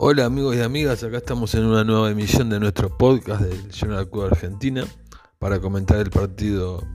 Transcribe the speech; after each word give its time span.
Hola 0.00 0.26
amigos 0.26 0.54
y 0.54 0.60
amigas, 0.60 1.02
acá 1.02 1.16
estamos 1.16 1.56
en 1.56 1.64
una 1.64 1.82
nueva 1.82 2.08
emisión 2.08 2.48
de 2.50 2.60
nuestro 2.60 2.96
podcast 2.96 3.42
del 3.42 3.72
General 3.72 4.08
Club 4.08 4.26
Argentina 4.26 4.84
para 5.40 5.58
comentar 5.58 5.98
el 5.98 6.10
partido 6.10 6.86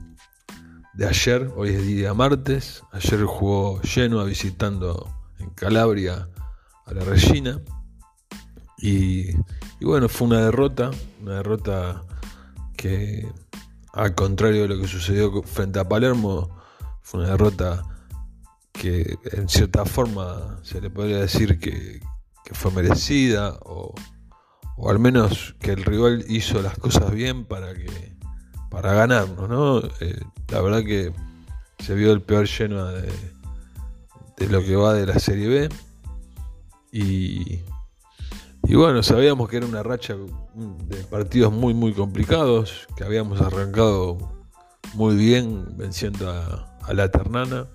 de 0.94 1.06
ayer, 1.06 1.52
hoy 1.54 1.68
es 1.68 1.86
día 1.86 2.14
martes, 2.14 2.82
ayer 2.92 3.22
jugó 3.24 3.78
Genoa 3.84 4.24
visitando 4.24 5.06
en 5.38 5.50
Calabria 5.50 6.30
a 6.86 6.94
la 6.94 7.04
Regina. 7.04 7.60
Y 8.78 9.34
bueno, 9.82 10.08
fue 10.08 10.28
una 10.28 10.40
derrota, 10.40 10.90
una 11.20 11.34
derrota 11.34 12.06
que 12.74 13.30
al 13.92 14.14
contrario 14.14 14.62
de 14.62 14.68
lo 14.68 14.80
que 14.80 14.88
sucedió 14.88 15.42
frente 15.42 15.78
a 15.78 15.86
Palermo, 15.86 16.58
fue 17.02 17.20
una 17.20 17.32
derrota 17.32 17.82
que 18.72 19.18
en 19.30 19.46
cierta 19.50 19.84
forma 19.84 20.58
se 20.62 20.80
le 20.80 20.88
podría 20.88 21.18
decir 21.18 21.58
que, 21.58 22.00
que 22.44 22.54
fue 22.54 22.70
merecida 22.70 23.58
o, 23.64 23.94
o, 24.76 24.90
al 24.90 24.98
menos 24.98 25.56
que 25.60 25.72
el 25.72 25.84
rival 25.84 26.24
hizo 26.28 26.60
las 26.62 26.76
cosas 26.78 27.10
bien 27.10 27.44
para 27.44 27.74
que 27.74 28.14
para 28.70 28.92
ganarnos, 28.92 29.48
¿no? 29.48 29.78
Eh, 30.00 30.20
la 30.48 30.60
verdad 30.60 30.82
que 30.82 31.12
se 31.78 31.94
vio 31.94 32.12
el 32.12 32.22
peor 32.22 32.46
lleno 32.46 32.86
de, 32.86 33.08
de, 34.36 34.48
lo 34.48 34.60
que 34.62 34.74
va 34.74 34.94
de 34.94 35.06
la 35.06 35.18
Serie 35.20 35.48
B 35.48 35.68
y, 36.90 37.60
y 38.64 38.74
bueno, 38.74 39.02
sabíamos 39.02 39.48
que 39.48 39.58
era 39.58 39.66
una 39.66 39.82
racha 39.84 40.16
de 40.54 40.96
partidos 41.04 41.52
muy 41.52 41.72
muy 41.72 41.92
complicados, 41.92 42.88
que 42.96 43.04
habíamos 43.04 43.40
arrancado 43.40 44.18
muy 44.94 45.16
bien 45.16 45.76
venciendo 45.76 46.30
a, 46.30 46.76
a 46.82 46.94
la 46.94 47.10
Ternana 47.10 47.66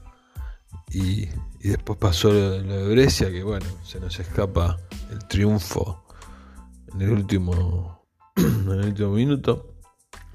y, 0.91 1.29
y 1.61 1.69
después 1.69 1.99
pasó 1.99 2.31
lo, 2.31 2.61
de 2.61 2.89
Brescia, 2.89 3.29
que 3.29 3.43
bueno, 3.43 3.65
se 3.83 3.99
nos 3.99 4.17
escapa 4.19 4.77
el 5.11 5.19
triunfo 5.27 6.05
en 6.93 7.01
el 7.01 7.11
último, 7.11 8.07
en 8.35 8.69
el 8.69 8.85
último 8.85 9.11
minuto. 9.11 9.75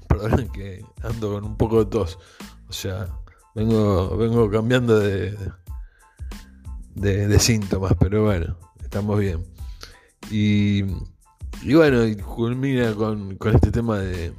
Perdonen 0.07 0.49
que 0.49 0.85
ando 1.01 1.33
con 1.33 1.43
un 1.43 1.57
poco 1.57 1.83
de 1.83 1.89
tos. 1.89 2.19
O 2.69 2.73
sea, 2.73 3.07
vengo, 3.55 4.15
vengo 4.17 4.49
cambiando 4.51 4.99
de, 4.99 5.35
de, 6.93 7.27
de 7.27 7.39
síntomas, 7.39 7.93
pero 7.99 8.25
bueno, 8.25 8.57
estamos 8.83 9.19
bien. 9.19 9.45
Y, 10.29 10.83
y 11.63 11.73
bueno, 11.73 12.05
y 12.05 12.15
culmina 12.17 12.93
con, 12.93 13.35
con, 13.37 13.55
este 13.55 13.71
tema 13.71 13.97
de, 13.97 14.31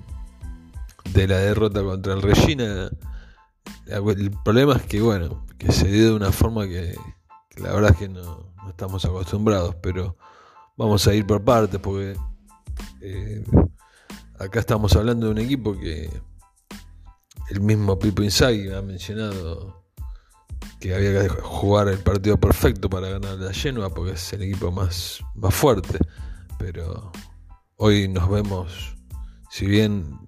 de 1.12 1.28
la 1.28 1.39
derrota 1.39 1.83
contra 1.83 2.14
el 2.14 2.22
Regina. 2.22 2.91
El 3.86 4.30
problema 4.44 4.77
es 4.77 4.83
que, 4.83 5.00
bueno, 5.00 5.45
que 5.58 5.72
se 5.72 5.88
dio 5.88 6.06
de 6.06 6.12
una 6.12 6.32
forma 6.32 6.66
que, 6.66 6.94
la 7.56 7.72
verdad 7.72 7.92
es 7.92 7.96
que 7.96 8.08
no, 8.08 8.52
no, 8.56 8.70
estamos 8.70 9.04
acostumbrados, 9.04 9.74
pero 9.76 10.16
vamos 10.76 11.06
a 11.06 11.14
ir 11.14 11.26
por 11.26 11.42
partes 11.42 11.80
porque 11.80 12.16
eh, 13.00 13.44
acá 14.38 14.60
estamos 14.60 14.94
hablando 14.96 15.27
de 15.27 15.32
un 15.32 15.38
equipo 15.38 15.78
que 15.78 16.10
el 17.50 17.60
mismo 17.60 17.98
Pipo 17.98 18.22
Inzaghi 18.22 18.70
ha 18.70 18.82
mencionado 18.82 19.84
que 20.80 20.94
había 20.94 21.22
que 21.22 21.28
jugar 21.28 21.88
el 21.88 21.98
partido 21.98 22.38
perfecto 22.38 22.90
para 22.90 23.08
ganar 23.08 23.38
la 23.38 23.52
Genoa 23.52 23.90
porque 23.90 24.12
es 24.12 24.32
el 24.32 24.42
equipo 24.42 24.70
más, 24.70 25.20
más 25.34 25.54
fuerte, 25.54 25.98
pero 26.58 27.12
hoy 27.77 28.08
nos 28.08 28.28
vemos, 28.28 28.96
si 29.50 29.66
bien 29.66 30.25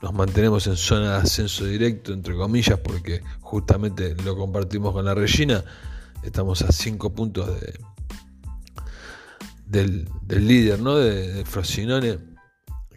nos 0.00 0.14
mantenemos 0.14 0.66
en 0.66 0.76
zona 0.76 1.12
de 1.12 1.16
ascenso 1.18 1.64
directo, 1.64 2.12
entre 2.12 2.34
comillas, 2.34 2.78
porque 2.78 3.22
justamente 3.40 4.14
lo 4.24 4.36
compartimos 4.36 4.92
con 4.92 5.04
la 5.04 5.14
Regina. 5.14 5.64
Estamos 6.22 6.62
a 6.62 6.70
5 6.70 7.12
puntos 7.12 7.48
de, 7.60 7.78
del, 9.66 10.08
líder, 10.46 10.80
¿no? 10.80 10.96
De, 10.96 11.32
de, 11.32 11.44
Frosinone, 11.44 12.18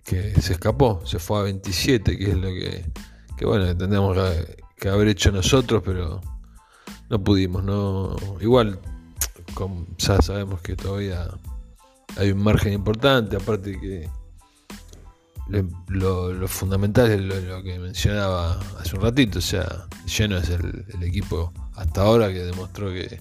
que 0.03 0.40
se 0.42 0.53
escapó, 0.53 1.02
se 1.06 1.20
fue 1.20 1.40
a 1.40 1.44
27, 1.44 2.18
que 2.18 2.31
es 2.31 2.38
lo 2.38 2.50
que, 2.50 2.86
que 3.38 3.46
bueno, 3.46 3.66
tendríamos 3.76 4.18
que, 4.78 4.90
haber 4.90 5.08
hecho 5.09 5.31
nosotros, 5.31 5.81
pero 5.86 6.22
no 7.09 7.24
pudimos, 7.24 7.64
¿no? 7.64 8.16
Igual, 8.40 8.80
ya 9.97 10.22
sabemos 10.22 10.62
que 10.62 10.76
todavía 10.76 11.28
hay 12.18 12.31
un 12.31 12.44
margen 12.44 12.74
importante, 12.74 13.36
aparte 13.36 13.80
que 13.80 14.09
lo, 15.88 16.47
fundamental 16.47 17.12
es 17.12 17.22
lo, 17.22 17.63
que 17.63 17.79
mencionaba 17.79 18.59
hace 18.79 18.96
un 18.96 19.02
ratito, 19.02 19.40
o 19.40 19.41
sea, 19.41 19.88
Lleno 20.06 20.38
es 20.38 20.50
el, 20.50 20.85
equipo 21.02 21.53
hasta 21.75 22.02
ahora 22.02 22.29
que 22.29 22.44
demostró 22.44 22.91
que, 22.91 23.19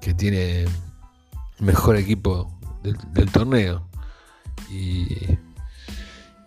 que 0.00 0.14
tiene 0.14 0.66
mejor 1.58 1.96
equipo 1.96 2.58
del, 2.82 2.96
del 3.12 3.30
torneo. 3.30 3.88
Y, 4.70 5.06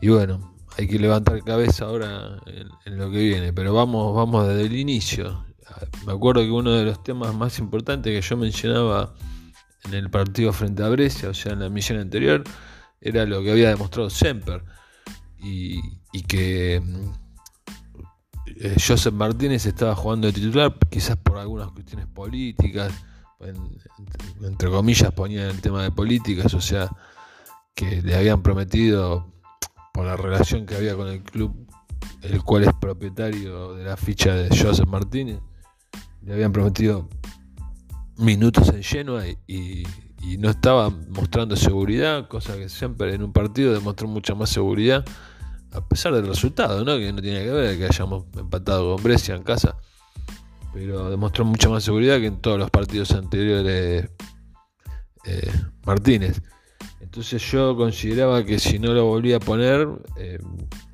y, 0.01 0.09
bueno, 0.09 0.55
hay 0.77 0.87
que 0.87 0.99
levantar 0.99 1.43
cabeza 1.43 1.85
ahora 1.85 2.39
en, 2.45 2.67
en, 2.85 2.97
lo 2.97 3.11
que 3.11 3.17
viene, 3.17 3.53
pero 3.53 3.73
vamos, 3.73 4.15
vamos 4.15 4.47
desde 4.47 4.65
el 4.65 4.75
inicio. 4.75 5.45
Me 6.05 6.13
acuerdo 6.13 6.41
que 6.41 6.51
uno 6.51 6.71
de 6.71 6.85
los 6.85 7.03
temas 7.03 7.35
más 7.35 7.59
importantes 7.59 8.13
que 8.13 8.27
yo 8.27 8.37
mencionaba 8.37 9.13
en 9.85 9.93
el 9.93 10.09
partido 10.09 10.53
frente 10.53 10.83
a 10.83 10.89
Brescia, 10.89 11.29
o 11.29 11.33
sea, 11.33 11.53
en 11.53 11.59
la 11.59 11.69
misión 11.69 11.99
anterior, 11.99 12.43
era 13.01 13.25
lo 13.25 13.41
que 13.41 13.51
había 13.51 13.69
demostrado 13.69 14.09
Semper. 14.09 14.63
Y, 15.39 15.81
que 16.27 16.81
eh, 18.47 18.75
Joseph 18.75 19.13
Martínez 19.13 19.67
estaba 19.67 19.95
jugando 19.95 20.27
de 20.27 20.33
titular 20.33 20.75
quizás 20.89 21.15
por 21.15 21.37
algunas 21.37 21.69
cuestiones 21.71 22.07
políticas 22.07 22.91
en, 23.39 23.55
entre 24.41 24.69
comillas 24.69 25.11
ponían 25.11 25.45
el 25.45 25.61
tema 25.61 25.83
de 25.83 25.91
políticas 25.91 26.55
o 26.55 26.59
sea 26.59 26.89
que 27.75 28.01
le 28.01 28.15
habían 28.15 28.41
prometido 28.41 29.31
por 29.93 30.05
la 30.05 30.17
relación 30.17 30.65
que 30.65 30.75
había 30.75 30.95
con 30.95 31.07
el 31.07 31.21
club 31.21 31.55
el 32.23 32.43
cual 32.43 32.63
es 32.63 32.73
propietario 32.73 33.75
de 33.75 33.83
la 33.83 33.95
ficha 33.95 34.33
de 34.33 34.49
Joseph 34.49 34.87
Martínez 34.87 35.39
le 36.23 36.33
habían 36.33 36.51
prometido 36.51 37.07
minutos 38.17 38.69
en 38.69 38.81
Genoa 38.81 39.23
y 39.45 39.83
y 40.22 40.38
no 40.38 40.50
estaba 40.50 40.89
mostrando 40.89 41.55
seguridad, 41.55 42.28
cosa 42.28 42.55
que 42.57 42.69
siempre 42.69 43.13
en 43.13 43.23
un 43.23 43.33
partido 43.33 43.73
demostró 43.73 44.07
mucha 44.07 44.35
más 44.35 44.50
seguridad, 44.50 45.05
a 45.72 45.88
pesar 45.88 46.13
del 46.13 46.28
resultado, 46.28 46.83
¿no? 46.83 46.97
que 46.97 47.11
no 47.11 47.22
tiene 47.22 47.44
que 47.44 47.51
ver 47.51 47.78
que 47.78 47.85
hayamos 47.85 48.25
empatado 48.38 48.95
con 48.95 49.03
Brescia 49.03 49.35
en 49.35 49.44
casa, 49.44 49.77
pero 50.73 51.09
demostró 51.09 51.45
mucha 51.45 51.69
más 51.69 51.83
seguridad 51.83 52.19
que 52.19 52.27
en 52.27 52.41
todos 52.41 52.57
los 52.57 52.69
partidos 52.69 53.11
anteriores 53.11 54.09
eh, 55.25 55.51
Martínez. 55.85 56.41
Entonces 57.00 57.41
yo 57.51 57.75
consideraba 57.75 58.44
que 58.44 58.59
si 58.59 58.79
no 58.79 58.94
lo 58.94 59.06
volvía 59.06 59.38
a 59.38 59.39
poner, 59.39 59.88
eh, 60.17 60.39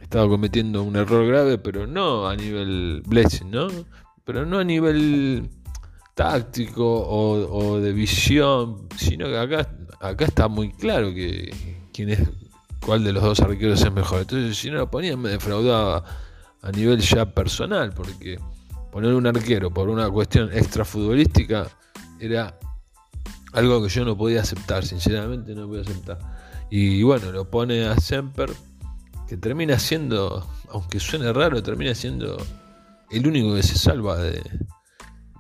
estaba 0.02 0.28
cometiendo 0.28 0.84
un 0.84 0.96
error 0.96 1.26
grave, 1.26 1.58
pero 1.58 1.88
no 1.88 2.28
a 2.28 2.36
nivel 2.36 3.02
blessing, 3.06 3.50
¿no? 3.50 3.68
Pero 4.24 4.46
no 4.46 4.60
a 4.60 4.64
nivel 4.64 5.50
táctico 6.14 6.86
o, 6.86 7.80
de 7.80 7.92
visión, 7.92 8.88
sino 8.98 9.26
que 9.26 9.38
acá, 9.38 9.70
acá 10.00 10.26
está 10.26 10.48
muy 10.48 10.72
claro 10.72 11.14
que 11.14 11.54
quién 11.92 12.10
es, 12.10 12.20
cuál 12.86 13.04
de 13.04 13.14
los 13.14 13.24
dos 13.24 13.40
arqueros 13.40 13.82
es 13.82 13.92
mejor. 13.92 14.22
Entonces, 14.22 14.58
si 14.58 14.70
no 14.70 14.78
lo 14.78 14.92
ponía, 14.92 15.18
me 15.18 15.30
defraudaba 15.30 16.04
a 16.62 16.72
nivel 16.72 17.00
ya 17.00 17.26
personal, 17.26 17.94
porque 17.94 18.40
poner 18.92 19.14
un 19.14 19.26
arquero 19.26 19.72
por 19.72 19.90
una 19.90 20.10
cuestión 20.10 20.52
extrafutbolística 20.54 21.68
era 22.20 22.58
algo 23.54 23.84
que 23.84 23.90
yo 23.90 24.06
no 24.06 24.18
podía 24.18 24.42
aceptar, 24.42 24.86
sinceramente 24.86 25.56
no 25.56 25.68
podía 25.68 25.82
aceptar. 25.82 26.20
Y 26.70 27.04
bueno, 27.04 27.32
lo 27.32 27.50
pone 27.50 27.86
a 27.86 27.98
Semper, 27.98 28.52
que 29.28 29.38
termina 29.38 29.78
siendo, 29.80 30.48
aunque 30.70 31.00
suene 31.00 31.32
raro, 31.34 31.62
termina 31.62 31.94
siendo 31.94 32.38
el 33.12 33.28
único 33.28 33.54
que 33.56 33.64
se 33.64 33.78
salva 33.78 34.18
de, 34.18 34.42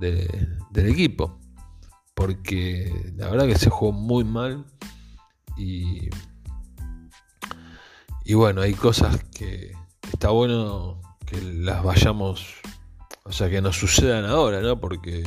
de, 0.03 0.47
del 0.71 0.89
equipo. 0.89 1.39
Porque 2.13 3.13
la 3.15 3.29
verdad 3.29 3.47
que 3.47 3.57
se 3.57 3.69
jugó 3.69 3.91
muy 3.91 4.23
mal. 4.23 4.65
Y, 5.57 6.09
y 8.25 8.33
bueno, 8.33 8.61
hay 8.61 8.73
cosas 8.73 9.23
que 9.35 9.73
está 10.11 10.29
bueno 10.29 11.01
que 11.25 11.41
las 11.41 11.83
vayamos, 11.83 12.55
o 13.23 13.31
sea, 13.31 13.49
que 13.49 13.61
nos 13.61 13.77
sucedan 13.77 14.25
ahora, 14.25 14.61
¿no? 14.61 14.79
Porque 14.79 15.23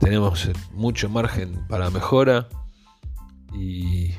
tenemos 0.00 0.50
mucho 0.72 1.08
margen 1.08 1.66
para 1.68 1.90
mejora 1.90 2.48
y, 3.54 4.14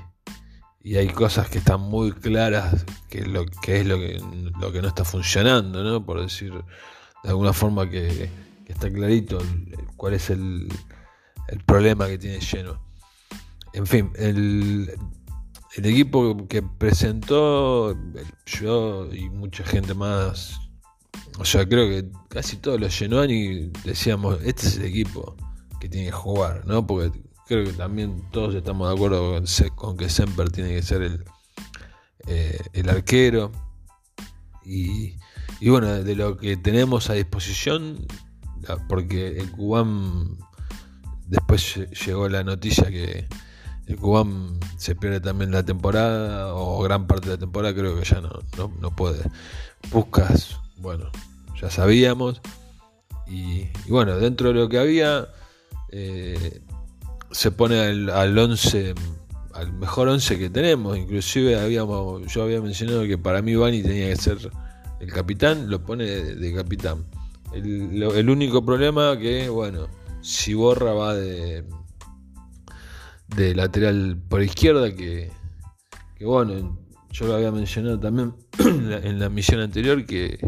y 0.82 0.98
hay 0.98 1.10
cosas 1.10 1.50
que 1.50 1.60
están 1.60 1.82
muy 1.82 2.12
claras 2.12 2.86
que, 3.10 3.26
lo, 3.26 3.46
que 3.46 3.82
es 3.82 3.88
lo 3.88 3.98
que, 3.98 4.22
lo 4.60 4.72
que 4.72 4.82
no 4.82 4.88
está 4.88 5.06
funcionando, 5.06 5.84
¿no? 5.84 6.06
Por 6.06 6.22
decir 6.22 6.54
de 7.24 7.30
alguna 7.30 7.54
forma 7.54 7.90
que 7.90 8.30
que 8.66 8.74
está 8.74 8.92
clarito 8.92 9.40
cuál 9.98 10.14
es 10.14 10.30
el, 10.30 10.68
problema 11.66 12.08
que 12.08 12.18
tiene 12.18 12.40
lleno. 12.40 12.82
En 13.74 13.86
fin, 13.88 14.12
el, 14.16 14.92
equipo 15.78 16.48
que 16.48 16.62
presentó 16.62 17.98
yo 18.46 19.14
y 19.14 19.30
mucha 19.30 19.64
gente 19.64 19.94
más, 19.94 20.60
o 21.40 21.46
sea, 21.46 21.68
creo 21.68 21.90
que 21.90 22.10
casi 22.30 22.58
todos 22.58 22.80
los 22.80 23.02
y 23.02 23.72
decíamos, 23.84 24.40
este 24.44 24.68
es 24.68 24.78
el 24.78 24.86
equipo 24.86 25.36
que 25.80 25.90
tiene 25.90 26.08
que 26.08 26.14
jugar, 26.14 26.66
¿no? 26.66 26.86
Porque 26.86 27.24
creo 27.48 27.66
que 27.66 27.74
también 27.74 28.24
todos 28.32 28.56
estamos 28.56 28.88
de 28.88 28.96
acuerdo 28.96 29.42
con, 29.76 29.98
que 29.98 30.10
Semper 30.10 30.50
tiene 30.50 30.76
que 30.76 30.82
ser 30.82 31.02
el, 31.02 31.26
eh, 32.28 32.60
el 32.74 32.90
arquero. 32.90 33.52
Y, 34.66 35.18
y, 35.60 35.70
bueno, 35.70 36.04
de 36.04 36.16
lo 36.16 36.38
que 36.38 36.56
tenemos 36.56 37.10
a 37.10 37.14
disposición, 37.14 38.08
porque 38.88 39.38
el 39.38 39.52
Cubán, 39.52 40.38
después 41.28 41.76
llegó 42.06 42.30
la 42.30 42.44
noticia 42.44 42.90
que 42.90 43.28
el 43.88 43.98
Cubán 43.98 44.60
se 44.78 44.96
pierde 44.96 45.20
también 45.20 45.52
la 45.52 45.64
temporada, 45.64 46.54
o 46.54 46.82
gran 46.82 47.08
parte 47.08 47.30
de 47.30 47.36
la 47.36 47.40
temporada, 47.40 47.74
creo 47.74 48.00
que 48.00 48.06
ya 48.06 48.22
no, 48.22 48.32
no, 48.80 48.96
puede. 48.96 49.24
Buscas, 49.92 50.60
bueno, 50.78 51.12
ya 51.60 51.70
sabíamos. 51.70 52.42
Y, 53.28 53.70
bueno, 53.90 54.18
dentro 54.18 54.50
de 54.50 54.56
lo 54.56 54.70
que 54.70 54.80
había, 54.80 55.28
eh, 55.90 56.62
se 57.32 57.52
pone 57.52 57.80
al, 57.80 58.10
al 58.10 58.38
11, 58.38 58.96
al 59.54 59.74
mejor 59.74 60.08
11 60.08 60.40
que 60.40 60.50
tenemos. 60.50 60.98
Inclusive 60.98 61.60
habíamos, 61.60 62.32
yo 62.32 62.44
había 62.44 62.62
mencionado 62.62 63.04
que 63.04 63.18
para 63.18 63.42
mí 63.42 63.56
Bani 63.56 63.82
tenía 63.82 64.10
que 64.10 64.16
ser 64.16 64.38
el 65.04 65.12
capitán, 65.12 65.70
lo 65.70 65.84
pone 65.84 66.06
de, 66.06 66.54
capitán. 66.54 67.06
El, 67.54 68.30
único 68.30 68.66
problema 68.66 69.18
que, 69.18 69.50
bueno, 69.50 69.88
si 70.22 70.54
borra 70.54 70.94
va 70.94 71.14
de, 71.14 71.66
de 73.36 73.56
lateral 73.56 74.18
por 74.28 74.42
izquierda, 74.42 74.94
que, 74.94 75.32
que 76.18 76.26
bueno, 76.26 76.80
yo 77.12 77.28
lo 77.28 77.36
había 77.36 77.52
mencionado 77.52 78.00
también 78.00 78.34
en 78.60 79.20
la, 79.20 79.30
misión 79.30 79.62
anterior, 79.62 80.06
que 80.06 80.40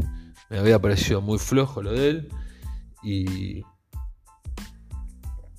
me 0.50 0.58
había 0.58 0.82
parecido 0.82 1.22
muy 1.22 1.38
flojo 1.38 1.84
lo 1.84 1.92
de 1.92 2.10
él. 2.10 2.30
Y, 3.04 3.64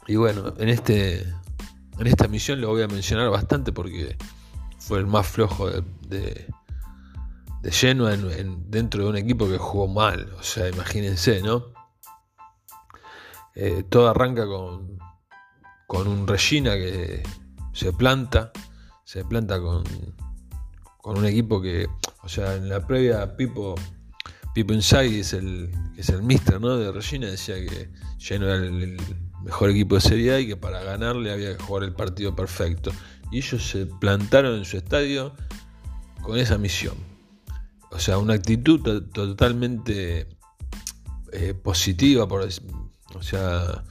y 0.09 0.17
bueno, 0.17 0.53
en, 0.59 0.69
este, 0.69 1.21
en 1.99 2.07
esta 2.07 2.27
misión 2.27 2.61
lo 2.61 2.69
voy 2.69 2.83
a 2.83 2.89
mencionar 2.89 3.31
bastante 3.31 3.73
porque 3.73 4.17
fue 4.79 4.99
el 4.99 5.07
más 5.07 5.27
flojo 5.27 5.71
de, 5.71 6.47
lleno 7.71 8.11
en, 8.11 8.71
dentro 8.71 9.05
de 9.05 9.11
un 9.11 9.17
equipo 9.17 9.49
que 9.49 9.59
jugó 9.59 9.89
mal. 9.89 10.33
O 10.39 10.43
sea, 10.43 10.69
imagínense, 10.69 11.43
¿no? 11.43 11.73
Eh, 13.55 13.85
todo 13.89 14.09
arranca 14.09 14.47
con, 14.47 14.99
con 15.87 16.07
un 16.07 16.27
Regina 16.27 16.75
que 16.75 17.23
se 17.73 17.93
planta, 17.93 18.53
se 19.05 19.25
planta 19.25 19.61
con, 19.61 19.85
con 20.99 21.19
un 21.19 21.27
equipo 21.27 21.61
que, 21.63 21.87
o 22.23 22.29
sea, 22.29 22.55
en 22.55 22.69
la 22.69 22.87
previa 22.87 23.37
Pipo, 23.37 23.75
Pipo 24.55 24.73
Inside 24.73 25.21
es 25.21 25.33
el, 25.33 25.71
es 25.97 26.11
el 26.11 26.23
mister 26.23 26.61
¿no? 26.61 26.77
de 26.77 26.93
Regina, 26.93 27.29
decía 27.29 27.55
que 27.57 27.91
Lleno 28.19 28.47
era 28.47 28.57
el, 28.57 28.97
mejor 29.45 29.71
equipo 29.71 29.95
de 29.95 30.01
Serie 30.01 30.33
A 30.33 30.41
y 30.41 30.49
que 30.49 30.57
para 30.57 30.83
ganarle 30.83 31.33
había 31.33 31.57
que 31.57 31.63
jugar 31.63 31.85
el 31.85 31.93
partido 31.93 32.35
perfecto. 32.35 32.91
Y 33.31 33.39
ellos 33.39 33.65
se 33.69 33.87
plantaron 33.87 34.57
en 34.57 34.65
su 34.65 34.77
estadio 34.77 35.35
con 36.23 36.39
esa 36.39 36.59
misión. 36.59 36.97
O 37.91 37.99
sea, 37.99 38.19
una 38.19 38.35
actitud 38.35 38.81
totalmente 39.13 40.29
eh, 41.33 41.55
positiva, 41.55 42.27
por, 42.27 42.47
o 43.15 43.23
sea, 43.23 43.85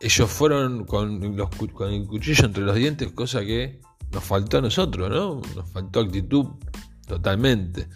ellos 0.00 0.30
fueron 0.30 0.84
con, 0.84 1.36
los, 1.36 1.48
con 1.72 1.92
el 1.92 2.06
cuchillo 2.06 2.44
entre 2.46 2.62
los 2.62 2.74
dientes, 2.74 3.12
cosa 3.12 3.40
que 3.40 3.80
nos 4.12 4.24
faltó 4.24 4.58
a 4.58 4.60
nosotros, 4.62 5.10
¿no? 5.10 5.42
Nos 5.54 5.70
faltó 5.70 6.00
actitud 6.00 6.46
totalmente. 7.06 7.88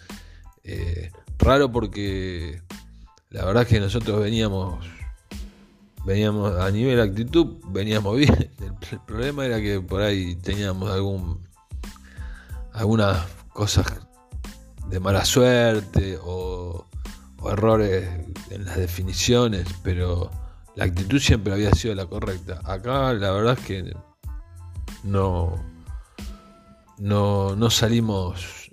Eh, 0.63 1.11
raro 1.37 1.71
porque 1.71 2.61
la 3.29 3.45
verdad 3.45 3.63
es 3.63 3.69
que 3.69 3.79
nosotros 3.79 4.19
veníamos, 4.21 4.85
veníamos 6.05 6.55
a 6.59 6.69
nivel 6.71 6.99
actitud, 6.99 7.57
veníamos 7.69 8.17
bien. 8.17 8.51
El, 8.59 8.99
problema 9.05 9.45
era 9.45 9.61
que 9.61 9.79
por 9.79 10.01
ahí 10.01 10.35
teníamos 10.35 10.89
algún, 10.89 11.39
algunas 12.73 13.25
cosas 13.53 13.85
de 14.89 14.99
mala 14.99 15.25
suerte 15.25 16.17
o 16.23 16.85
errores 17.47 18.07
en 18.49 18.65
las 18.65 18.77
definiciones, 18.77 19.67
pero 19.83 20.29
la 20.75 20.85
actitud 20.85 21.19
siempre 21.19 21.53
había 21.53 21.71
sido 21.71 21.95
la 21.95 22.05
correcta. 22.05 22.61
Acá 22.63 23.13
la 23.13 23.31
verdad 23.31 23.57
es 23.59 23.65
que 23.65 23.95
no, 25.03 25.55
no, 26.97 27.55
no 27.55 27.69
salimos, 27.69 28.71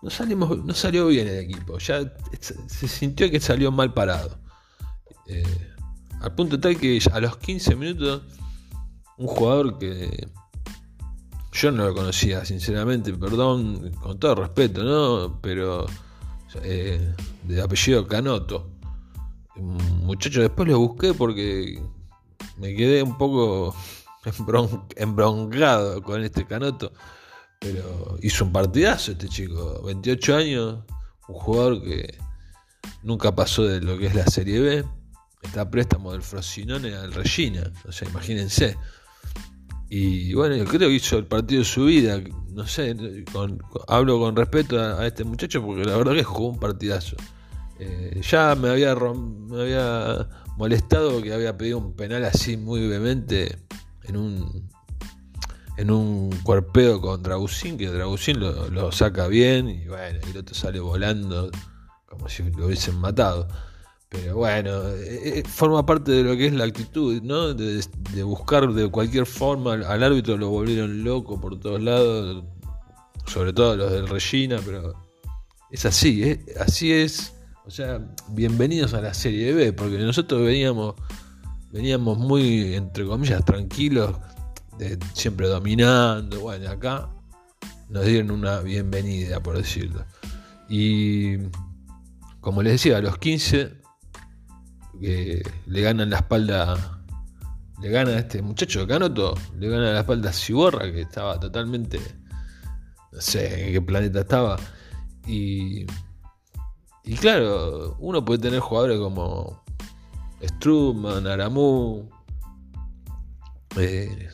no 0.00 0.10
salimos, 0.10 0.64
no 0.64 0.74
salió 0.74 1.06
bien 1.08 1.28
el 1.28 1.38
equipo. 1.38 1.78
Ya 1.78 2.12
se 2.40 2.88
sintió 2.88 3.30
que 3.30 3.40
salió 3.40 3.70
mal 3.70 3.92
parado. 3.92 4.38
Eh, 5.26 5.72
al 6.20 6.34
punto 6.34 6.58
tal 6.60 6.78
que 6.78 7.00
a 7.12 7.20
los 7.20 7.36
15 7.38 7.74
minutos 7.76 8.22
un 9.16 9.26
jugador 9.26 9.78
que 9.78 10.28
yo 11.52 11.70
no 11.70 11.86
lo 11.86 11.94
conocía, 11.94 12.44
sinceramente, 12.44 13.12
perdón, 13.14 13.92
con 14.00 14.18
todo 14.18 14.34
respeto, 14.34 14.82
¿no? 14.82 15.38
Pero 15.40 15.86
eh, 16.62 17.14
de 17.44 17.62
apellido 17.62 18.06
Canoto 18.06 18.72
muchachos, 19.56 20.42
después 20.42 20.68
lo 20.68 20.78
busqué 20.78 21.14
porque 21.14 21.82
me 22.58 22.74
quedé 22.74 23.02
un 23.02 23.16
poco 23.18 23.74
embroncado 24.96 26.02
con 26.02 26.22
este 26.22 26.46
canoto. 26.46 26.92
Pero 27.58 28.18
hizo 28.22 28.44
un 28.44 28.52
partidazo 28.52 29.12
este 29.12 29.28
chico, 29.28 29.82
28 29.84 30.36
años, 30.36 30.78
un 31.28 31.34
jugador 31.36 31.82
que 31.82 32.18
nunca 33.02 33.34
pasó 33.34 33.64
de 33.64 33.80
lo 33.80 33.96
que 33.98 34.06
es 34.06 34.14
la 34.14 34.26
Serie 34.26 34.60
B. 34.60 34.84
Está 35.42 35.62
a 35.62 35.70
préstamo 35.70 36.12
del 36.12 36.22
Frosinone 36.22 36.94
al 36.94 37.12
Regina, 37.12 37.72
o 37.86 37.92
sea, 37.92 38.08
imagínense. 38.08 38.76
Y 39.94 40.32
bueno, 40.32 40.64
creo 40.64 40.88
que 40.88 40.94
hizo 40.94 41.18
el 41.18 41.26
partido 41.26 41.58
de 41.58 41.66
su 41.66 41.84
vida. 41.84 42.18
No 42.48 42.66
sé, 42.66 42.96
hablo 43.88 44.18
con 44.18 44.34
respeto 44.34 44.80
a, 44.80 45.06
este 45.06 45.22
muchacho 45.22 45.62
porque 45.62 45.84
la 45.84 45.98
verdad 45.98 46.14
que 46.14 46.24
jugó 46.24 46.48
un 46.48 46.58
partidazo. 46.58 47.14
Eh, 47.78 48.18
ya 48.22 48.54
me 48.54 48.70
había, 48.70 48.94
me 48.94 49.60
había 49.60 50.30
molestado 50.56 51.20
que 51.20 51.34
había 51.34 51.58
pedido 51.58 51.76
un 51.76 51.94
penal 51.94 52.24
así 52.24 52.56
muy 52.56 52.88
vehemente 52.88 53.58
en 54.04 54.16
un 54.16 54.70
en 55.76 55.90
un 55.90 56.30
cuerpeo 56.42 56.98
con 57.02 57.22
Dragusín, 57.22 57.76
que 57.76 57.88
Dragusín 57.88 58.40
lo, 58.40 58.92
saca 58.92 59.26
bien 59.26 59.68
y 59.68 59.88
bueno, 59.88 60.20
el 60.26 60.36
otro 60.38 60.54
sale 60.54 60.80
volando 60.80 61.50
como 62.06 62.30
si 62.30 62.44
lo 62.44 62.64
hubiesen 62.64 62.98
matado. 62.98 63.46
Pero 64.12 64.36
bueno, 64.36 64.88
eh, 64.90 65.38
eh, 65.38 65.42
forma 65.48 65.86
parte 65.86 66.12
de 66.12 66.22
lo 66.22 66.36
que 66.36 66.46
es 66.46 66.52
la 66.52 66.64
actitud, 66.64 67.22
¿no? 67.22 67.54
De, 67.54 67.82
buscar 68.22 68.70
de 68.72 68.90
cualquier 68.90 69.24
forma 69.24 69.72
al, 69.72 70.02
árbitro 70.02 70.36
lo 70.36 70.50
volvieron 70.50 71.02
loco 71.02 71.40
por 71.40 71.58
todos 71.58 71.80
lados, 71.80 72.44
sobre 73.26 73.54
todo 73.54 73.74
los 73.74 73.90
del 73.90 74.06
Regina, 74.06 74.60
pero 74.64 74.94
es 75.70 75.86
así, 75.86 76.38
así 76.60 76.92
es 76.92 77.32
o 77.64 77.70
sea, 77.70 78.00
bienvenidos 78.28 78.92
a 78.92 79.00
la 79.00 79.14
Serie 79.14 79.52
B, 79.52 79.72
porque 79.72 79.96
nosotros 79.96 80.42
veníamos, 80.44 80.94
veníamos 81.70 82.18
muy, 82.18 82.74
entre 82.74 83.06
comillas, 83.06 83.44
tranquilos, 83.44 84.16
siempre 85.14 85.46
dominando. 85.46 86.40
Bueno, 86.40 86.68
acá 86.68 87.08
nos 87.88 88.04
dieron 88.04 88.32
una 88.32 88.60
bienvenida, 88.60 89.40
por 89.40 89.56
decirlo. 89.56 90.04
Y 90.68 91.36
como 92.40 92.62
les 92.62 92.72
decía, 92.72 92.96
a 92.96 93.00
los 93.00 93.16
15 93.18 93.81
que 95.02 95.42
le 95.66 95.80
ganan 95.82 96.08
la 96.10 96.16
espalda, 96.16 97.02
le 97.82 97.90
gana 97.90 98.12
a 98.12 98.18
este 98.20 98.40
muchacho 98.40 98.86
Canoto, 98.86 99.34
le 99.58 99.68
gana 99.68 99.92
la 99.92 100.00
espalda 100.00 100.30
a 100.30 100.32
Ciborra, 100.32 100.90
que 100.90 101.02
estaba 101.02 101.38
totalmente, 101.38 102.00
no 103.12 103.20
sé 103.20 103.66
en 103.66 103.72
qué 103.72 103.82
planeta 103.82 104.20
estaba. 104.20 104.58
Y 105.26 105.84
y 107.04 107.16
claro, 107.16 107.96
uno 107.98 108.24
puede 108.24 108.40
tener 108.40 108.60
jugadores 108.60 108.98
como 108.98 109.60
Strumman, 110.40 111.26
Aramu, 111.26 112.08
eh, 113.76 114.28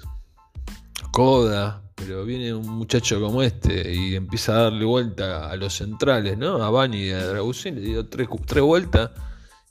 Koda, 1.10 1.82
pero 1.94 2.24
viene 2.26 2.52
un 2.52 2.68
muchacho 2.68 3.20
como 3.20 3.42
este 3.42 3.90
y 3.94 4.14
empieza 4.14 4.52
a 4.52 4.62
darle 4.64 4.84
vuelta 4.84 5.50
a 5.50 5.56
los 5.56 5.74
centrales, 5.74 6.36
¿no? 6.36 6.62
A 6.62 6.70
Bani 6.70 7.04
y 7.04 7.10
a 7.10 7.26
Dragusín 7.26 7.76
le 7.76 7.80
dio 7.80 8.06
tres, 8.06 8.28
tres 8.46 8.62
vueltas 8.62 9.10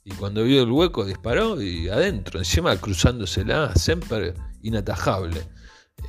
y 0.08 0.14
cuando 0.14 0.44
vio 0.44 0.62
el 0.62 0.70
hueco 0.70 1.04
disparó 1.04 1.60
y 1.60 1.88
adentro, 1.88 2.38
encima 2.38 2.76
cruzándosela, 2.76 3.74
siempre 3.74 4.34
inatajable. 4.62 5.40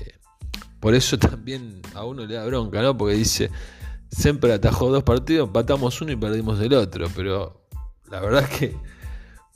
Eh, 0.02 0.20
por 0.80 0.96
eso 0.96 1.18
también 1.18 1.82
a 1.94 2.06
uno 2.06 2.26
le 2.26 2.36
da 2.36 2.46
bronca, 2.46 2.82
¿no? 2.82 2.96
Porque 2.96 3.16
dice, 3.16 3.50
Siempre 4.12 4.52
atajó 4.54 4.90
dos 4.90 5.04
partidos, 5.04 5.48
empatamos 5.48 6.02
uno 6.02 6.12
y 6.12 6.16
perdimos 6.16 6.60
el 6.62 6.74
otro, 6.74 7.08
pero 7.16 7.68
la 8.10 8.20
verdad 8.20 8.44
es 8.50 8.58
que 8.58 8.78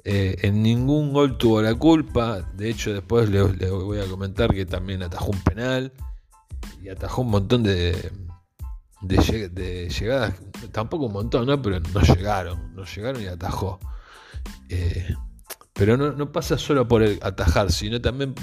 eh, 0.03 0.35
en 0.43 0.61
ningún 0.61 1.11
gol 1.11 1.37
tuvo 1.39 1.61
la 1.61 1.73
culpa. 1.73 2.47
De 2.53 2.69
hecho, 2.69 2.93
después 2.93 3.29
le, 3.29 3.41
voy 3.41 3.99
a 3.99 4.05
comentar 4.05 4.53
que 4.53 4.65
también 4.67 5.01
atajó 5.01 5.31
un 5.31 5.41
penal 5.41 5.91
y 6.83 6.89
atajó 6.89 7.23
un 7.23 7.31
montón 7.31 7.63
de, 7.63 8.11
de, 9.01 9.89
llegadas, 9.89 10.35
tampoco 10.71 11.07
un 11.07 11.13
montón, 11.13 11.47
¿no? 11.47 11.59
pero 11.59 11.79
no 11.79 12.01
llegaron, 12.01 12.75
no 12.75 12.85
llegaron 12.85 13.23
y 13.23 13.25
atajó. 13.25 13.79
Eh, 14.69 15.15
pero 15.73 15.97
no, 15.97 16.31
pasa 16.31 16.57
solo 16.57 16.87
por 16.87 17.03
el 17.03 17.19
atajar, 17.21 17.71
sino 17.71 17.99
también 17.99 18.35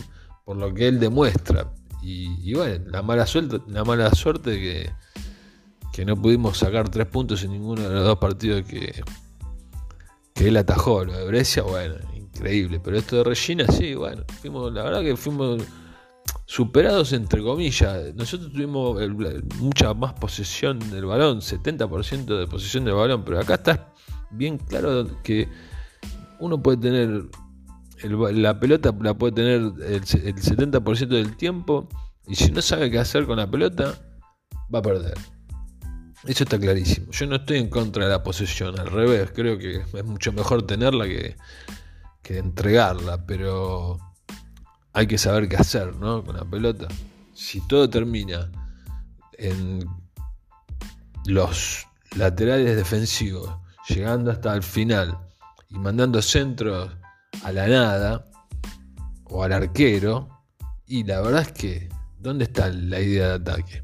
por 0.44 0.56
lo 0.56 0.72
que 0.74 0.88
él 0.88 0.98
demuestra. 0.98 1.72
Y, 2.02 2.54
bueno, 2.54 2.86
la 2.90 3.02
mala 3.02 3.26
suerte, 3.26 3.60
la 3.68 3.84
mala 3.84 4.10
suerte 4.14 4.58
que, 4.58 4.90
que 5.92 6.04
no 6.04 6.20
pudimos 6.20 6.58
sacar 6.58 6.88
tres 6.88 7.06
puntos 7.06 7.44
en 7.44 7.52
ninguno 7.52 7.82
de 7.82 7.94
los 7.94 8.04
dos 8.04 8.18
partidos 8.18 8.62
que, 8.66 9.02
que 10.34 10.48
él 10.48 10.56
atajó. 10.56 11.04
Lo 11.04 11.12
de 11.16 11.26
Brescia, 11.26 11.62
bueno, 11.62 11.96
increíble. 12.14 12.80
Pero 12.82 12.96
esto 12.96 13.16
de 13.16 13.24
Regina, 13.24 13.66
sí, 13.66 13.94
bueno, 13.94 14.24
fuimos, 14.40 14.72
la 14.72 14.82
verdad 14.82 15.02
que 15.02 15.16
fuimos 15.16 15.62
superados 16.46 17.12
entre 17.12 17.42
comillas. 17.42 18.14
Nosotros 18.14 18.52
tuvimos 18.52 18.98
mucha 19.58 19.94
más 19.94 20.14
posesión 20.14 20.78
del 20.90 21.06
balón, 21.06 21.40
70% 21.40 22.38
de 22.38 22.46
posesión 22.46 22.84
del 22.84 22.94
balón, 22.94 23.24
pero 23.24 23.38
acá 23.38 23.54
está 23.54 23.92
bien 24.30 24.58
claro 24.58 25.06
que 25.22 25.48
uno 26.40 26.62
puede 26.62 26.78
tener 26.78 27.30
la 28.08 28.58
pelota 28.58 28.94
la 29.00 29.14
puede 29.14 29.32
tener 29.32 29.60
el, 29.60 30.02
70% 30.04 31.08
del 31.08 31.36
tiempo 31.36 31.88
y 32.26 32.34
si 32.34 32.50
no 32.50 32.62
sabe 32.62 32.90
qué 32.90 32.98
hacer 32.98 33.26
con 33.26 33.38
la 33.38 33.50
pelota, 33.50 33.94
va 34.72 34.78
a 34.78 34.82
perder. 34.82 35.18
Eso 36.26 36.44
está 36.44 36.58
clarísimo. 36.58 37.10
Yo 37.10 37.26
no 37.26 37.36
estoy 37.36 37.58
en 37.58 37.68
contra 37.68 38.04
de 38.04 38.10
la 38.10 38.22
posesión, 38.22 38.78
al 38.78 38.90
revés, 38.90 39.32
creo 39.34 39.58
que 39.58 39.80
es 39.80 40.04
mucho 40.04 40.32
mejor 40.32 40.66
tenerla 40.66 41.06
que, 41.06 41.36
que 42.22 42.38
entregarla, 42.38 43.26
pero 43.26 43.98
hay 44.92 45.06
que 45.06 45.18
saber 45.18 45.48
qué 45.48 45.56
hacer 45.56 45.96
¿no? 45.96 46.22
con 46.24 46.36
la 46.36 46.44
pelota. 46.44 46.88
Si 47.34 47.66
todo 47.66 47.88
termina 47.88 48.50
en 49.32 49.84
los 51.26 51.86
laterales 52.16 52.76
defensivos, 52.76 53.50
llegando 53.88 54.30
hasta 54.30 54.54
el 54.54 54.62
final 54.62 55.18
y 55.70 55.78
mandando 55.78 56.20
centros 56.22 56.90
a 57.44 57.52
la 57.52 57.68
nada 57.68 58.24
o 59.24 59.42
al 59.42 59.52
arquero. 59.52 60.28
Y 60.86 61.04
la 61.04 61.20
verdad 61.20 61.42
es 61.42 61.52
que, 61.52 61.88
¿dónde 62.18 62.44
está 62.44 62.68
la 62.68 63.00
idea 63.00 63.28
de 63.28 63.34
ataque? 63.34 63.82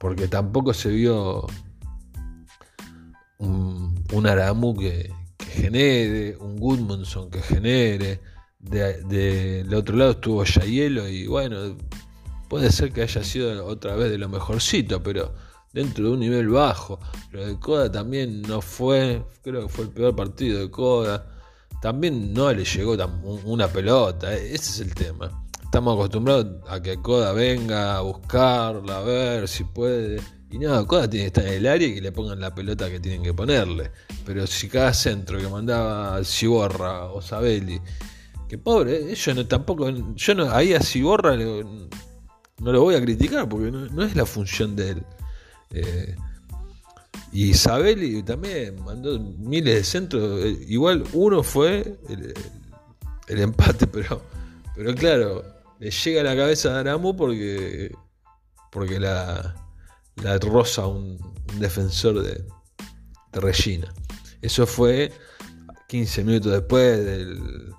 Porque 0.00 0.28
tampoco 0.28 0.72
se 0.74 0.88
vio 0.88 1.46
un, 3.38 4.04
un 4.12 4.26
Aramu 4.26 4.76
que, 4.76 5.12
genere, 5.52 6.36
un 6.38 6.56
Goodmanson 6.56 7.30
que 7.30 7.42
genere. 7.42 8.20
Del 8.58 9.08
de, 9.08 9.76
otro 9.76 9.96
lado 9.96 10.12
estuvo 10.12 10.44
Yayelo 10.44 11.08
y 11.08 11.26
bueno, 11.26 11.76
puede 12.48 12.70
ser 12.70 12.92
que 12.92 13.02
haya 13.02 13.24
sido 13.24 13.66
otra 13.66 13.96
vez 13.96 14.10
de 14.10 14.18
lo 14.18 14.28
mejorcito, 14.28 15.02
pero 15.02 15.34
dentro 15.72 16.06
de 16.06 16.10
un 16.12 16.20
nivel 16.20 16.48
bajo. 16.48 16.98
Lo 17.30 17.46
de 17.46 17.58
Coda 17.58 17.90
también 17.90 18.42
no 18.42 18.60
fue, 18.60 19.24
creo 19.42 19.66
que 19.66 19.68
fue 19.68 19.84
el 19.84 19.90
peor 19.90 20.16
partido 20.16 20.60
de 20.60 20.70
Coda 20.70 21.32
también 21.82 22.32
no 22.32 22.52
le 22.52 22.64
llegó 22.64 22.96
una 23.44 23.66
pelota, 23.66 24.32
eh, 24.32 24.54
ese 24.54 24.70
es 24.70 24.80
el 24.80 24.94
tema. 24.94 25.44
Estamos 25.64 25.94
acostumbrados 25.94 26.46
a 26.68 26.80
que 26.80 26.96
Coda 26.98 27.32
venga 27.32 27.96
a 27.96 28.02
buscarla, 28.02 28.98
a 28.98 29.02
ver 29.02 29.48
si 29.48 29.64
puede. 29.64 30.20
Y 30.48 30.60
nada, 30.60 30.86
Coda 30.86 31.10
tiene 31.10 31.24
que 31.24 31.26
estar 31.26 31.44
en 31.44 31.54
el 31.54 31.66
área 31.66 31.88
y 31.88 31.94
que 31.94 32.00
le 32.00 32.12
pongan 32.12 32.38
la 32.38 32.54
pelota 32.54 32.88
que 32.88 33.00
tienen 33.00 33.24
que 33.24 33.34
ponerle. 33.34 33.90
Pero 34.24 34.46
si 34.46 34.68
cada 34.68 34.94
centro 34.94 35.38
que 35.38 35.48
mandaba 35.48 36.22
Ciborra 36.22 37.06
o 37.06 37.20
Sabelli, 37.20 37.80
que 38.48 38.58
pobre, 38.58 39.10
ellos 39.10 39.34
no 39.34 39.44
tampoco. 39.48 39.90
Yo 39.90 40.34
no, 40.36 40.52
ahí 40.52 40.74
a 40.74 40.80
Ciborra 40.80 41.36
no 41.36 42.72
lo 42.72 42.80
voy 42.80 42.94
a 42.94 43.00
criticar 43.00 43.48
porque 43.48 43.72
no, 43.72 44.04
es 44.04 44.14
la 44.14 44.24
función 44.24 44.76
de 44.76 44.90
él. 44.90 45.06
Eh, 45.72 46.16
y 47.32 47.50
Isabel 47.50 48.24
también 48.24 48.82
mandó 48.84 49.18
miles 49.18 49.74
de 49.74 49.84
centros. 49.84 50.44
Eh, 50.44 50.64
igual 50.68 51.04
uno 51.12 51.42
fue 51.42 51.98
el, 52.08 53.40
empate, 53.40 53.86
pero, 53.86 54.22
claro, 54.96 55.42
le 55.78 55.90
llega 55.90 56.20
a 56.20 56.24
la 56.24 56.36
cabeza 56.36 56.76
a 56.76 56.80
Aramu 56.80 57.16
porque, 57.16 57.94
porque 58.70 59.00
la, 59.00 59.54
roza 60.40 60.86
un, 60.86 61.18
defensor 61.58 62.22
de, 62.22 62.44
de, 63.32 63.40
Regina. 63.40 63.92
Eso 64.42 64.66
fue 64.66 65.10
15 65.88 66.24
minutos 66.24 66.52
después 66.52 67.04
del, 67.04 67.72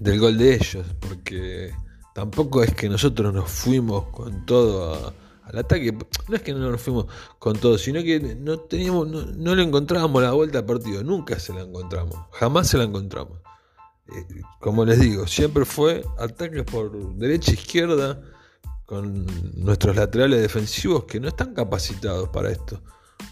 del 0.00 0.18
gol 0.18 0.38
de 0.38 0.54
ellos, 0.54 0.86
porque 0.98 1.72
tampoco 2.14 2.62
es 2.62 2.74
que 2.74 2.88
nosotros 2.88 3.32
nos 3.32 3.50
fuimos 3.50 4.06
con 4.08 4.44
todo 4.46 5.14
al 5.44 5.58
ataque. 5.58 5.92
No 6.28 6.36
es 6.36 6.42
que 6.42 6.52
no 6.52 6.70
nos 6.70 6.80
fuimos 6.80 7.06
con 7.38 7.56
todo, 7.58 7.78
sino 7.78 8.02
que 8.02 8.36
no 8.36 8.58
teníamos, 8.60 9.08
le 9.08 9.62
encontrábamos 9.62 10.22
la 10.22 10.32
vuelta 10.32 10.58
al 10.58 10.66
partido. 10.66 11.02
Nunca 11.02 11.38
se 11.38 11.52
la 11.52 11.62
encontramos. 11.62 12.16
Jamás 12.32 12.68
se 12.68 12.78
la 12.78 12.84
encontramos. 12.84 13.38
Eh, 14.08 14.42
como 14.60 14.84
les 14.84 15.00
digo, 15.00 15.26
siempre 15.26 15.64
fue 15.64 16.04
ataques 16.18 16.64
por 16.64 17.14
derecha 17.16 17.52
e 17.52 17.54
izquierda 17.54 18.20
con 18.86 19.26
nuestros 19.62 19.96
laterales 19.96 20.40
defensivos 20.40 21.04
que 21.04 21.20
no 21.20 21.28
están 21.28 21.54
capacitados 21.54 22.28
para 22.28 22.50
esto. 22.50 22.82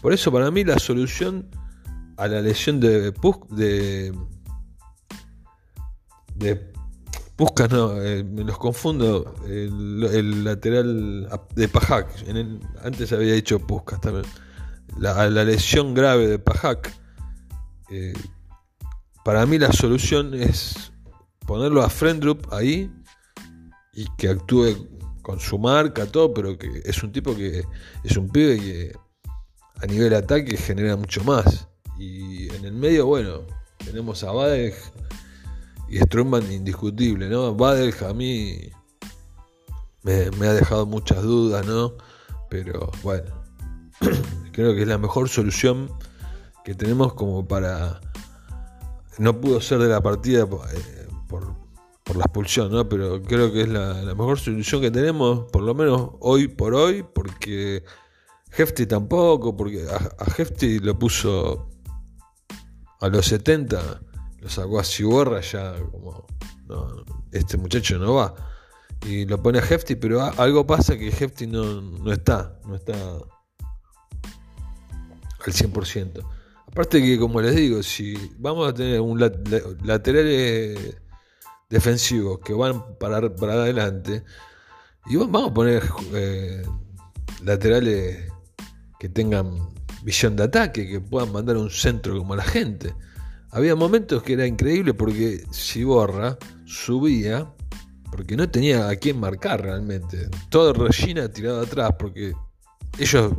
Por 0.01 0.13
eso 0.13 0.31
para 0.31 0.49
mí 0.49 0.63
la 0.63 0.79
solución 0.79 1.49
a 2.17 2.27
la 2.27 2.41
lesión 2.41 2.79
de 2.79 3.11
Pusk 3.11 3.47
de, 3.49 4.13
de 6.35 6.71
Busca, 7.41 7.67
no, 7.67 7.99
eh, 7.99 8.23
me 8.23 8.43
los 8.43 8.59
confundo. 8.59 9.33
El, 9.47 10.43
lateral 10.43 11.27
de 11.55 11.67
Pajak. 11.67 12.07
antes 12.83 13.11
había 13.13 13.33
dicho 13.33 13.57
Puskas 13.57 13.99
también. 13.99 14.25
La, 14.99 15.27
lesión 15.27 15.95
grave 15.95 16.27
de 16.27 16.37
Pajak. 16.37 16.95
Eh, 17.89 18.13
para 19.25 19.47
mí 19.47 19.57
la 19.57 19.73
solución 19.73 20.35
es 20.35 20.93
ponerlo 21.47 21.81
a 21.81 21.89
Frendrup 21.89 22.45
ahí 22.53 22.91
y 23.95 24.05
que 24.19 24.29
actúe 24.29 24.87
con 25.23 25.39
su 25.39 25.57
marca, 25.57 26.05
todo, 26.05 26.35
pero 26.35 26.59
que 26.59 26.83
es 26.85 27.01
un 27.01 27.11
tipo 27.11 27.35
que 27.35 27.63
es 28.03 28.17
un 28.17 28.29
pibe 28.29 28.59
que 28.59 28.91
a 29.81 29.87
nivel 29.87 30.13
ataque 30.13 30.57
genera 30.57 30.95
mucho 30.95 31.23
más. 31.23 31.67
Y 31.97 32.53
en 32.53 32.65
el 32.65 32.73
medio, 32.73 33.07
bueno, 33.07 33.47
tenemos 33.83 34.23
a 34.23 34.31
Badeg 34.31 34.75
y 35.91 35.99
Strumman 35.99 36.49
indiscutible, 36.49 37.27
¿no? 37.27 37.53
Badel 37.53 37.93
a 38.07 38.13
mí 38.13 38.71
me, 40.03 40.47
ha 40.47 40.53
dejado 40.53 40.85
muchas 40.85 41.21
dudas, 41.21 41.65
¿no? 41.67 41.95
Pero 42.49 42.89
bueno, 43.03 43.29
creo 44.53 44.73
que 44.73 44.83
es 44.83 44.87
la 44.87 44.97
mejor 44.97 45.27
solución 45.27 45.91
que 46.63 46.75
tenemos 46.75 47.13
como 47.13 47.45
para... 47.45 47.99
No 49.17 49.41
pudo 49.41 49.59
ser 49.59 49.79
de 49.79 49.89
la 49.89 50.01
partida 50.01 50.43
eh, 50.43 51.07
por, 51.27 51.57
la 52.15 52.23
expulsión, 52.23 52.71
¿no? 52.71 52.87
Pero 52.87 53.21
creo 53.21 53.51
que 53.51 53.63
es 53.63 53.69
la, 53.69 54.15
mejor 54.15 54.39
solución 54.39 54.79
que 54.79 54.91
tenemos, 54.91 55.51
por 55.51 55.61
lo 55.61 55.75
menos 55.75 56.11
hoy 56.21 56.47
por 56.47 56.73
hoy, 56.73 57.03
porque 57.03 57.83
Hefty 58.57 58.85
tampoco, 58.85 59.57
porque 59.57 59.85
a 59.89 60.25
Hefty 60.37 60.79
lo 60.79 60.97
puso 60.97 61.69
a 63.01 63.09
los 63.09 63.25
70 63.25 63.99
lo 64.41 64.49
sacó 64.49 64.79
a 64.79 64.83
Ciborra 64.83 65.39
ya 65.41 65.75
como, 65.91 66.25
este 67.31 67.57
muchacho 67.57 67.97
no 67.97 68.15
va. 68.15 68.33
Y 69.05 69.25
lo 69.25 69.41
pone 69.41 69.59
a 69.59 69.63
Hefty, 69.63 69.95
pero 69.95 70.21
algo 70.21 70.65
pasa 70.67 70.97
que 70.97 71.07
Hefty 71.07 71.47
no, 71.47 72.11
está, 72.11 72.59
no 72.65 72.75
está 72.75 72.93
al 75.45 75.53
100%. 75.53 76.23
Aparte 76.67 77.01
que, 77.01 77.19
como 77.19 77.41
les 77.41 77.55
digo, 77.55 77.81
si 77.83 78.13
vamos 78.37 78.69
a 78.69 78.73
tener 78.73 79.01
un 79.01 79.19
laterales 79.83 80.97
defensivos 81.69 82.39
que 82.39 82.53
van 82.53 82.97
para, 82.97 83.33
para 83.35 83.53
adelante, 83.53 84.23
y 85.07 85.15
vamos 85.15 85.49
a 85.49 85.53
poner 85.53 85.83
eh, 86.13 86.63
laterales 87.43 88.31
que 88.99 89.09
tengan 89.09 89.71
visión 90.03 90.35
de 90.35 90.43
ataque, 90.43 90.87
que 90.87 90.99
puedan 90.99 91.31
mandar 91.31 91.57
un 91.57 91.69
centro 91.71 92.17
como 92.17 92.35
la 92.35 92.43
gente. 92.43 92.93
Había 93.51 93.75
momentos 93.75 94.23
que 94.23 94.33
era 94.33 94.47
increíble 94.47 94.93
porque 94.93 95.43
Ciborra 95.51 96.37
subía 96.65 97.53
porque 98.11 98.35
no 98.35 98.49
tenía 98.49 98.89
a 98.89 98.95
quién 98.97 99.19
marcar 99.19 99.61
realmente. 99.61 100.29
Todo 100.49 100.73
Regina 100.73 101.31
tirado 101.31 101.61
atrás 101.61 101.91
porque 101.97 102.33
ellos 102.99 103.33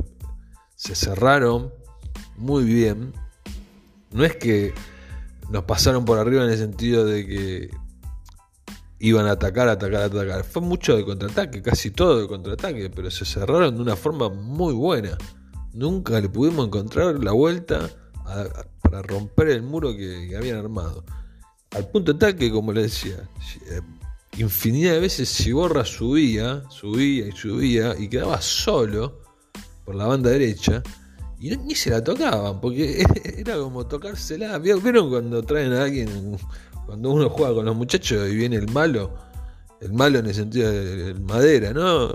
se 0.74 0.94
cerraron 0.94 1.72
muy 2.36 2.64
bien. 2.64 3.12
No 4.10 4.24
es 4.24 4.36
que 4.36 4.74
nos 5.50 5.64
pasaron 5.64 6.04
por 6.04 6.18
arriba 6.18 6.44
en 6.44 6.50
el 6.50 6.58
sentido 6.58 7.04
de 7.04 7.26
que 7.26 7.70
iban 8.98 9.26
a 9.26 9.32
atacar, 9.32 9.68
atacar, 9.68 10.02
atacar. 10.02 10.44
Fue 10.44 10.62
mucho 10.62 10.96
de 10.96 11.04
contraataque, 11.04 11.60
casi 11.60 11.90
todo 11.90 12.20
de 12.20 12.26
contraataque, 12.26 12.88
pero 12.88 13.10
se 13.10 13.24
cerraron 13.24 13.76
de 13.76 13.82
una 13.82 13.96
forma 13.96 14.30
muy 14.30 14.72
buena. 14.72 15.18
Nunca 15.74 16.20
le 16.20 16.28
pudimos 16.28 16.66
encontrar 16.66 17.22
la 17.22 17.32
vuelta 17.32 17.90
a, 18.24 18.46
para 18.92 19.02
romper 19.02 19.48
el 19.48 19.62
muro 19.62 19.96
que, 19.96 20.36
habían 20.36 20.58
armado. 20.58 21.02
Al 21.70 21.88
punto 21.88 22.14
tal 22.18 22.36
que, 22.36 22.50
como 22.50 22.74
les 22.74 22.84
decía, 22.84 23.26
eh, 23.70 23.80
infinidad 24.36 24.92
de 24.92 25.00
veces 25.00 25.34
Ciborra 25.34 25.86
subía, 25.86 26.62
subía 26.68 27.26
y 27.28 27.32
subía 27.32 27.94
y 27.98 28.08
quedaba 28.08 28.42
solo 28.42 29.22
por 29.86 29.94
la 29.94 30.06
banda 30.06 30.28
derecha 30.28 30.82
y 31.40 31.56
ni 31.56 31.74
se 31.74 31.88
la 31.88 32.04
tocaban, 32.04 32.60
porque 32.60 33.02
era 33.38 33.56
como 33.56 33.86
tocársela. 33.86 34.58
¿Vieron 34.58 35.08
cuando 35.08 35.42
traen 35.42 35.72
a 35.72 35.84
alguien, 35.84 36.36
cuando 36.84 37.12
uno 37.12 37.30
juega 37.30 37.54
con 37.54 37.64
los 37.64 37.74
muchachos 37.74 38.28
y 38.28 38.36
viene 38.36 38.56
el 38.56 38.70
malo? 38.70 39.14
El 39.80 39.94
malo 39.94 40.18
en 40.18 40.26
el 40.26 40.34
sentido 40.34 40.70
de 40.70 41.14
madera, 41.14 41.72
¿no? 41.72 42.12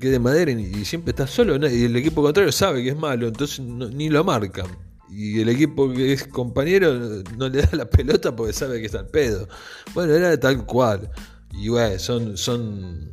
Que 0.00 0.08
de 0.08 0.18
madera 0.18 0.50
y, 0.52 0.86
siempre 0.86 1.10
está 1.10 1.26
solo, 1.26 1.54
y 1.68 1.84
el 1.84 1.96
equipo 1.96 2.22
contrario 2.22 2.50
sabe 2.50 2.82
que 2.82 2.88
es 2.88 2.96
malo, 2.96 3.28
entonces 3.28 3.60
ni 3.60 4.08
lo 4.08 4.24
marcan. 4.24 4.85
Y 5.18 5.40
el 5.40 5.48
equipo 5.48 5.90
que 5.90 6.12
es 6.12 6.26
compañero 6.26 6.92
no 7.38 7.48
le 7.48 7.62
da 7.62 7.70
la 7.72 7.88
pelota 7.88 8.36
porque 8.36 8.52
sabe 8.52 8.80
que 8.80 8.86
está 8.86 8.98
al 8.98 9.08
pedo. 9.08 9.48
Bueno, 9.94 10.12
era 10.12 10.38
tal 10.38 10.66
cual. 10.66 11.10
Y 11.52 11.70
bueno, 11.70 11.98
son, 11.98 12.36
son, 12.36 13.10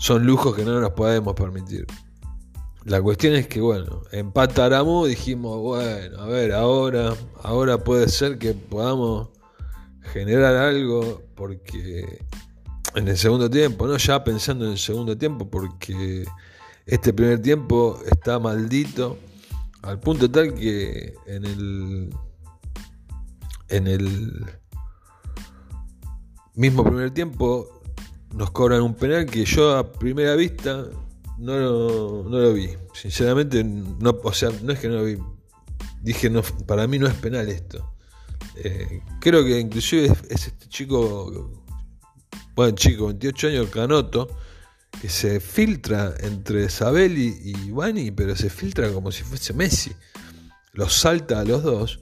son 0.00 0.26
lujos 0.26 0.56
que 0.56 0.64
no 0.64 0.80
nos 0.80 0.90
podemos 0.90 1.36
permitir. 1.36 1.86
La 2.84 3.00
cuestión 3.00 3.34
es 3.34 3.46
que, 3.46 3.60
bueno, 3.60 4.02
en 4.10 4.32
Pataramu 4.32 5.06
dijimos, 5.06 5.56
bueno, 5.58 6.20
a 6.20 6.26
ver, 6.26 6.52
ahora, 6.52 7.14
ahora 7.44 7.78
puede 7.78 8.08
ser 8.08 8.36
que 8.36 8.52
podamos 8.52 9.28
generar 10.12 10.56
algo 10.56 11.22
porque 11.36 12.26
en 12.96 13.06
el 13.06 13.16
segundo 13.16 13.48
tiempo, 13.48 13.86
¿no? 13.86 13.98
Ya 13.98 14.24
pensando 14.24 14.64
en 14.64 14.72
el 14.72 14.78
segundo 14.78 15.16
tiempo, 15.16 15.48
porque 15.48 16.24
este 16.86 17.12
primer 17.12 17.40
tiempo 17.40 18.00
está 18.10 18.40
maldito 18.40 19.16
al 19.86 20.00
punto 20.00 20.30
tal 20.30 20.54
que 20.54 21.14
en 21.26 21.44
el 21.44 22.14
en 23.68 23.86
el 23.86 24.44
mismo 26.54 26.84
primer 26.84 27.10
tiempo 27.12 27.82
nos 28.34 28.50
cobran 28.50 28.82
un 28.82 28.94
penal 28.94 29.26
que 29.26 29.44
yo 29.44 29.76
a 29.76 29.92
primera 29.92 30.34
vista 30.34 30.86
no 31.38 31.56
lo, 31.58 32.24
no 32.28 32.38
lo 32.38 32.52
vi. 32.52 32.70
Sinceramente, 32.94 33.62
no, 33.64 34.18
o 34.22 34.32
sea, 34.32 34.50
no 34.62 34.72
es 34.72 34.78
que 34.78 34.88
no 34.88 34.94
lo 34.94 35.04
vi. 35.04 35.18
Dije, 36.02 36.30
no, 36.30 36.42
para 36.66 36.86
mí 36.86 36.98
no 36.98 37.06
es 37.06 37.14
penal 37.14 37.48
esto. 37.48 37.92
Eh, 38.56 39.02
creo 39.20 39.44
que 39.44 39.58
inclusive 39.58 40.06
es, 40.06 40.46
este 40.46 40.68
chico, 40.68 41.50
bueno, 42.54 42.74
chico, 42.74 43.06
28 43.06 43.48
años, 43.48 43.68
Canoto, 43.68 44.28
que 45.00 45.08
se 45.08 45.40
filtra 45.40 46.14
entre 46.20 46.68
Sabelli 46.68 47.36
y 47.42 47.70
Bani, 47.70 48.10
pero 48.10 48.34
se 48.36 48.50
filtra 48.50 48.90
como 48.90 49.12
si 49.12 49.22
fuese 49.22 49.52
Messi. 49.52 49.92
Los 50.72 50.94
salta 50.94 51.40
a 51.40 51.44
los 51.44 51.62
dos. 51.62 52.00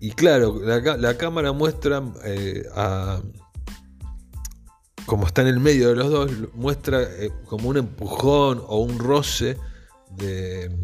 Y 0.00 0.10
claro, 0.12 0.60
la, 0.62 1.16
cámara 1.16 1.52
muestra 1.52 2.02
eh, 2.24 2.64
a 2.74 3.20
como 5.06 5.26
está 5.26 5.42
en 5.42 5.48
el 5.48 5.60
medio 5.60 5.88
de 5.88 5.96
los 5.96 6.10
dos, 6.10 6.30
muestra 6.54 7.00
eh, 7.02 7.30
como 7.46 7.68
un 7.68 7.78
empujón 7.78 8.62
o 8.66 8.80
un 8.80 8.98
roce 8.98 9.56
de, 10.10 10.76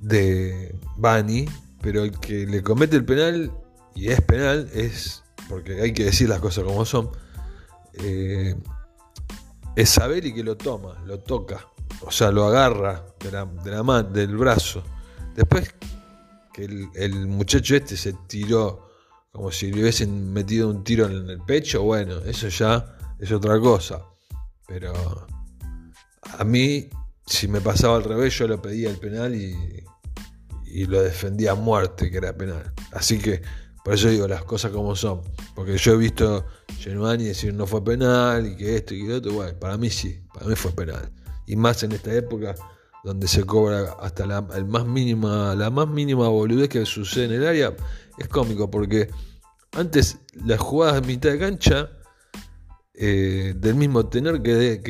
de 0.00 0.74
Bani, 0.96 1.46
pero 1.80 2.02
el 2.02 2.18
que 2.18 2.46
le 2.46 2.62
comete 2.62 2.96
el 2.96 3.04
penal, 3.04 3.52
y 3.94 4.08
es 4.08 4.20
penal, 4.20 4.68
es, 4.74 5.22
porque 5.48 5.80
hay 5.80 5.92
que 5.92 6.04
decir 6.04 6.28
las 6.28 6.40
cosas 6.40 6.64
como 6.64 6.84
son, 6.84 7.10
eh, 7.94 8.56
es 9.76 9.88
saber 9.88 10.26
y 10.26 10.34
que 10.34 10.42
lo 10.42 10.56
toma, 10.56 11.02
lo 11.06 11.20
toca, 11.20 11.68
o 12.02 12.10
sea, 12.10 12.30
lo 12.30 12.46
agarra 12.46 13.04
de 13.20 13.30
la, 13.30 13.44
de 13.44 13.70
la 13.70 13.82
mano, 13.82 14.08
del 14.08 14.36
brazo. 14.36 14.82
Después 15.34 15.74
que 16.52 16.64
el, 16.64 17.26
muchacho 17.26 17.74
este 17.74 17.96
se 17.96 18.12
tiró 18.26 18.90
como 19.30 19.50
si 19.50 19.72
le 19.72 19.80
hubiesen 19.80 20.32
metido 20.32 20.68
un 20.68 20.84
tiro 20.84 21.06
en 21.06 21.30
el 21.30 21.40
pecho, 21.40 21.82
bueno, 21.82 22.18
eso 22.18 22.48
ya 22.48 22.96
es 23.18 23.32
otra 23.32 23.58
cosa. 23.58 24.02
Pero 24.68 24.92
a 26.38 26.44
mí, 26.44 26.90
si 27.26 27.48
me 27.48 27.62
pasaba 27.62 27.96
al 27.96 28.04
revés, 28.04 28.36
yo 28.38 28.46
lo 28.46 28.60
pedía 28.60 28.90
el 28.90 28.98
penal 28.98 29.34
y, 29.34 29.84
lo 30.86 31.02
defendía 31.02 31.52
a 31.52 31.54
muerte 31.54 32.10
que 32.10 32.18
era 32.18 32.36
penal. 32.36 32.72
Así 32.92 33.18
que, 33.18 33.42
por 33.84 33.94
eso 33.94 34.08
digo 34.08 34.28
las 34.28 34.44
cosas 34.44 34.70
como 34.70 34.94
son. 34.94 35.22
Porque 35.54 35.76
yo 35.76 35.92
he 35.92 35.96
visto 35.96 36.46
Genuani 36.78 37.24
decir 37.24 37.52
no 37.54 37.66
fue 37.66 37.82
penal 37.82 38.46
y 38.46 38.56
que 38.56 38.76
esto 38.76 38.94
y 38.94 39.02
que 39.02 39.08
lo 39.08 39.16
otro. 39.16 39.32
Bueno, 39.32 39.58
para 39.58 39.76
mí 39.76 39.90
sí, 39.90 40.22
para 40.32 40.46
mí 40.46 40.54
fue 40.54 40.72
penal. 40.72 41.10
Y 41.46 41.56
más 41.56 41.82
en 41.82 41.92
esta 41.92 42.14
época 42.14 42.54
donde 43.02 43.26
se 43.26 43.44
cobra 43.44 43.96
hasta 44.00 44.26
la, 44.26 44.42
más 44.42 44.86
mínima, 44.86 45.54
la 45.56 45.70
más 45.70 45.88
mínima 45.88 46.28
boludez 46.28 46.68
que 46.68 46.86
sucede 46.86 47.24
en 47.24 47.32
el 47.32 47.46
área 47.46 47.74
es 48.16 48.28
cómico 48.28 48.70
porque 48.70 49.10
antes 49.72 50.18
las 50.44 50.60
jugadas 50.60 51.00
de 51.00 51.08
mitad 51.08 51.30
de 51.30 51.38
cancha 51.38 51.90
eh, 52.94 53.54
del 53.56 53.74
mismo 53.74 54.06
tenor 54.06 54.42
que, 54.42 54.80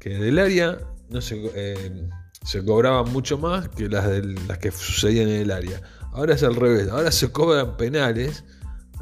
que, 0.00 0.10
del 0.10 0.38
área 0.38 0.78
no 1.10 1.20
se, 1.20 1.40
eh, 1.54 2.08
se 2.44 2.64
cobraban 2.64 3.12
mucho 3.12 3.38
más 3.38 3.68
que 3.68 3.88
las, 3.88 4.08
de, 4.08 4.22
las 4.48 4.58
que 4.58 4.72
sucedían 4.72 5.28
en 5.28 5.42
el 5.42 5.50
área. 5.50 5.80
Ahora 6.12 6.34
es 6.34 6.42
al 6.42 6.56
revés, 6.56 6.88
ahora 6.90 7.10
se 7.10 7.32
cobran 7.32 7.76
penales, 7.76 8.44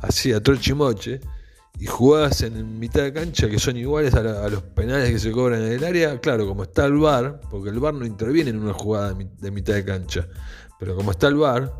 así 0.01 0.33
a 0.33 0.40
trochimoche, 0.42 1.20
y 1.79 1.87
jugadas 1.87 2.42
en 2.42 2.79
mitad 2.79 3.03
de 3.03 3.12
cancha 3.12 3.49
que 3.49 3.59
son 3.59 3.77
iguales 3.77 4.14
a, 4.14 4.49
los 4.49 4.62
penales 4.62 5.11
que 5.11 5.18
se 5.18 5.33
cobran 5.33 5.62
en 5.62 5.73
el 5.73 5.85
área. 5.85 6.20
Claro, 6.20 6.46
como 6.46 6.64
está 6.64 6.85
el 6.85 6.99
VAR, 6.99 7.40
porque 7.51 7.70
el 7.70 7.81
VAR 7.81 7.94
no 7.94 8.05
interviene 8.05 8.51
en 8.51 8.59
una 8.59 8.75
jugada 8.75 9.14
de 9.14 9.51
mitad 9.51 9.75
de 9.75 9.85
cancha, 9.85 10.29
pero 10.79 10.94
como 10.94 11.11
está 11.11 11.29
el 11.29 11.37
VAR, 11.37 11.73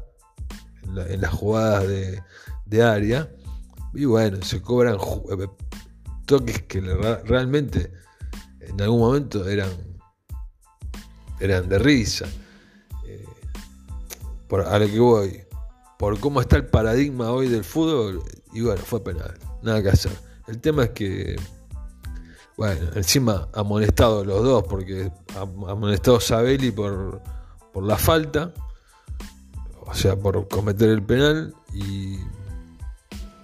en 1.09 1.21
las 1.21 1.33
jugadas 1.33 1.87
de, 1.87 2.23
de 2.67 2.83
área. 2.83 3.31
Y 3.93 4.05
bueno, 4.05 4.43
se 4.43 4.63
cobran 4.63 4.97
eh, 4.97 5.47
toques 6.25 6.63
que 6.63 6.81
realmente 6.81 7.93
en 8.61 8.81
algún 8.81 9.01
momento 9.01 9.49
eran, 9.49 9.71
eran 11.41 11.69
de 11.69 11.79
risa. 11.79 12.27
Por, 14.51 14.61
a 14.61 14.79
lo 14.79 14.87
que 14.87 15.01
voy, 15.01 15.45
por 15.99 16.21
cómo 16.21 16.43
está 16.43 16.57
el 16.57 16.67
paradigma 16.67 17.31
hoy 17.31 17.49
del 17.49 17.65
fútbol, 17.65 18.23
y 18.53 18.61
bueno, 18.61 18.83
fue 18.85 19.03
penal, 19.03 19.39
nada 19.63 19.83
que 19.83 19.89
hacer. 19.89 20.13
El 20.49 20.61
tema 20.61 20.85
es 20.85 20.91
que, 20.91 21.37
bueno, 22.57 22.91
encima 22.97 23.49
amonestado 23.55 24.25
los 24.25 24.43
dos, 24.43 24.65
porque 24.65 25.11
amonestado 25.67 26.21
Sabelli 26.21 26.73
por, 26.73 27.23
por 27.73 27.85
la 27.85 27.97
falta, 27.97 28.53
o 29.87 29.95
sea, 29.95 30.17
por 30.17 30.47
cometer 30.49 30.91
el 30.91 31.03
penal, 31.03 31.55
y 31.73 32.19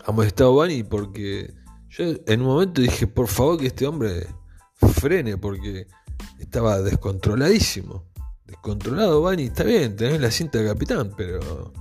amonestado 0.04 0.54
Bani 0.54 0.82
porque 0.82 1.54
yo 1.90 2.04
en 2.26 2.40
un 2.40 2.46
momento 2.46 2.80
dije, 2.80 3.06
por 3.06 3.28
favor 3.28 3.58
que 3.58 3.68
este 3.68 3.86
hombre 3.86 4.26
frene 4.74 5.38
porque 5.38 5.86
estaba 6.38 6.80
descontroladísimo. 6.80 8.04
Descontrolado, 8.46 9.22
Bani, 9.22 9.44
está 9.44 9.64
bien, 9.64 9.96
tenés 9.96 10.20
la 10.20 10.30
cinta 10.30 10.58
de 10.58 10.68
capitán, 10.68 11.12
pero 11.16 11.72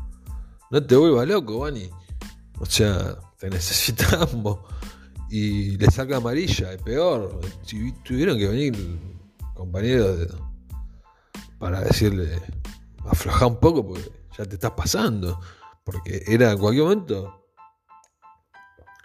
no 0.72 0.84
te 0.84 0.96
vuelvas 0.96 1.28
loco, 1.28 1.60
Bani. 1.60 1.90
O 2.60 2.66
sea, 2.66 3.18
te 3.38 3.50
necesitamos. 3.52 4.60
Y 5.30 5.78
le 5.78 5.90
saca 5.92 6.18
amarilla, 6.18 6.74
es 6.74 6.82
peor. 6.82 7.40
Tuvieron 8.04 8.38
que 8.38 8.48
venir 8.48 9.00
compañeros 9.54 10.28
para 11.58 11.82
decirle, 11.82 12.42
afloja 13.06 13.48
un 13.48 13.60
poco 13.60 13.86
porque 13.88 14.12
ya 14.38 14.46
te 14.46 14.56
estás 14.56 14.72
pasando. 14.72 15.40
Porque 15.84 16.24
era 16.28 16.52
en 16.52 16.58
cualquier 16.58 16.84
momento 16.84 17.46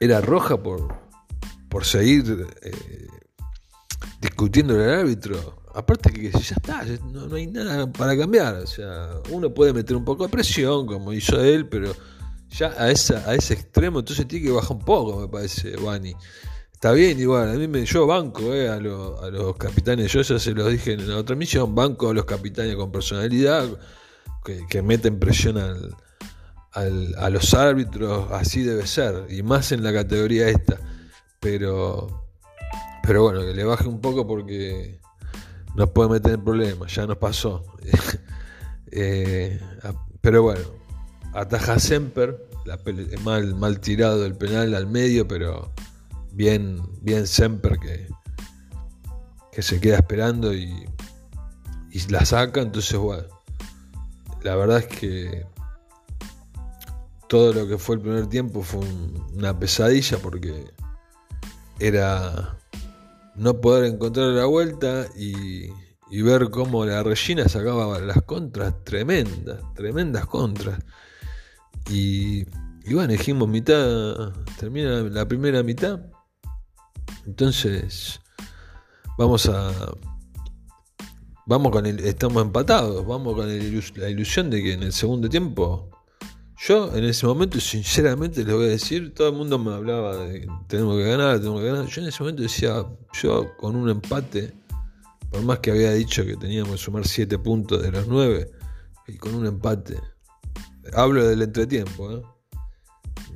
era 0.00 0.22
roja 0.22 0.60
por, 0.60 0.88
por 1.68 1.84
seguir 1.84 2.46
eh, 2.62 3.06
discutiendo 4.20 4.82
el 4.82 4.90
árbitro. 4.90 5.59
Aparte 5.74 6.12
que 6.12 6.30
ya 6.30 6.38
está, 6.38 6.85
no, 7.12 7.35
hay 7.35 7.46
nada 7.46 7.90
para 7.92 8.16
cambiar. 8.16 8.56
O 8.56 8.66
sea, 8.66 9.11
uno 9.30 9.52
puede 9.52 9.72
meter 9.72 9.96
un 9.96 10.04
poco 10.04 10.24
de 10.24 10.30
presión, 10.30 10.87
como 10.87 11.12
hizo 11.12 11.42
él, 11.42 11.68
pero 11.68 11.92
ya 12.50 12.74
a, 12.78 12.90
esa, 12.90 13.28
a 13.28 13.35
ese 13.35 13.54
extremo 13.54 14.00
entonces 14.00 14.26
tiene 14.26 14.46
que 14.46 14.52
bajar 14.52 14.76
un 14.76 14.85
poco, 14.85 15.20
me 15.20 15.28
parece, 15.28 15.76
Bani. 15.76 16.14
Está 16.72 16.92
bien, 16.92 17.20
igual, 17.20 17.50
a 17.50 17.52
mí 17.54 17.68
me, 17.68 17.85
yo 17.85 18.06
banco 18.06 18.54
eh, 18.54 18.68
a, 18.68 18.78
los 18.78 19.56
capitanes, 19.56 20.11
yo 20.11 20.22
ya 20.22 20.38
se 20.38 20.52
los 20.52 20.70
dije 20.70 20.94
en 20.94 21.09
la 21.09 21.18
otra 21.18 21.37
misión, 21.37 21.74
banco 21.74 22.09
a 22.09 22.14
los 22.14 22.24
capitanes 22.24 22.74
con 22.74 22.90
personalidad 22.90 23.68
que, 24.44 24.66
que 24.66 24.80
meten 24.80 25.18
presión 25.18 25.59
a 26.72 27.30
los 27.30 27.54
árbitros, 27.54 28.33
así 28.33 28.62
debe 28.62 28.87
ser, 28.87 29.26
y 29.28 29.42
más 29.42 29.72
en 29.72 29.85
la 29.85 29.92
categoría 29.92 30.48
esta. 30.48 30.80
Pero, 31.38 32.26
pero 33.02 33.24
bueno, 33.24 33.40
que 33.40 33.54
le 33.54 33.64
baje 33.64 33.88
un 33.88 34.00
poco 34.00 34.26
porque 34.26 34.99
nos 35.74 35.90
puede 35.90 36.11
meter 36.11 36.33
en 36.33 36.44
problemas, 36.44 36.94
ya 36.94 37.06
nos 37.06 37.18
pasó. 37.18 37.64
Eh, 38.92 39.61
pero 40.20 40.42
bueno, 40.42 40.64
ataja 41.33 41.78
Semper, 41.78 42.48
mal, 43.22 43.54
mal 43.54 43.78
tirado 43.78 44.26
el 44.26 44.35
penal 44.35 44.74
al 44.74 44.88
medio, 44.88 45.28
pero 45.28 45.70
bien, 46.33 46.83
bien 47.00 47.28
Semper 47.28 47.78
que, 47.78 48.09
que 49.52 49.62
se 49.62 49.80
queda 49.80 49.98
esperando 49.98 50.52
y, 50.52 50.88
y 51.92 52.00
la 52.09 52.24
saca, 52.24 52.62
entonces 52.62 52.98
bueno, 52.98 53.28
la 54.42 54.56
verdad 54.56 54.78
es 54.78 54.87
que 54.87 55.46
todo 57.28 57.52
lo 57.52 57.68
que 57.68 57.78
fue 57.78 57.94
el 57.94 58.02
primer 58.02 58.26
tiempo 58.26 58.62
fue 58.62 58.80
una 59.35 59.56
pesadilla 59.56 60.18
porque 60.18 60.64
era 61.78 62.59
no 63.36 63.60
poder 63.60 63.92
encontrar 63.92 64.28
la 64.28 64.46
vuelta 64.46 65.06
y, 65.16 65.66
y 66.10 66.22
ver 66.22 66.50
cómo 66.50 66.84
la 66.84 67.02
Regina 67.02 67.48
sacaba 67.48 67.98
las 68.00 68.22
contras 68.22 68.84
tremendas, 68.84 69.60
tremendas 69.74 70.26
contras. 70.26 70.78
Y, 71.90 72.40
y 72.84 72.94
bueno, 72.94 73.12
dijimos 73.12 73.48
mitad, 73.48 74.32
termina 74.58 75.02
la 75.02 75.26
primera 75.26 75.62
mitad. 75.62 76.00
Entonces, 77.26 78.20
vamos 79.16 79.48
a. 79.48 79.72
Vamos 81.46 81.72
con 81.72 81.86
el. 81.86 82.00
Estamos 82.00 82.42
empatados. 82.42 83.06
Vamos 83.06 83.34
con 83.34 83.46
la 83.48 84.08
ilusión 84.08 84.50
de 84.50 84.62
que 84.62 84.72
en 84.72 84.82
el 84.82 84.92
segundo 84.92 85.28
tiempo. 85.28 85.89
Yo 86.62 86.94
en 86.94 87.04
ese 87.04 87.26
momento, 87.26 87.58
sinceramente, 87.58 88.44
les 88.44 88.54
voy 88.54 88.66
a 88.66 88.68
decir, 88.68 89.14
todo 89.14 89.28
el 89.28 89.34
mundo 89.34 89.58
me 89.58 89.72
hablaba 89.72 90.14
de 90.18 90.46
tenemos 90.66 90.98
que 90.98 91.04
ganar, 91.04 91.38
tenemos 91.38 91.62
que 91.62 91.66
ganar. 91.68 91.86
Yo 91.86 92.02
en 92.02 92.08
ese 92.08 92.22
momento 92.22 92.42
decía, 92.42 92.84
yo 93.14 93.56
con 93.56 93.76
un 93.76 93.88
empate, 93.88 94.52
por 95.30 95.40
más 95.40 95.60
que 95.60 95.70
había 95.70 95.92
dicho 95.92 96.22
que 96.26 96.36
teníamos 96.36 96.72
que 96.72 96.76
sumar 96.76 97.06
7 97.06 97.38
puntos 97.38 97.82
de 97.82 97.90
los 97.90 98.06
9, 98.08 98.50
y 99.08 99.16
con 99.16 99.34
un 99.36 99.46
empate, 99.46 99.98
hablo 100.92 101.26
del 101.26 101.40
entretiempo, 101.40 102.12
¿eh? 102.12 102.22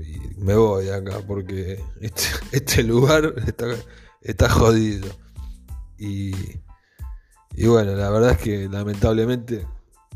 y 0.00 0.38
me 0.38 0.54
voy 0.54 0.90
acá 0.90 1.22
porque 1.26 1.82
este, 2.02 2.24
este 2.52 2.82
lugar 2.82 3.32
está, 3.46 3.68
está 4.20 4.50
jodido. 4.50 5.08
Y, 5.98 6.34
y 7.54 7.66
bueno, 7.68 7.94
la 7.94 8.10
verdad 8.10 8.32
es 8.32 8.38
que 8.38 8.68
lamentablemente 8.68 9.66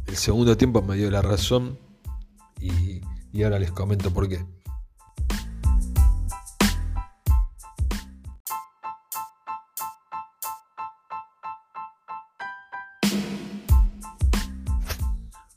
el 0.06 0.16
segundo 0.16 0.58
tiempo 0.58 0.82
me 0.82 0.96
dio 0.96 1.10
la 1.10 1.22
razón 1.22 1.88
y, 2.60 3.02
ahora 3.42 3.58
les 3.58 3.70
comento 3.70 4.12
por 4.12 4.28
qué. 4.28 4.44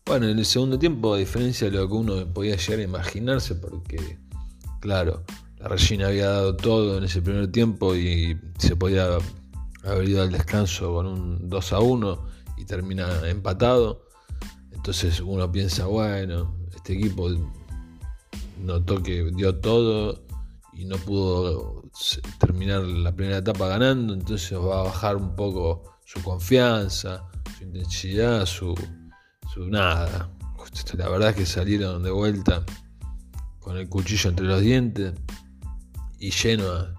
Bueno, 0.05 0.27
en 0.27 0.37
el 0.37 0.45
segundo 0.45 0.77
tiempo, 0.77 1.13
a 1.13 1.17
diferencia 1.17 1.69
de 1.69 1.77
lo 1.77 1.87
que 1.87 1.93
uno 1.93 2.33
podía 2.33 2.57
llegar 2.57 2.79
a 2.79 2.83
imaginarse, 2.83 3.55
porque, 3.55 4.19
claro, 4.81 5.23
la 5.57 5.69
Regina 5.69 6.07
había 6.07 6.27
dado 6.27 6.57
todo 6.57 6.97
en 6.97 7.05
ese 7.05 7.21
primer 7.21 7.49
tiempo 7.51 7.95
y 7.95 8.37
se 8.57 8.75
podía 8.75 9.07
haber 9.83 10.09
ido 10.09 10.21
al 10.21 10.31
descanso 10.31 10.93
con 10.93 11.07
un 11.07 11.49
2 11.49 11.73
a 11.73 11.79
1 11.79 12.25
y 12.57 12.65
termina 12.65 13.27
empatado. 13.29 14.07
Entonces 14.71 15.21
uno 15.21 15.51
piensa, 15.51 15.85
bueno, 15.85 16.60
este 16.81 16.93
equipo 16.93 17.29
notó 18.59 19.01
que 19.01 19.31
dio 19.35 19.55
todo 19.59 20.23
y 20.73 20.85
no 20.85 20.97
pudo 20.97 21.83
terminar 22.39 22.81
la 22.81 23.13
primera 23.13 23.37
etapa 23.37 23.67
ganando, 23.67 24.13
entonces 24.13 24.57
va 24.57 24.81
a 24.81 24.83
bajar 24.83 25.15
un 25.15 25.35
poco 25.35 25.97
su 26.05 26.21
confianza, 26.23 27.23
su 27.57 27.65
intensidad, 27.65 28.45
su 28.45 28.75
su 29.53 29.67
nada. 29.67 30.29
La 30.93 31.09
verdad 31.09 31.29
es 31.31 31.35
que 31.35 31.45
salieron 31.45 32.03
de 32.03 32.11
vuelta 32.11 32.63
con 33.59 33.77
el 33.77 33.89
cuchillo 33.89 34.29
entre 34.29 34.45
los 34.45 34.61
dientes 34.61 35.13
y 36.19 36.31
Genoa 36.31 36.95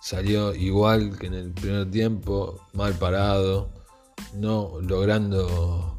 salió 0.00 0.54
igual 0.54 1.18
que 1.18 1.26
en 1.26 1.34
el 1.34 1.52
primer 1.52 1.90
tiempo, 1.90 2.60
mal 2.74 2.94
parado, 2.94 3.70
no 4.34 4.80
logrando 4.80 5.98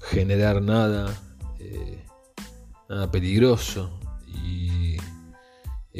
generar 0.00 0.62
nada, 0.62 1.12
eh, 1.58 2.05
nada 2.88 3.10
peligroso. 3.10 4.00
Y, 4.44 4.96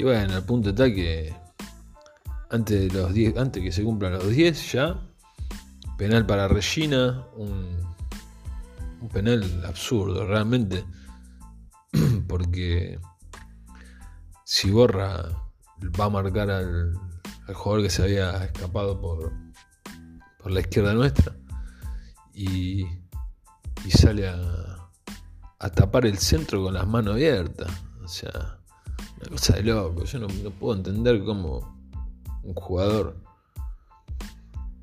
bueno, 0.03 0.35
al 0.35 0.45
punto 0.45 0.71
está 0.71 0.87
que 0.87 1.35
antes 2.51 2.93
de 2.93 2.99
los 3.01 3.13
10, 3.13 3.39
antes 3.39 3.63
que 3.63 3.73
se 3.73 3.83
cumplan 3.83 4.13
los 4.13 4.29
10 4.29 4.73
ya, 4.73 5.01
penal 5.97 6.27
para 6.27 6.49
Regina, 6.49 7.27
un 7.35 7.87
un 9.01 9.09
penal 9.09 9.65
absurdo, 9.67 10.27
realmente. 10.27 10.85
Porque 12.29 12.99
si 14.45 14.71
Borra 14.71 15.25
va 15.99 16.05
a 16.07 16.11
marcar 16.11 16.51
al, 16.51 16.95
jugador 17.53 17.85
que 17.85 17.91
se 17.91 18.03
había 18.03 18.45
escapado 18.45 19.01
por, 19.01 19.33
por 20.39 20.51
la 20.51 20.61
izquierda 20.61 20.95
nuestra 20.95 21.37
y, 22.35 22.85
y 23.85 23.91
sale 23.91 24.29
a, 24.29 24.66
a, 25.59 25.71
tapar 25.71 26.07
el 26.07 26.19
centro 26.19 26.63
con 26.63 26.75
las 26.75 26.87
manos 26.87 27.15
abiertas. 27.15 27.71
O 28.05 28.09
sea, 28.09 28.59
una 29.21 29.31
cosa 29.31 29.55
de 29.55 29.63
loco. 29.63 30.05
Yo 30.05 30.19
no, 30.19 30.29
puedo 30.59 30.77
entender 30.77 31.23
cómo 31.25 31.77
un 32.43 32.55
jugador 32.55 33.23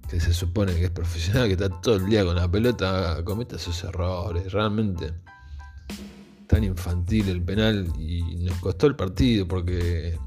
que 0.09 0.19
se 0.19 0.33
supone 0.33 0.75
que 0.75 0.85
es 0.85 0.91
profesional, 0.91 1.47
que 1.47 1.53
está 1.53 1.69
todo 1.69 1.95
el 1.95 2.05
día 2.05 2.23
con 2.23 2.35
la 2.35 2.49
pelota, 2.49 3.23
comete 3.23 3.55
esos 3.55 3.83
errores. 3.83 4.51
Realmente 4.51 5.13
tan 6.47 6.63
infantil 6.63 7.29
el 7.29 7.41
penal 7.41 7.91
y 7.97 8.21
nos 8.43 8.57
costó 8.59 8.85
el 8.85 8.95
partido 8.95 9.47
porque 9.47 10.19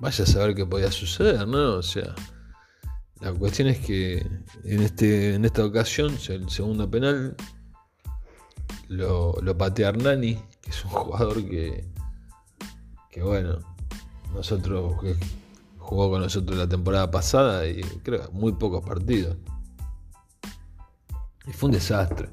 vaya 0.00 0.24
a 0.24 0.26
saber 0.26 0.54
qué 0.54 0.66
podía 0.66 0.90
suceder, 0.90 1.46
¿no? 1.46 1.74
O 1.74 1.82
sea, 1.82 2.14
la 3.20 3.32
cuestión 3.32 3.68
es 3.68 3.78
que 3.78 4.18
en, 4.64 4.82
este, 4.82 5.34
en 5.34 5.44
esta 5.44 5.64
ocasión, 5.64 6.16
el 6.28 6.48
segundo 6.48 6.90
penal 6.90 7.36
lo, 8.88 9.34
lo 9.40 9.56
patea 9.56 9.90
Hernani, 9.90 10.34
que 10.60 10.70
es 10.70 10.84
un 10.84 10.90
jugador 10.92 11.44
que, 11.48 11.84
que 13.10 13.22
bueno, 13.22 13.58
nosotros 14.34 14.94
jugó 15.78 16.10
con 16.10 16.20
nosotros 16.20 16.58
la 16.58 16.68
temporada 16.68 17.10
pasada 17.10 17.66
y 17.66 17.80
creo 18.02 18.30
muy 18.32 18.52
pocos 18.52 18.84
partidos. 18.84 19.36
Y 21.46 21.52
fue 21.52 21.68
un 21.68 21.74
desastre. 21.74 22.28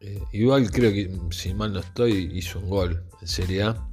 Eh, 0.00 0.20
igual 0.32 0.70
creo 0.70 0.92
que, 0.92 1.16
si 1.30 1.54
mal 1.54 1.72
no 1.72 1.78
estoy, 1.78 2.30
hizo 2.34 2.58
un 2.58 2.68
gol 2.68 3.04
en 3.20 3.28
Serie 3.28 3.62
A. 3.62 3.88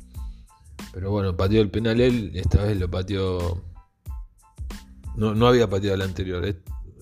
Pero 0.91 1.11
bueno, 1.11 1.37
pateó 1.37 1.61
el 1.61 1.69
penal 1.69 2.01
él, 2.01 2.31
esta 2.33 2.63
vez 2.63 2.79
lo 2.79 2.89
pateó. 2.89 3.63
No, 5.15 5.35
no 5.35 5.47
había 5.47 5.69
pateado 5.69 5.95
el 5.95 6.01
anterior, 6.01 6.43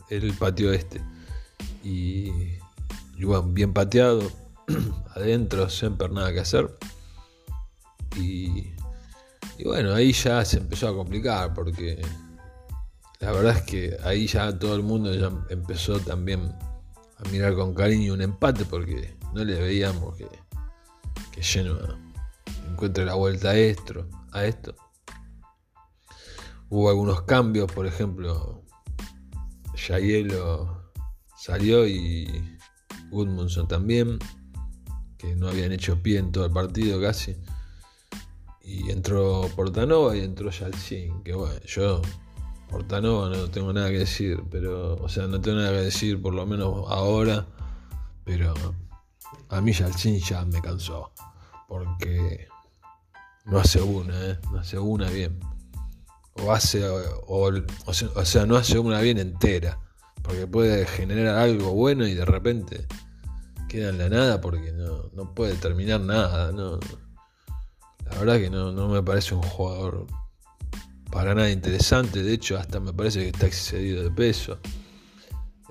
él 0.10 0.34
pateó 0.38 0.74
este. 0.74 1.02
Y, 1.84 2.59
y 3.20 3.26
bueno, 3.26 3.44
bien 3.50 3.74
pateado, 3.74 4.32
adentro, 5.14 5.70
siempre 5.70 6.08
nada 6.08 6.32
que 6.32 6.40
hacer. 6.40 6.78
Y 8.16 8.72
bueno, 9.66 9.94
ahí 9.94 10.14
ya 10.14 10.46
se 10.46 10.58
empezó 10.58 10.88
a 10.88 10.96
complicar 10.96 11.54
porque 11.54 12.02
la 13.20 13.34
verdad 13.34 13.58
es 13.58 13.64
que 13.64 13.98
ahí 14.06 14.26
ya 14.26 14.58
todo 14.58 14.74
el 14.74 14.84
mundo 14.84 15.14
ya 15.14 15.30
empezó 15.50 16.00
también 16.00 16.56
a 17.18 17.30
mirar 17.30 17.56
con 17.56 17.74
cariño 17.74 18.14
un 18.14 18.22
empate 18.22 18.64
porque 18.64 19.18
no 19.34 19.44
le 19.44 19.60
veíamos 19.60 20.16
que, 20.16 20.30
que 21.34 21.42
lleno 21.42 21.78
encuentre 22.72 23.04
la 23.04 23.16
vuelta 23.16 23.50
a 23.50 23.58
esto, 23.58 24.08
a 24.32 24.46
esto. 24.46 24.76
Hubo 26.70 26.88
algunos 26.90 27.24
cambios, 27.24 27.70
por 27.70 27.86
ejemplo, 27.86 28.64
Yayelo 29.76 30.90
salió 31.36 31.86
y 31.86 32.59
Goodmanson 33.10 33.68
también, 33.68 34.20
que 35.18 35.36
no 35.36 35.50
habían 35.50 35.72
hecho 35.72 36.02
pie 36.02 36.20
en 36.20 36.32
todo 36.32 36.46
el 36.46 36.52
partido 36.52 37.02
casi 37.02 37.36
y 38.70 38.92
entró 38.92 39.50
Portanova 39.56 40.16
y 40.16 40.20
entró 40.20 40.52
Yalcin, 40.52 41.24
que 41.24 41.34
bueno, 41.34 41.60
yo 41.66 42.02
Portanova 42.70 43.30
no 43.30 43.50
tengo 43.50 43.74
nada 43.74 43.90
que 43.90 44.00
decir, 44.00 44.44
pero, 44.52 44.96
o 44.96 45.10
sea, 45.10 45.26
no 45.26 45.42
tengo 45.42 45.58
nada 45.58 45.72
que 45.72 45.82
decir 45.82 46.22
por 46.22 46.36
lo 46.36 46.46
menos 46.46 46.86
ahora, 46.88 47.48
pero 48.24 48.54
a 49.50 49.62
mí 49.62 49.74
Yalcin 49.74 50.20
ya 50.20 50.46
me 50.46 50.62
cansó, 50.62 51.12
porque 51.68 52.48
no 53.46 53.58
hace 53.58 53.82
una, 53.82 54.14
¿eh? 54.24 54.40
no 54.52 54.60
hace 54.60 54.78
una 54.78 55.10
bien. 55.10 55.40
O 56.36 56.54
hace, 56.54 56.88
o, 56.88 57.52
o, 57.86 58.26
sea, 58.26 58.46
no 58.46 58.56
hace 58.56 58.78
una 58.78 59.02
bien 59.02 59.18
entera, 59.18 59.80
porque 60.30 60.46
puede 60.46 60.86
generar 60.86 61.38
algo 61.38 61.74
bueno 61.74 62.08
y 62.08 62.14
de 62.14 62.24
repente 62.24 62.86
queda 63.68 63.90
en 63.90 63.98
la 63.98 64.10
nada 64.10 64.40
porque 64.40 64.72
no, 64.72 65.10
no 65.14 65.34
puede 65.34 65.56
terminar 65.56 66.02
nada, 66.02 66.52
no 66.52 66.80
la 68.06 68.20
verdad 68.20 68.40
que 68.40 68.50
no, 68.50 68.88
me 68.88 69.02
parece 69.02 69.34
un 69.34 69.42
jugador 69.42 70.06
para 71.12 71.34
nada 71.34 71.50
interesante. 71.50 72.24
De 72.24 72.34
hecho, 72.34 72.58
hasta 72.58 72.80
me 72.80 72.94
parece 72.94 73.22
que 73.22 73.30
está 73.30 73.46
excedido 73.46 74.04
de 74.04 74.12
peso. 74.12 74.60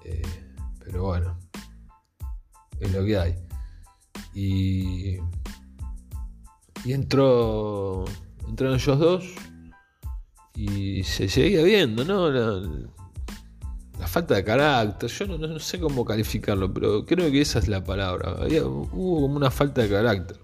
Eh, 0.05 0.23
pero 0.85 1.05
bueno, 1.05 1.39
es 2.81 2.93
lo 2.93 3.05
que 3.05 3.19
hay. 3.19 3.35
Y, 4.35 5.19
y 6.85 6.93
entró, 6.93 8.05
entraron 8.47 8.77
ellos 8.77 8.99
dos 8.99 9.25
y 10.55 11.03
se 11.05 11.29
seguía 11.29 11.63
viendo, 11.63 12.05
¿no? 12.05 12.98
Falta 14.07 14.35
de 14.35 14.45
carácter. 14.45 15.11
Yo 15.11 15.27
no, 15.27 15.59
sé 15.59 15.81
cómo 15.81 16.05
calificarlo, 16.05 16.73
pero 16.73 17.05
creo 17.05 17.31
que 17.31 17.41
esa 17.41 17.59
es 17.59 17.69
la 17.69 17.83
palabra. 17.83 18.37
hubo 18.63 19.23
como 19.23 19.37
una 19.37 19.51
falta 19.51 19.83
de 19.83 19.89
carácter. 19.89 20.39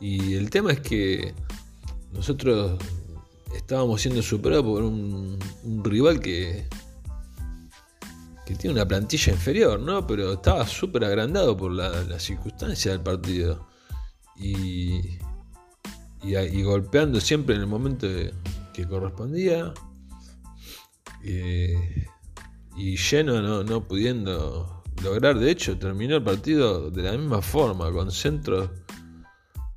Y 0.00 0.34
el 0.34 0.50
tema 0.50 0.72
es 0.72 0.80
que 0.80 1.34
nosotros 2.12 2.78
estábamos 3.54 4.00
siendo 4.00 4.22
superados 4.22 4.64
por 4.64 4.82
un, 4.82 5.38
rival 5.82 6.20
que, 6.20 6.66
que 8.44 8.54
tiene 8.54 8.74
una 8.74 8.86
plantilla 8.86 9.32
inferior, 9.32 9.80
¿no? 9.80 10.06
Pero 10.06 10.34
estaba 10.34 10.66
súper 10.66 11.04
agrandado 11.04 11.56
por 11.56 11.72
la, 11.72 12.02
la, 12.04 12.18
circunstancia 12.18 12.92
del 12.92 13.00
partido. 13.00 13.66
Y, 14.36 15.18
y, 16.22 16.62
golpeando 16.62 17.20
siempre 17.20 17.54
en 17.54 17.62
el 17.62 17.66
momento 17.66 18.06
que 18.74 18.86
correspondía. 18.86 19.72
Y 22.76 22.96
lleno 22.96 23.40
no, 23.42 23.64
no 23.64 23.86
pudiendo 23.86 24.82
lograr. 25.02 25.38
De 25.38 25.50
hecho, 25.50 25.78
terminó 25.78 26.16
el 26.16 26.22
partido 26.22 26.90
de 26.90 27.02
la 27.02 27.12
misma 27.12 27.42
forma, 27.42 27.90
con 27.92 28.10
centros 28.10 28.70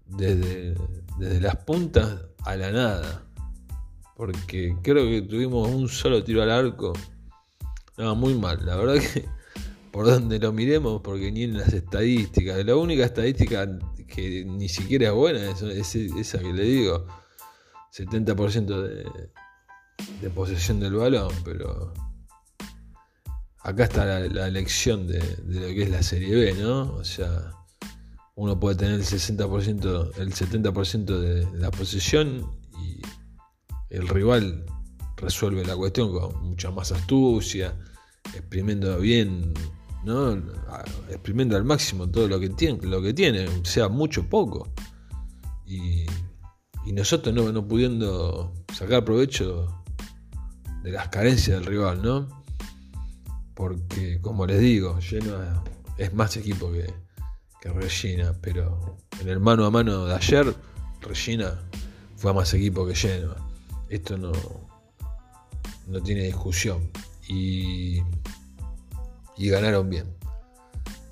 desde, 0.05 0.75
desde 1.17 1.41
las 1.41 1.55
puntas 1.57 2.21
a 2.45 2.55
la 2.55 2.71
nada. 2.71 3.25
Porque 4.15 4.75
creo 4.83 5.05
que 5.05 5.21
tuvimos 5.21 5.69
un 5.69 5.87
solo 5.87 6.23
tiro 6.23 6.43
al 6.43 6.51
arco. 6.51 6.93
No, 7.97 8.15
muy 8.15 8.33
mal. 8.33 8.65
La 8.65 8.75
verdad 8.75 8.95
que 8.95 9.25
por 9.91 10.05
donde 10.05 10.39
lo 10.39 10.51
miremos, 10.51 11.01
porque 11.01 11.31
ni 11.31 11.43
en 11.43 11.57
las 11.57 11.73
estadísticas. 11.73 12.63
La 12.65 12.75
única 12.75 13.05
estadística 13.05 13.67
que 14.07 14.45
ni 14.45 14.69
siquiera 14.69 15.07
es 15.07 15.13
buena 15.13 15.51
es, 15.51 15.95
esa 15.95 16.39
que 16.39 16.53
le 16.53 16.63
digo. 16.63 17.07
70% 17.91 18.81
de, 18.81 19.29
de 20.21 20.29
posesión 20.29 20.79
del 20.79 20.93
balón, 20.93 21.33
pero 21.43 21.93
acá 23.61 23.83
está 23.83 24.05
la, 24.05 24.19
la 24.21 24.49
lección 24.49 25.07
de, 25.07 25.19
lo 25.45 25.67
que 25.67 25.83
es 25.83 25.89
la 25.89 26.03
Serie 26.03 26.35
B, 26.35 26.53
¿no? 26.61 26.93
O 26.95 27.03
sea, 27.03 27.53
uno 28.35 28.59
puede 28.59 28.77
tener 28.77 28.95
el 28.95 29.05
60%, 29.05 30.17
el 30.17 30.33
70% 30.33 31.19
de 31.19 31.59
la 31.59 31.71
posesión 31.71 32.49
y 32.81 33.01
el 33.89 34.07
rival 34.07 34.65
resuelve 35.17 35.65
la 35.65 35.75
cuestión 35.75 36.11
con 36.11 36.49
mucha 36.49 36.71
más 36.71 36.91
astucia, 36.91 37.75
exprimiendo 38.33 38.97
bien, 38.99 39.53
¿no? 40.05 40.41
exprimiendo 41.09 41.57
al 41.57 41.65
máximo 41.65 42.09
todo 42.09 42.27
lo 42.27 42.39
que 42.39 42.49
tiene, 42.49 42.79
lo 42.87 43.01
que 43.01 43.13
tiene 43.13 43.47
sea 43.63 43.89
mucho 43.89 44.21
o 44.21 44.29
poco. 44.29 44.69
Y, 45.65 46.05
nosotros 46.93 47.35
no, 47.35 47.51
no 47.51 47.67
pudiendo 47.67 48.51
sacar 48.73 49.05
provecho 49.05 49.78
de 50.83 50.91
las 50.91 51.09
carencias 51.09 51.59
del 51.59 51.65
rival, 51.65 52.01
¿no? 52.01 52.43
Porque, 53.53 54.19
como 54.21 54.45
les 54.45 54.59
digo, 54.59 54.99
lleno 54.99 55.35
es 55.97 56.13
más 56.13 56.37
equipo 56.37 56.71
que, 56.71 56.93
que 57.61 57.69
Regina, 57.69 58.33
pero 58.41 58.97
en 59.19 59.27
el 59.27 59.39
mano 59.39 59.65
a 59.65 59.71
mano 59.71 60.05
de 60.05 60.15
ayer, 60.15 60.55
Regina 61.01 61.59
fue 62.15 62.33
más 62.33 62.53
equipo 62.53 62.87
que 62.87 62.95
Genoa. 62.95 63.35
Esto 63.89 64.17
no, 64.17 64.31
no 65.87 66.01
tiene 66.01 66.23
discusión. 66.23 66.89
Y, 67.27 67.99
y 69.37 69.49
ganaron 69.49 69.89
bien. 69.89 70.05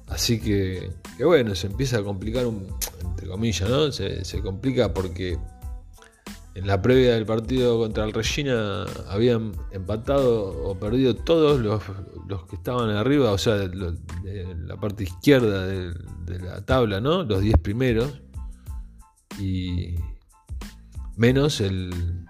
Así 0.07 0.39
que, 0.39 0.91
que, 1.17 1.25
bueno, 1.25 1.53
se 1.53 1.67
empieza 1.67 1.97
a 1.97 2.03
complicar, 2.03 2.45
un, 2.45 2.67
entre 3.01 3.27
comillas, 3.27 3.69
¿no? 3.69 3.91
Se, 3.91 4.23
se 4.23 4.41
complica 4.41 4.93
porque 4.93 5.37
en 6.57 6.65
la 6.65 6.81
previa 6.81 7.13
del 7.13 7.27
partido 7.27 7.77
contra 7.77 8.03
el 8.03 8.13
Regina 8.13 8.83
habían 9.09 9.51
empatado 9.71 10.67
o 10.67 10.79
perdido 10.79 11.15
todos 11.15 11.59
los, 11.59 11.83
que 12.47 12.55
estaban 12.55 12.89
arriba, 12.89 13.31
o 13.31 13.37
sea, 13.37 13.53
de, 13.53 14.55
la 14.65 14.75
parte 14.75 15.03
izquierda 15.03 15.67
de, 15.67 15.93
la 16.39 16.65
tabla, 16.65 16.99
¿no? 16.99 17.21
Los 17.23 17.41
10 17.41 17.59
primeros. 17.59 18.21
Y 19.39 19.93
menos 21.15 21.61
el, 21.61 22.25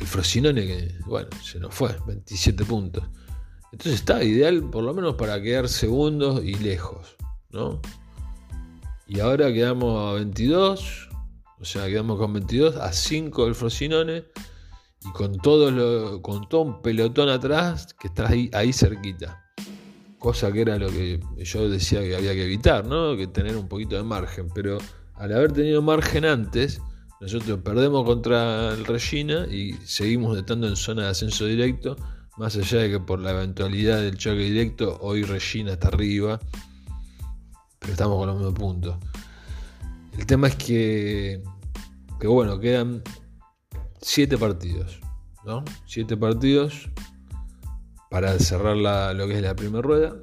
el 0.00 0.06
Frosinone 0.06 0.66
que, 0.66 0.94
bueno, 1.04 1.28
se 1.42 1.60
nos 1.60 1.74
fue, 1.74 1.94
27 2.06 2.64
puntos. 2.64 3.04
Entonces 3.70 4.00
está 4.00 4.24
ideal 4.24 4.70
por 4.70 4.82
lo 4.82 4.94
menos 4.94 5.16
para 5.16 5.42
quedar 5.42 5.68
segundos 5.68 6.42
y 6.42 6.54
lejos, 6.54 7.16
¿no? 7.50 7.82
Y 9.06 9.20
ahora 9.20 9.52
quedamos 9.52 10.10
a 10.10 10.14
22 10.14 11.05
o 11.58 11.64
sea, 11.64 11.86
quedamos 11.86 12.18
con 12.18 12.32
22 12.32 12.76
a 12.76 12.92
5 12.92 13.44
del 13.44 13.54
Frosinone 13.54 14.24
y 15.04 15.12
con 15.12 15.38
todo, 15.38 15.68
un 16.62 16.82
pelotón 16.82 17.28
atrás 17.28 17.94
que 17.94 18.08
está 18.08 18.28
ahí, 18.28 18.50
ahí 18.52 18.72
cerquita. 18.72 19.44
Cosa 20.18 20.52
que 20.52 20.62
era 20.62 20.78
lo 20.78 20.88
que 20.88 21.20
yo 21.38 21.68
decía 21.68 22.00
que 22.00 22.16
había 22.16 22.34
que 22.34 22.44
evitar, 22.44 22.84
¿no? 22.86 23.16
Que 23.16 23.26
tener 23.26 23.56
un 23.56 23.68
poquito 23.68 23.96
de 23.96 24.02
margen. 24.02 24.48
Pero 24.54 24.78
al 25.14 25.32
haber 25.32 25.52
tenido 25.52 25.80
margen 25.82 26.24
antes, 26.24 26.80
nosotros 27.20 27.60
perdemos 27.62 28.04
contra 28.04 28.72
el 28.74 28.84
Regina 28.84 29.46
y 29.46 29.74
seguimos 29.84 30.36
estando 30.36 30.66
en 30.66 30.76
zona 30.76 31.04
de 31.04 31.08
ascenso 31.10 31.46
directo. 31.46 31.96
Más 32.36 32.56
allá 32.56 32.80
de 32.80 32.90
que 32.90 33.00
por 33.00 33.20
la 33.20 33.30
eventualidad 33.30 34.02
del 34.02 34.18
choque 34.18 34.40
directo, 34.40 34.98
hoy 35.00 35.22
Regina 35.22 35.72
está 35.72 35.88
arriba. 35.88 36.40
Pero 37.78 37.92
estamos 37.92 38.18
con 38.18 38.26
los 38.26 38.36
mismos 38.36 38.54
puntos. 38.54 38.96
El 40.16 40.26
tema 40.26 40.48
es 40.48 40.56
que, 40.56 41.42
que 42.18 42.26
bueno, 42.26 42.58
quedan 42.58 43.02
siete 44.00 44.38
partidos, 44.38 45.00
¿no? 45.44 45.64
Siete 45.86 46.16
partidos 46.16 46.88
para 48.10 48.38
cerrar 48.38 48.76
lo 49.14 49.26
que 49.28 49.36
es 49.36 49.42
la 49.42 49.54
primera 49.54 49.82
rueda. 49.82 50.16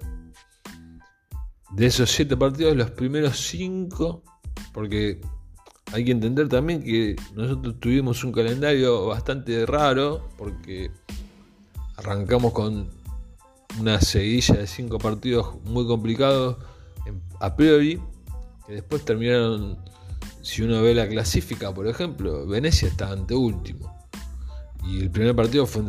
De 1.72 1.86
esos 1.86 2.10
siete 2.12 2.38
partidos, 2.38 2.76
los 2.76 2.92
primeros 2.92 3.38
cinco, 3.38 4.24
porque 4.74 5.22
hay 5.92 6.06
que 6.06 6.12
entender 6.12 6.50
también 6.50 6.84
que 6.84 7.16
nosotros 7.36 7.80
tuvimos 7.80 8.24
un 8.24 8.32
calendario 8.32 9.08
bastante 9.08 9.66
raro, 9.66 10.30
porque 10.38 10.92
arrancamos 11.98 12.52
con 12.54 12.90
una 13.80 14.02
seguilla 14.02 14.56
de 14.56 14.68
cinco 14.68 14.98
partidos 14.98 15.56
muy 15.66 15.86
complicados 15.86 16.58
a 17.40 17.56
priori, 17.56 18.00
que 18.66 18.74
después 18.74 19.04
terminaron, 19.06 19.78
si 20.42 20.62
uno 20.62 20.82
ve 20.82 20.94
la 20.94 21.08
clasifica, 21.08 21.74
por 21.74 21.88
ejemplo, 21.88 22.46
Venecia 22.48 22.88
está 22.88 23.12
ante 23.12 23.36
último. 23.36 24.08
Y 24.86 25.02
el 25.02 25.12
primer 25.12 25.36
partido 25.36 25.66
fue 25.66 25.84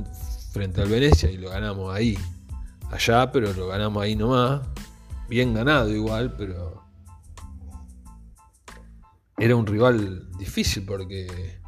frente 0.52 0.80
al 0.80 0.88
Venecia 0.88 1.30
y 1.30 1.36
lo 1.36 1.50
ganamos 1.50 1.94
ahí. 1.94 2.18
Allá, 2.90 3.30
pero 3.32 3.52
lo 3.52 3.66
ganamos 3.68 4.02
ahí 4.02 4.14
nomás. 4.14 4.66
Bien 5.28 5.54
ganado 5.54 5.90
igual, 5.90 6.34
pero 6.36 6.84
era 9.38 9.56
un 9.56 9.66
rival 9.66 10.30
difícil 10.38 10.84
porque 10.84 11.60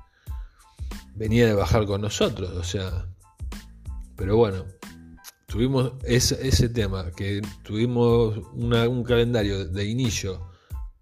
venía 1.15 1.47
de 1.47 1.55
bajar 1.55 1.87
con 1.87 2.03
nosotros, 2.03 2.51
o 2.51 2.63
sea, 2.63 3.07
pero 4.17 4.37
bueno, 4.37 4.65
tuvimos 5.47 5.93
ese, 6.05 6.47
ese 6.47 6.69
tema, 6.69 7.11
que 7.11 7.43
tuvimos 7.63 8.37
un 8.53 9.03
calendario 9.05 9.67
de 9.67 9.85
inicio 9.87 10.51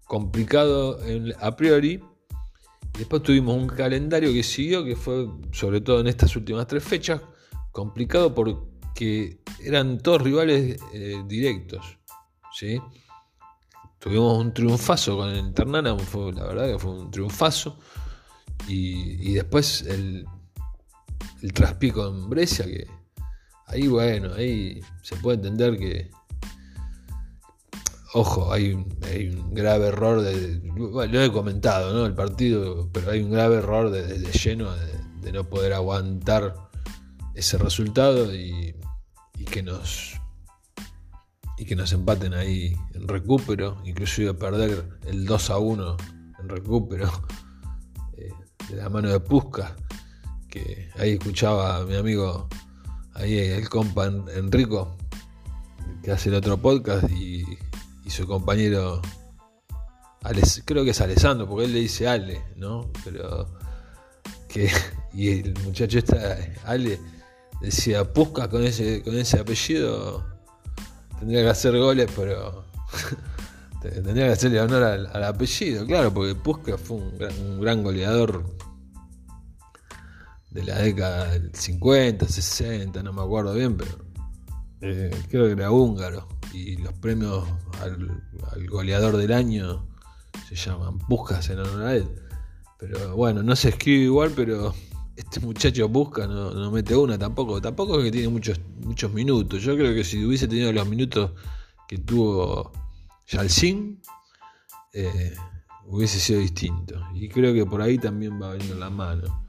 complicado 0.05 0.99
a 1.39 1.55
priori. 1.55 2.01
Y 2.93 2.99
después 2.99 3.23
tuvimos 3.23 3.57
un 3.57 3.67
calendario 3.67 4.31
que 4.31 4.43
siguió, 4.43 4.85
que 4.85 4.95
fue, 4.95 5.27
sobre 5.51 5.81
todo 5.81 5.99
en 5.99 6.07
estas 6.07 6.35
últimas 6.35 6.65
tres 6.67 6.83
fechas, 6.83 7.21
complicado 7.71 8.33
porque 8.33 9.41
eran 9.61 9.99
todos 9.99 10.21
rivales 10.21 10.79
eh, 10.93 11.21
directos. 11.27 11.97
¿sí? 12.53 12.79
Tuvimos 13.99 14.37
un 14.37 14.53
triunfazo 14.53 15.17
con 15.17 15.29
el 15.29 15.53
Ternana, 15.53 15.97
fue, 15.97 16.31
la 16.31 16.45
verdad 16.45 16.67
que 16.67 16.79
fue 16.79 16.91
un 16.91 17.11
triunfazo. 17.11 17.77
Y, 18.67 19.33
después 19.33 19.81
el, 19.81 20.25
el 21.41 21.53
traspico 21.53 22.07
en 22.07 22.29
Brescia, 22.29 22.65
que 22.65 22.87
ahí 23.67 23.87
bueno, 23.87 24.33
ahí 24.33 24.79
se 25.01 25.17
puede 25.17 25.37
entender 25.37 25.77
que 25.77 26.09
Ojo, 28.17 28.53
hay 28.53 28.71
un, 28.71 28.87
grave 29.53 29.87
error 29.87 30.21
de. 30.21 30.61
lo 30.73 31.21
he 31.21 31.31
comentado, 31.33 31.93
¿no? 31.93 32.05
El 32.05 32.15
partido, 32.15 32.89
pero 32.93 33.11
hay 33.11 33.21
un 33.21 33.29
grave 33.29 33.57
error 33.57 33.91
de, 33.91 34.17
lleno 34.31 34.71
de, 35.21 35.33
no 35.33 35.43
poder 35.49 35.73
aguantar 35.73 36.55
ese 37.33 37.57
resultado 37.57 38.33
y, 38.33 38.73
que 39.51 39.61
nos. 39.61 40.13
Y 41.57 41.65
que 41.65 41.75
nos 41.75 41.91
empaten 41.91 42.33
ahí 42.33 42.77
en 42.93 43.05
recupero, 43.05 43.81
inclusive 43.83 44.33
perder 44.33 44.97
el 45.07 45.25
2 45.25 45.49
a 45.49 45.57
1 45.57 45.97
en 46.39 46.47
recupero 46.47 47.11
eh, 48.17 48.31
de 48.69 48.75
la 48.77 48.87
mano 48.87 49.09
de 49.09 49.19
Pusca, 49.19 49.75
que 50.49 50.89
ahí 50.97 51.11
escuchaba 51.11 51.75
a 51.75 51.85
mi 51.85 51.97
amigo, 51.97 52.47
ahí 53.13 53.37
el 53.39 53.67
compa 53.67 54.05
Enrico, 54.05 54.95
que 56.01 56.13
hace 56.13 56.29
el 56.29 56.35
otro 56.35 56.57
podcast 56.57 57.11
y 57.11 57.43
y 58.05 58.11
su 58.11 58.27
compañero, 58.27 59.01
creo 60.63 60.83
que 60.83 60.91
es 60.91 61.01
Alessandro, 61.01 61.47
porque 61.49 61.65
él 61.65 61.73
le 61.73 61.79
dice 61.79 62.07
Ale, 62.07 62.41
¿no? 62.55 62.91
Pero 63.03 63.47
que, 64.47 64.69
y 65.13 65.29
el 65.29 65.53
muchacho 65.63 65.97
está, 65.97 66.37
Ale, 66.65 66.99
decía, 67.61 68.13
Pusca 68.13 68.47
con 68.47 68.63
ese, 68.63 69.03
con 69.03 69.17
ese 69.17 69.39
apellido 69.39 70.23
tendría 71.19 71.41
que 71.41 71.49
hacer 71.49 71.77
goles, 71.77 72.09
pero 72.15 72.65
tendría 73.81 74.27
que 74.27 74.33
hacerle 74.33 74.61
honor 74.61 74.83
al, 74.83 75.23
apellido, 75.23 75.85
claro, 75.85 76.13
porque 76.13 76.35
Pusca 76.35 76.77
fue 76.77 76.97
un 76.97 77.59
gran, 77.59 77.83
goleador 77.83 78.55
de 80.51 80.63
la 80.63 80.77
década 80.79 81.31
del 81.31 81.53
50, 81.53 82.27
60, 82.27 83.01
no 83.01 83.13
me 83.13 83.21
acuerdo 83.21 83.53
bien, 83.53 83.75
pero 83.75 83.91
eh, 84.81 85.11
creo 85.29 85.47
que 85.47 85.53
era 85.53 85.71
húngaro, 85.71 86.27
y 86.55 86.77
los 86.77 86.93
premios 86.93 87.45
al, 87.81 88.67
goleador 88.67 89.17
del 89.17 89.33
año 89.33 89.85
se 90.47 90.55
llaman 90.55 90.97
Buscas 91.09 91.49
en 91.49 91.59
honor 91.59 91.83
a 91.83 91.95
él. 91.95 92.07
Pero 92.79 93.15
bueno, 93.15 93.43
no 93.43 93.55
se 93.55 93.69
escribe 93.69 94.05
igual, 94.05 94.31
pero 94.35 94.73
este 95.15 95.39
muchacho 95.39 95.89
busca, 95.89 96.27
no, 96.27 96.71
mete 96.71 96.95
una 96.95 97.17
tampoco. 97.17 97.61
Tampoco 97.61 97.99
es 97.99 98.05
que 98.05 98.11
tiene 98.11 98.29
muchos, 98.29 98.59
muchos 98.81 99.11
minutos. 99.11 99.61
Yo 99.61 99.75
creo 99.75 99.93
que 99.93 100.03
si 100.03 100.23
hubiese 100.23 100.47
tenido 100.47 100.71
los 100.71 100.87
minutos 100.87 101.31
que 101.87 101.97
tuvo 101.97 102.71
Yalcin, 103.27 104.01
eh, 104.93 105.35
hubiese 105.87 106.19
sido 106.19 106.39
distinto. 106.39 107.01
Y 107.13 107.27
creo 107.27 107.53
que 107.53 107.65
por 107.65 107.81
ahí 107.81 107.97
también 107.97 108.41
va 108.41 108.51
a 108.51 108.53
venir 108.53 108.75
la 108.75 108.89
mano. 108.89 109.45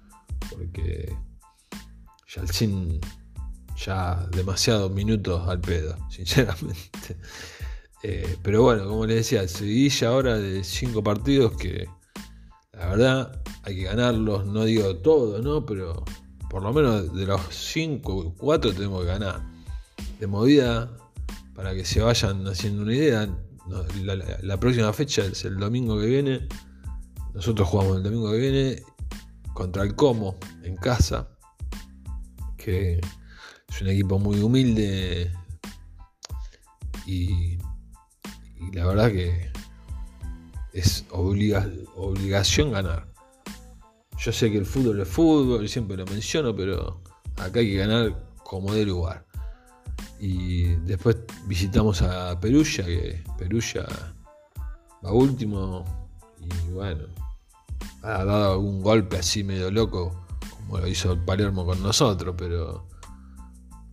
Porque 0.51 1.14
Yalcin 2.35 3.01
ya 3.77 4.27
demasiados 4.33 4.91
minutos 4.91 5.49
al 5.49 5.61
pedo, 5.61 5.97
sinceramente. 6.11 7.17
Eh, 8.03 8.37
pero 8.43 8.62
bueno, 8.62 8.87
como 8.89 9.07
les 9.07 9.17
decía, 9.17 9.47
seguidilla 9.49 10.09
ahora 10.09 10.39
de 10.39 10.62
cinco 10.65 11.03
partidos 11.03 11.57
que 11.57 11.89
la 12.73 12.87
verdad 12.89 13.43
hay 13.62 13.77
que 13.77 13.83
ganarlos, 13.85 14.47
no 14.47 14.65
digo 14.65 14.97
todo, 14.97 15.41
¿no? 15.41 15.65
Pero 15.65 16.05
por 16.51 16.62
lo 16.62 16.73
menos 16.73 17.15
de 17.15 17.27
los 17.27 17.41
cinco, 17.51 18.35
cuatro 18.39 18.73
tenemos 18.73 19.03
que 19.03 19.09
ganar. 19.09 19.43
De 20.21 20.27
movida, 20.27 20.91
para 21.55 21.75
que 21.75 21.85
se 21.85 22.01
vayan 22.01 22.47
haciendo 22.47 22.83
una 22.83 22.95
idea, 22.95 23.29
la, 24.43 24.61
próxima 24.61 24.93
fecha 24.93 25.25
es 25.25 25.45
el 25.45 25.57
domingo 25.57 25.99
que 25.99 26.07
viene. 26.07 26.49
Nosotros 27.35 27.69
jugamos 27.69 27.97
el 27.97 28.03
domingo 28.03 28.31
que 28.31 28.39
viene 28.39 28.83
contra 29.55 29.83
el 29.83 29.95
Como 29.97 30.37
en 30.62 30.77
casa. 30.77 31.29
Que 32.57 33.01
es 33.77 33.83
un 33.83 33.89
equipo 33.89 34.19
muy 34.19 34.41
humilde. 34.41 35.31
Y, 37.05 37.59
la 38.73 38.87
verdad 38.87 39.11
que 39.11 39.51
es 40.73 41.05
obligación 41.11 42.73
ganar. 42.73 43.07
Yo 44.19 44.33
sé 44.33 44.51
que 44.51 44.57
el 44.57 44.65
fútbol 44.65 45.01
es 45.01 45.09
fútbol, 45.09 45.69
siempre 45.69 45.97
lo 45.97 46.07
menciono, 46.07 46.57
pero 46.57 47.03
acá 47.37 47.61
hay 47.61 47.71
que 47.71 47.77
ganar 47.77 48.33
como 48.43 48.73
de 48.73 48.87
lugar. 48.87 49.27
Y 50.19 50.75
después 50.87 51.19
visitamos 51.47 52.01
a 52.01 52.41
Perugia, 52.41 52.85
que 52.85 53.23
Perugia 53.39 53.87
va 55.05 55.12
último 55.12 55.85
y 56.41 56.71
bueno, 56.71 57.05
ha 58.03 58.25
dado 58.25 58.53
algún 58.53 58.83
golpe 58.83 59.19
así 59.19 59.45
medio 59.45 59.71
loco, 59.71 60.25
como 60.51 60.79
lo 60.79 60.89
hizo 60.89 61.19
Palermo 61.27 61.67
con 61.67 61.83
nosotros, 61.83 62.35
pero 62.39 62.87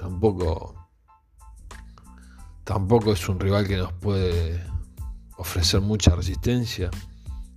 tampoco 0.04 0.76
tampoco 2.66 3.14
es 3.14 3.30
un 3.30 3.40
rival 3.40 3.66
que 3.66 3.78
nos 3.78 3.94
puede 3.94 4.62
ofrecer 5.38 5.80
mucha 5.80 6.14
resistencia. 6.14 6.90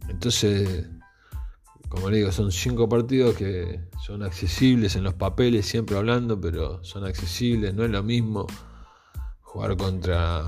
Entonces, 0.09 0.87
como 1.89 2.09
le 2.09 2.19
digo, 2.19 2.31
son 2.31 2.53
cinco 2.53 2.89
partidos 2.89 3.35
que 3.37 3.81
son 4.01 4.23
accesibles 4.23 4.95
en 4.95 5.03
los 5.03 5.15
papeles, 5.15 5.67
siempre 5.67 5.97
hablando, 5.97 6.41
pero 6.41 6.83
son 6.85 7.05
accesibles, 7.05 7.75
no 7.75 7.85
es 7.85 7.91
lo 7.91 8.03
mismo 8.05 8.47
jugar 9.43 9.77
contra 9.77 10.45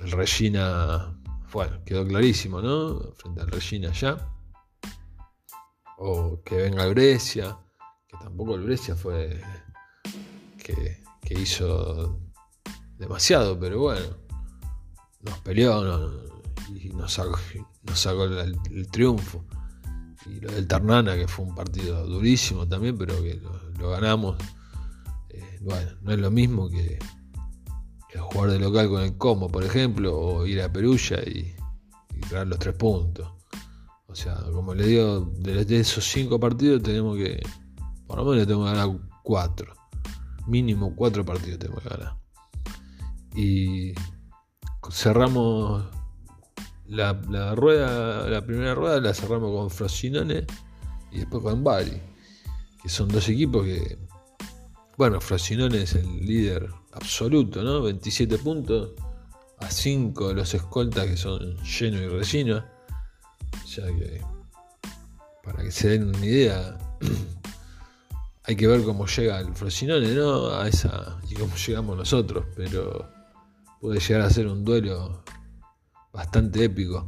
el 0.00 0.10
Regina, 0.10 1.16
bueno, 1.52 1.78
quedó 1.84 2.04
clarísimo, 2.06 2.60
¿no? 2.60 3.12
Frente 3.14 3.40
al 3.40 3.50
Regina 3.50 3.92
ya. 3.92 4.16
O 5.98 6.40
que 6.44 6.56
venga 6.56 6.84
el 6.84 6.94
Brescia, 6.94 7.56
que 8.08 8.16
tampoco 8.16 8.56
el 8.56 8.62
Brescia 8.64 8.96
fue 8.96 9.40
que, 10.74 11.34
hizo 11.34 12.20
demasiado, 12.96 13.58
pero 13.60 13.80
bueno, 13.80 14.06
nos 15.20 15.38
peleó 15.40 16.10
y 16.74 16.88
nos 16.90 17.12
sacó, 17.12 17.38
nos 17.82 17.98
sacó 17.98 18.24
el 18.24 18.88
triunfo 18.90 19.44
y 20.28 20.40
lo 20.40 20.52
del 20.52 20.66
Ternana, 20.66 21.16
que 21.16 21.28
fue 21.28 21.44
un 21.44 21.54
partido 21.54 22.06
durísimo 22.06 22.66
también, 22.66 22.96
pero 22.98 23.22
que 23.22 23.40
lo, 23.78 23.90
ganamos. 23.90 24.36
Eh, 25.30 25.58
bueno, 25.60 25.90
no 26.02 26.12
es 26.12 26.18
lo 26.18 26.30
mismo 26.30 26.68
que, 26.68 26.98
jugar 28.18 28.50
de 28.50 28.58
local 28.58 28.88
con 28.88 29.02
el 29.02 29.16
Como, 29.16 29.48
por 29.48 29.64
ejemplo, 29.64 30.18
o 30.18 30.46
ir 30.46 30.60
a 30.60 30.72
Perulla 30.72 31.20
y, 31.22 31.54
traer 32.28 32.48
los 32.48 32.58
tres 32.58 32.74
puntos. 32.74 33.30
O 34.06 34.14
sea, 34.14 34.34
como 34.52 34.74
le 34.74 34.86
digo, 34.86 35.32
de, 35.38 35.78
esos 35.78 36.04
cinco 36.04 36.40
partidos 36.40 36.82
tenemos 36.82 37.16
que, 37.16 37.40
por 38.06 38.18
lo 38.18 38.24
menos 38.24 38.46
tenemos 38.46 38.68
que 38.68 38.76
ganar 38.76 38.98
cuatro. 39.22 39.74
Mínimo 40.48 40.96
cuatro 40.96 41.24
partidos 41.24 41.60
tenemos 41.60 41.82
que. 41.82 42.16
Y 43.36 43.92
cerramos 44.90 45.84
la, 46.86 47.12
rueda, 47.54 48.28
la 48.28 48.44
primera 48.44 48.74
rueda 48.74 49.00
la 49.00 49.14
cerramos 49.14 49.52
con 49.52 49.70
Frosinone 49.70 50.46
y 51.12 51.18
después 51.18 51.42
con 51.42 51.62
Bari, 51.62 52.00
que 52.82 52.88
son 52.88 53.08
dos 53.08 53.28
equipos 53.28 53.64
que, 53.64 53.98
bueno, 54.96 55.20
Frosinone 55.20 55.82
es 55.82 55.94
el 55.94 56.24
líder 56.24 56.68
absoluto, 56.92 57.62
¿no? 57.62 57.82
27 57.82 58.38
puntos 58.38 58.92
a 59.58 59.70
5 59.70 60.28
de 60.28 60.34
los 60.34 60.54
escoltas 60.54 61.06
que 61.06 61.16
son 61.16 61.56
Lleno 61.62 61.98
y 61.98 62.08
Resino. 62.08 62.64
O 63.64 63.66
sea 63.66 63.86
que, 63.86 64.22
para 65.44 65.62
que 65.62 65.70
se 65.70 65.88
den 65.90 66.08
una 66.08 66.24
idea, 66.24 66.78
hay 68.48 68.56
que 68.56 68.66
ver 68.66 68.82
cómo 68.82 69.06
llega 69.06 69.40
el 69.40 69.54
Frosinone, 69.54 70.14
¿no? 70.14 70.54
A 70.54 70.66
esa, 70.66 71.18
y 71.28 71.34
cómo 71.34 71.54
llegamos 71.54 71.98
nosotros, 71.98 72.46
pero 72.56 73.06
puede 73.78 74.00
llegar 74.00 74.22
a 74.22 74.30
ser 74.30 74.46
un 74.46 74.64
duelo 74.64 75.22
bastante 76.14 76.64
épico. 76.64 77.06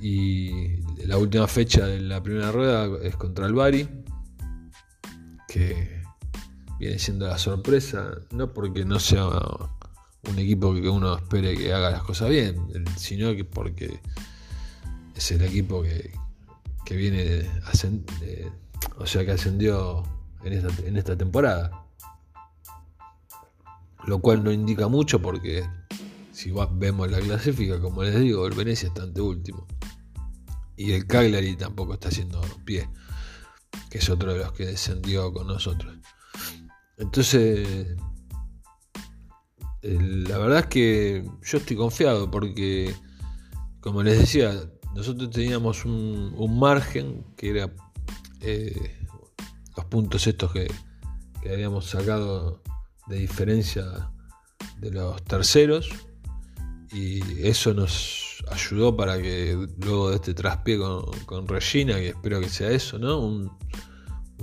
Y 0.00 0.80
la 1.06 1.16
última 1.16 1.46
fecha 1.46 1.86
de 1.86 2.00
la 2.00 2.20
primera 2.20 2.50
rueda 2.50 2.88
es 3.04 3.14
contra 3.14 3.46
el 3.46 3.54
Bari, 3.54 3.88
que 5.46 6.02
viene 6.80 6.98
siendo 6.98 7.28
la 7.28 7.38
sorpresa, 7.38 8.10
no 8.32 8.52
porque 8.52 8.84
no 8.84 8.98
sea 8.98 9.28
un 10.28 10.38
equipo 10.40 10.74
que 10.74 10.88
uno 10.88 11.18
espere 11.18 11.56
que 11.56 11.72
haga 11.72 11.90
las 11.90 12.02
cosas 12.02 12.30
bien, 12.30 12.84
sino 12.96 13.32
que 13.36 13.44
porque 13.44 14.00
es 15.14 15.30
el 15.30 15.42
equipo 15.42 15.84
que, 15.84 16.10
que 16.84 16.96
viene, 16.96 17.48
o 18.98 19.06
sea, 19.06 19.24
que 19.24 19.30
ascendió 19.30 20.02
en 20.44 20.96
esta, 20.96 21.16
temporada. 21.16 21.86
Lo 24.06 24.20
cual 24.20 24.42
no 24.42 24.50
indica 24.50 24.88
mucho 24.88 25.22
porque 25.22 25.64
si 26.32 26.52
vemos 26.72 27.10
la 27.10 27.20
clasifica, 27.20 27.80
como 27.80 28.02
les 28.02 28.18
digo, 28.18 28.46
el 28.46 28.54
Venecia 28.54 28.88
está 28.88 29.02
ante 29.02 29.20
último. 29.20 29.66
Y 30.76 30.92
el 30.92 31.06
Cagliari 31.06 31.56
tampoco 31.56 31.94
está 31.94 32.08
haciendo 32.08 32.40
pie, 32.64 32.88
que 33.90 33.98
es 33.98 34.10
otro 34.10 34.32
de 34.32 34.40
los 34.40 34.52
que 34.52 34.66
descendió 34.66 35.32
con 35.32 35.46
nosotros. 35.46 35.96
Entonces, 36.96 37.96
la 39.82 40.38
verdad 40.38 40.60
es 40.60 40.66
que 40.66 41.24
yo 41.42 41.58
estoy 41.58 41.76
confiado 41.76 42.30
porque, 42.30 42.94
como 43.80 44.02
les 44.02 44.18
decía, 44.18 44.52
nosotros 44.94 45.30
teníamos 45.30 45.84
un, 45.84 46.58
margen 46.58 47.24
que 47.36 47.50
era 47.50 47.72
eh, 48.40 49.01
puntos 49.92 50.26
estos 50.26 50.50
que, 50.52 50.72
habíamos 51.42 51.84
sacado 51.84 52.62
de 53.08 53.18
diferencia 53.18 54.10
de 54.78 54.90
los 54.90 55.22
terceros 55.24 55.90
y 56.92 57.20
eso 57.46 57.74
nos 57.74 58.42
ayudó 58.50 58.96
para 58.96 59.20
que 59.20 59.68
luego 59.84 60.08
de 60.08 60.16
este 60.16 60.32
traspié 60.32 60.78
con, 60.78 61.46
Regina, 61.46 61.96
que 61.96 62.08
espero 62.08 62.40
que 62.40 62.48
sea 62.48 62.70
eso, 62.70 62.98
¿no? 62.98 63.20
Un, 63.20 63.50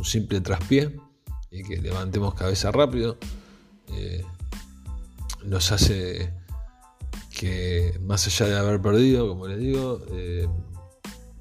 simple 0.04 0.39
traspié 0.39 0.95
y 1.52 1.64
que 1.64 1.82
levantemos 1.82 2.34
cabeza 2.36 2.72
rápido, 2.72 3.18
eh, 3.88 4.24
nos 5.43 5.72
hace 5.72 6.32
que 7.32 8.00
más 8.02 8.28
allá 8.28 8.45
de 8.54 8.60
haber 8.60 8.82
perdido, 8.82 9.28
como 9.28 9.47
les 9.47 9.58
digo, 9.58 10.00
eh, 10.12 10.47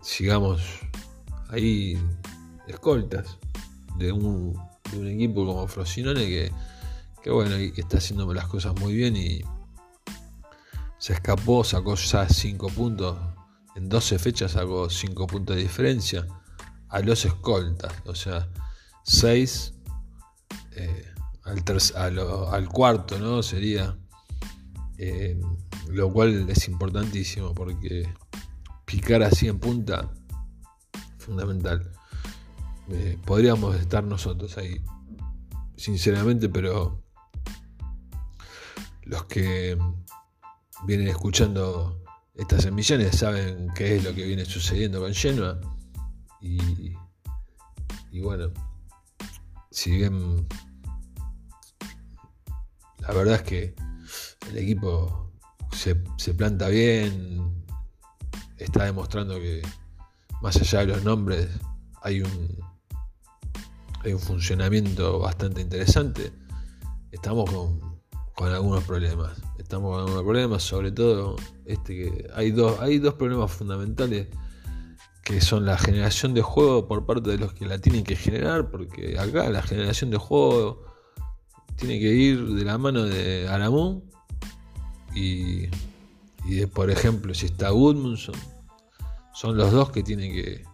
sigamos 0.00 0.62
ahí 1.50 1.98
escoltas 2.66 3.38
de 3.98 4.12
un, 4.12 4.54
de 4.90 4.98
un 4.98 5.08
equipo 5.08 5.44
como 5.44 5.66
Frosinone 5.66 6.26
que, 6.26 6.52
que 7.22 7.30
bueno, 7.30 7.56
que 7.56 7.80
está 7.80 7.98
haciendo 7.98 8.32
las 8.32 8.46
cosas 8.46 8.74
muy 8.80 8.94
bien 8.94 9.16
y 9.16 9.40
se 10.98 11.12
escapó, 11.12 11.64
sacó 11.64 11.94
ya 11.94 12.28
5 12.28 12.68
puntos. 12.68 13.16
En 13.76 13.88
12 13.88 14.18
fechas 14.18 14.52
sacó 14.52 14.90
5 14.90 15.26
puntos 15.26 15.56
de 15.56 15.62
diferencia 15.62 16.26
a 16.88 17.00
los 17.00 17.24
escoltas. 17.24 17.92
O 18.06 18.14
sea, 18.14 18.48
6 19.04 19.74
eh, 20.72 21.12
al, 21.44 22.18
al, 22.52 22.68
cuarto, 22.68 23.18
¿no? 23.18 23.42
Sería. 23.42 23.96
Eh, 24.98 25.40
lo 25.88 26.12
cual 26.12 26.48
es 26.50 26.68
importantísimo 26.68 27.54
porque 27.54 28.12
picar 28.84 29.22
así 29.22 29.48
en 29.48 29.58
punta, 29.58 30.10
fundamental. 31.18 31.90
Eh, 32.90 33.18
podríamos 33.24 33.76
estar 33.76 34.02
nosotros 34.02 34.56
ahí, 34.56 34.80
sinceramente, 35.76 36.48
pero 36.48 37.02
los 39.02 39.24
que 39.24 39.78
vienen 40.86 41.08
escuchando 41.08 42.02
estas 42.34 42.64
emisiones 42.64 43.16
saben 43.16 43.68
qué 43.74 43.96
es 43.96 44.04
lo 44.04 44.14
que 44.14 44.24
viene 44.24 44.44
sucediendo 44.44 45.00
con 45.00 45.12
Genoa. 45.12 45.60
Y, 46.40 46.94
y 48.10 48.20
bueno, 48.20 48.52
si 49.70 49.90
bien 49.90 50.46
la 53.00 53.12
verdad 53.12 53.34
es 53.36 53.42
que 53.42 53.74
el 54.48 54.58
equipo 54.58 55.32
se, 55.72 56.02
se 56.16 56.34
planta 56.34 56.68
bien, 56.68 57.64
está 58.56 58.84
demostrando 58.84 59.34
que 59.36 59.62
más 60.40 60.56
allá 60.56 60.80
de 60.80 60.86
los 60.86 61.04
nombres 61.04 61.48
hay 62.02 62.22
un, 62.22 62.58
hay 64.04 64.12
un 64.12 64.20
funcionamiento 64.20 65.18
bastante 65.18 65.60
interesante. 65.60 66.32
Estamos 67.10 67.50
con, 68.34 68.52
algunos 68.52 68.84
problemas. 68.84 69.42
Estamos 69.58 69.90
con 69.90 70.00
algunos 70.00 70.22
problemas, 70.22 70.62
sobre 70.62 70.92
todo 70.92 71.36
este 71.66 71.94
que 71.94 72.30
hay 72.34 72.50
dos, 72.52 72.78
hay 72.80 72.98
dos 72.98 73.14
problemas 73.14 73.50
fundamentales 73.50 74.28
que 75.24 75.40
son 75.40 75.66
la 75.66 75.76
generación 75.76 76.32
de 76.32 76.40
juego 76.40 76.86
por 76.88 77.04
parte 77.04 77.30
de 77.30 77.38
los 77.38 77.52
que 77.52 77.66
la 77.66 77.78
tienen 77.78 78.04
que 78.04 78.16
generar, 78.16 78.70
porque 78.70 79.18
acá 79.18 79.50
la 79.50 79.62
generación 79.62 80.10
de 80.10 80.16
juego 80.16 80.86
tiene 81.76 81.98
que 81.98 82.12
ir 82.12 82.54
de 82.54 82.64
la 82.64 82.78
mano 82.78 83.04
de 83.04 83.46
Aramú 83.48 84.04
y, 85.14 85.66
y 86.46 86.66
por 86.66 86.90
ejemplo 86.90 87.34
si 87.34 87.46
está 87.46 87.72
Woodmundson 87.72 88.34
son 89.34 89.56
los 89.56 89.70
dos 89.70 89.90
que 89.90 90.02
tienen 90.02 90.32
que 90.32 90.64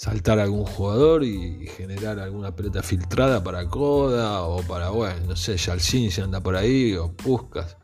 saltar 0.00 0.38
a 0.38 0.44
algún 0.44 0.64
jugador 0.64 1.22
y, 1.24 1.66
generar 1.76 2.18
alguna 2.20 2.56
pelota 2.56 2.82
filtrada 2.82 3.44
para 3.44 3.68
Coda 3.68 4.44
o 4.44 4.62
para, 4.62 4.88
bueno, 4.88 5.26
no 5.26 5.36
sé, 5.36 5.58
Yalcini 5.58 6.10
se 6.10 6.22
anda 6.22 6.42
por 6.42 6.56
ahí 6.56 6.94
o 6.94 7.12
Puskas. 7.12 7.76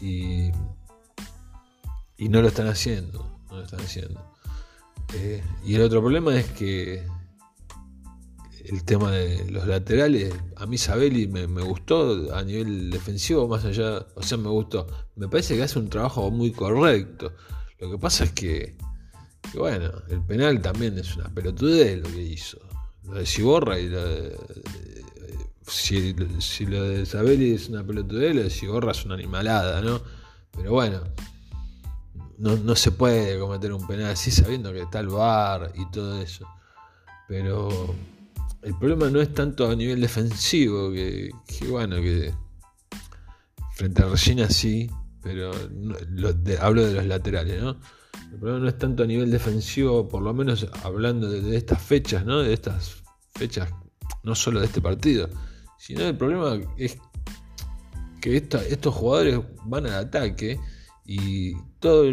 Y, 0.00 0.50
y 2.16 2.28
no 2.28 2.42
lo 2.42 2.48
están 2.48 2.66
haciendo, 2.66 3.38
no 3.50 3.58
lo 3.58 3.62
están 3.62 3.78
haciendo. 3.78 4.34
Eh, 5.14 5.40
y 5.64 5.76
el 5.76 5.82
otro 5.82 6.00
problema 6.00 6.36
es 6.36 6.46
que 6.50 7.06
el 8.64 8.82
tema 8.82 9.12
de 9.12 9.48
los 9.48 9.64
laterales, 9.64 10.34
a 10.56 10.66
mí 10.66 10.76
Sabelli 10.76 11.28
me, 11.28 11.46
gustó 11.62 12.34
a 12.34 12.42
nivel 12.42 12.90
defensivo, 12.90 13.46
más 13.46 13.64
allá, 13.64 14.04
o 14.16 14.24
sea, 14.24 14.38
me 14.38 14.48
gustó. 14.48 14.88
Me 15.14 15.28
parece 15.28 15.56
que 15.56 15.62
hace 15.62 15.78
un 15.78 15.88
trabajo 15.88 16.32
muy 16.32 16.50
correcto. 16.50 17.32
Lo 17.78 17.92
que 17.92 17.98
pasa 17.98 18.24
es 18.24 18.32
que 18.32 18.76
que 19.52 19.58
bueno, 19.58 19.90
el 20.08 20.22
penal 20.22 20.60
también 20.60 20.98
es 20.98 21.16
una 21.16 21.28
pelotudez 21.28 22.00
lo 22.02 22.10
que 22.10 22.22
hizo. 22.22 22.58
Lo 23.04 23.14
de 23.14 23.26
Ciborra 23.26 23.78
y 23.78 23.88
lo 23.88 24.04
de. 24.04 24.36
Si, 25.66 26.14
lo 26.64 26.82
de 26.82 27.04
Sabelli 27.04 27.52
es 27.52 27.68
una 27.68 27.84
pelotudez, 27.84 28.34
lo 28.34 28.42
de 28.42 28.50
Ciborra 28.50 28.92
es 28.92 29.04
una 29.04 29.14
animalada, 29.14 29.82
¿no? 29.82 30.00
Pero 30.50 30.72
bueno, 30.72 31.02
no, 32.38 32.76
se 32.76 32.92
puede 32.92 33.38
cometer 33.38 33.72
un 33.72 33.86
penal 33.86 34.12
así 34.12 34.30
sabiendo 34.30 34.72
que 34.72 34.82
está 34.82 35.00
el 35.00 35.08
bar 35.08 35.72
y 35.74 35.90
todo 35.90 36.20
eso. 36.20 36.46
Pero 37.26 37.94
el 38.62 38.74
problema 38.78 39.10
no 39.10 39.20
es 39.20 39.34
tanto 39.34 39.70
a 39.70 39.74
nivel 39.76 40.00
defensivo, 40.00 40.90
que, 40.90 41.30
bueno, 41.68 41.96
que 41.96 42.32
frente 43.74 44.02
a 44.02 44.06
Regina 44.06 44.48
sí, 44.48 44.90
pero 45.22 45.52
hablo 46.60 46.86
de 46.86 46.94
los 46.94 47.04
laterales, 47.04 47.62
¿no? 47.62 47.76
El 48.32 48.38
problema 48.38 48.60
no 48.60 48.68
es 48.68 48.78
tanto 48.78 49.02
a 49.02 49.06
nivel 49.06 49.30
defensivo, 49.30 50.08
por 50.08 50.22
lo 50.22 50.34
menos 50.34 50.66
hablando 50.84 51.28
de, 51.28 51.56
estas 51.56 51.82
fechas, 51.82 52.24
¿no? 52.24 52.38
De 52.40 52.52
estas 52.52 53.02
fechas, 53.34 53.70
no 54.22 54.34
solo 54.34 54.60
de 54.60 54.66
este 54.66 54.80
partido, 54.80 55.28
sino 55.78 56.02
el 56.02 56.16
problema 56.16 56.60
es 56.76 56.98
que 58.20 58.36
estos 58.36 58.94
jugadores 58.94 59.40
van 59.64 59.86
al 59.86 59.94
ataque 59.94 60.60
y 61.06 61.54
toda 61.78 62.08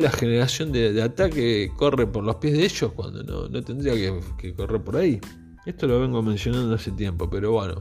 la 0.00 0.10
generación 0.10 0.72
de, 0.72 1.00
ataque 1.02 1.70
corre 1.76 2.06
por 2.06 2.24
los 2.24 2.36
pies 2.36 2.54
de 2.54 2.64
ellos 2.64 2.92
cuando 2.92 3.48
no, 3.48 3.62
tendría 3.62 3.94
que, 3.94 4.20
que, 4.36 4.54
correr 4.54 4.82
por 4.82 4.96
ahí. 4.96 5.20
Esto 5.66 5.86
lo 5.86 6.00
vengo 6.00 6.22
mencionando 6.22 6.74
hace 6.74 6.90
tiempo, 6.90 7.28
pero 7.30 7.52
bueno, 7.52 7.80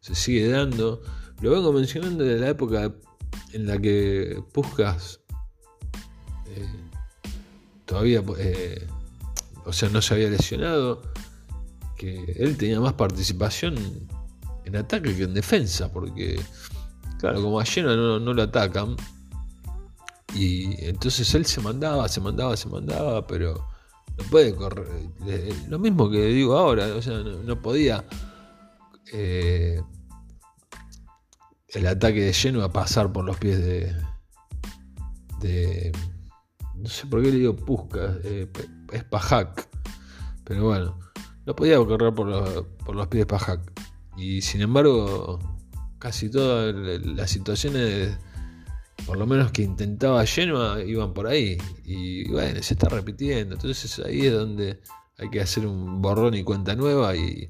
se 0.00 0.14
sigue 0.14 0.48
dando. 0.48 1.02
Lo 1.40 1.50
vengo 1.50 1.72
mencionando 1.72 2.24
desde 2.24 2.40
la 2.40 2.48
época 2.48 2.94
en 3.52 3.66
la 3.66 3.78
que 3.78 4.42
Puskas 4.52 5.20
todavía, 7.88 8.22
eh, 8.38 8.86
o 9.64 9.72
sea, 9.72 9.88
no 9.88 10.02
se 10.02 10.14
había 10.14 10.28
lesionado, 10.28 11.02
que 11.96 12.36
él 12.38 12.56
tenía 12.56 12.78
más 12.80 12.92
participación 12.92 13.76
en 14.64 14.76
ataque 14.76 15.16
que 15.16 15.24
en 15.24 15.34
defensa, 15.34 15.90
porque, 15.90 16.38
claro, 17.18 17.42
como 17.42 17.58
a 17.58 17.64
Llena 17.64 17.96
no, 17.96 18.18
lo 18.18 18.42
atacan, 18.42 18.94
y 20.34 20.84
entonces 20.84 21.34
él 21.34 21.46
se 21.46 21.60
mandaba, 21.62 22.06
se 22.08 22.20
mandaba, 22.20 22.56
se 22.56 22.68
mandaba, 22.68 23.26
pero 23.26 23.66
no 24.18 24.24
puede 24.30 24.54
correr. 24.54 25.08
Lo 25.68 25.78
mismo 25.78 26.10
que 26.10 26.26
digo 26.26 26.58
ahora, 26.58 26.94
o 26.94 27.00
sea, 27.00 27.18
no, 27.18 27.62
podía 27.62 28.04
eh, 29.12 29.80
el 31.68 31.86
ataque 31.86 32.20
de 32.20 32.32
lleno 32.34 32.62
a 32.62 32.70
pasar 32.70 33.10
por 33.10 33.24
los 33.24 33.38
pies 33.38 33.58
de 35.40 35.90
no 36.78 36.88
sé 36.88 37.06
por 37.06 37.22
qué 37.22 37.30
le 37.30 37.38
digo 37.38 37.56
Pusca, 37.56 38.18
eh, 38.24 38.48
es 38.92 39.04
Pajak. 39.04 39.68
Pero 40.44 40.64
bueno, 40.64 40.98
no 41.44 41.56
podía 41.56 41.76
correr 41.78 42.14
por, 42.14 42.26
los 42.28 43.06
pies 43.08 43.22
de 43.22 43.26
Pajak. 43.26 43.60
Y 44.16 44.40
sin 44.42 44.62
embargo, 44.62 45.38
casi 45.98 46.30
todas 46.30 46.74
las 46.74 47.30
situaciones, 47.30 48.16
por 49.06 49.18
lo 49.18 49.26
menos 49.26 49.50
que 49.52 49.62
intentaba 49.62 50.24
Genoa, 50.24 50.82
iban 50.82 51.12
por 51.12 51.26
ahí. 51.26 51.58
Y 51.84 52.30
bueno, 52.30 52.62
se 52.62 52.74
está 52.74 52.88
repitiendo. 52.88 53.54
Entonces 53.54 53.98
ahí 54.04 54.26
es 54.26 54.32
donde 54.32 54.80
hay 55.18 55.30
que 55.30 55.40
hacer 55.40 55.66
un 55.66 56.00
borrón 56.00 56.34
y 56.34 56.44
cuenta 56.44 56.76
nueva 56.76 57.16
y, 57.16 57.48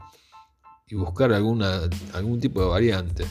y 0.89 0.95
buscar 0.95 1.33
alguna, 1.33 1.83
algún 2.15 2.41
tipo 2.41 2.63
de 2.63 2.69
variante. 2.69 3.25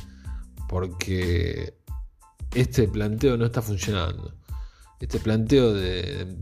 Porque 0.69 1.77
este 2.53 2.87
planteo 2.87 3.37
no 3.37 3.45
está 3.45 3.61
funcionando 3.61 4.33
este 4.99 5.19
planteo 5.19 5.73
de, 5.73 6.37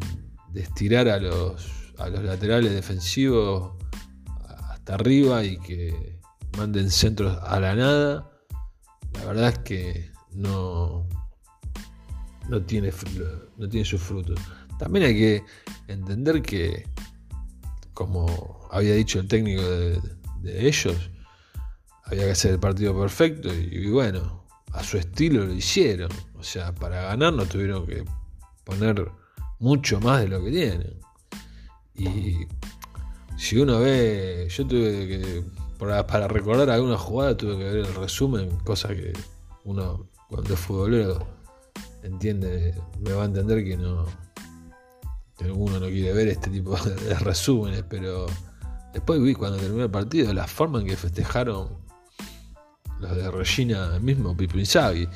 estirar 0.53 1.09
a 1.09 1.19
los, 1.19 1.93
a 1.97 2.07
los 2.09 2.23
laterales 2.23 2.73
defensivos 2.73 3.73
hasta 4.69 4.95
arriba 4.95 5.43
y 5.43 5.57
que 5.57 6.19
manden 6.57 6.89
centros 6.89 7.37
a 7.43 7.59
la 7.59 7.75
nada, 7.75 8.31
la 9.13 9.25
verdad 9.25 9.49
es 9.49 9.59
que 9.59 10.11
no, 10.31 11.07
no, 12.49 12.61
tiene, 12.63 12.91
no 13.57 13.69
tiene 13.69 13.85
sus 13.85 14.01
frutos. 14.01 14.39
También 14.77 15.05
hay 15.05 15.15
que 15.15 15.43
entender 15.87 16.41
que, 16.41 16.87
como 17.93 18.67
había 18.71 18.93
dicho 18.93 19.19
el 19.19 19.27
técnico 19.27 19.63
de, 19.63 19.99
ellos, 20.45 21.09
había 22.03 22.25
que 22.25 22.31
hacer 22.31 22.51
el 22.51 22.59
partido 22.59 22.97
perfecto 22.99 23.53
y, 23.53 23.89
bueno, 23.89 24.45
a 24.73 24.83
su 24.83 24.97
estilo 24.97 25.45
lo 25.45 25.53
hicieron. 25.53 26.11
O 26.35 26.43
sea, 26.43 26.73
para 26.73 27.01
ganar 27.03 27.33
no 27.33 27.45
tuvieron 27.45 27.87
que 27.87 28.03
poner 28.65 29.09
mucho 29.59 29.99
más 30.01 30.21
de 30.21 30.27
lo 30.27 30.43
que 30.43 30.51
tienen. 30.51 30.99
Y 31.95 32.47
si 33.37 33.57
uno 33.57 33.79
ve, 33.79 34.47
yo 34.49 34.67
tuve 34.67 35.07
que, 35.07 35.43
para, 35.77 36.27
recordar 36.27 36.69
alguna 36.69 36.97
jugada, 36.97 37.37
tuve 37.37 37.57
que 37.57 37.63
ver 37.63 37.75
el 37.77 37.95
resumen, 37.95 38.57
cosa 38.63 38.89
que 38.89 39.13
uno 39.63 40.07
cuando 40.27 40.53
es 40.53 40.59
futbolero 40.59 41.25
entiende, 42.03 42.73
me 42.99 43.13
va 43.13 43.23
a 43.23 43.25
entender 43.25 43.63
que 43.63 43.77
no, 43.77 44.05
que 45.37 45.51
uno 45.51 45.79
no 45.79 45.87
quiere 45.87 46.13
ver 46.13 46.27
este 46.27 46.49
tipo 46.49 46.75
de 46.77 47.15
resúmenes, 47.19 47.83
pero 47.87 48.25
después 48.93 49.21
vi 49.21 49.33
cuando 49.33 49.57
terminó 49.57 49.83
el 49.83 49.91
partido 49.91 50.33
la 50.33 50.47
forma 50.47 50.81
en 50.81 50.87
que 50.87 50.97
festejaron 50.97 51.85
los 52.99 53.15
de 53.15 53.29
Regina 53.31 53.99
mismo, 53.99 54.35
Pipo 54.35 54.57
el, 54.57 55.09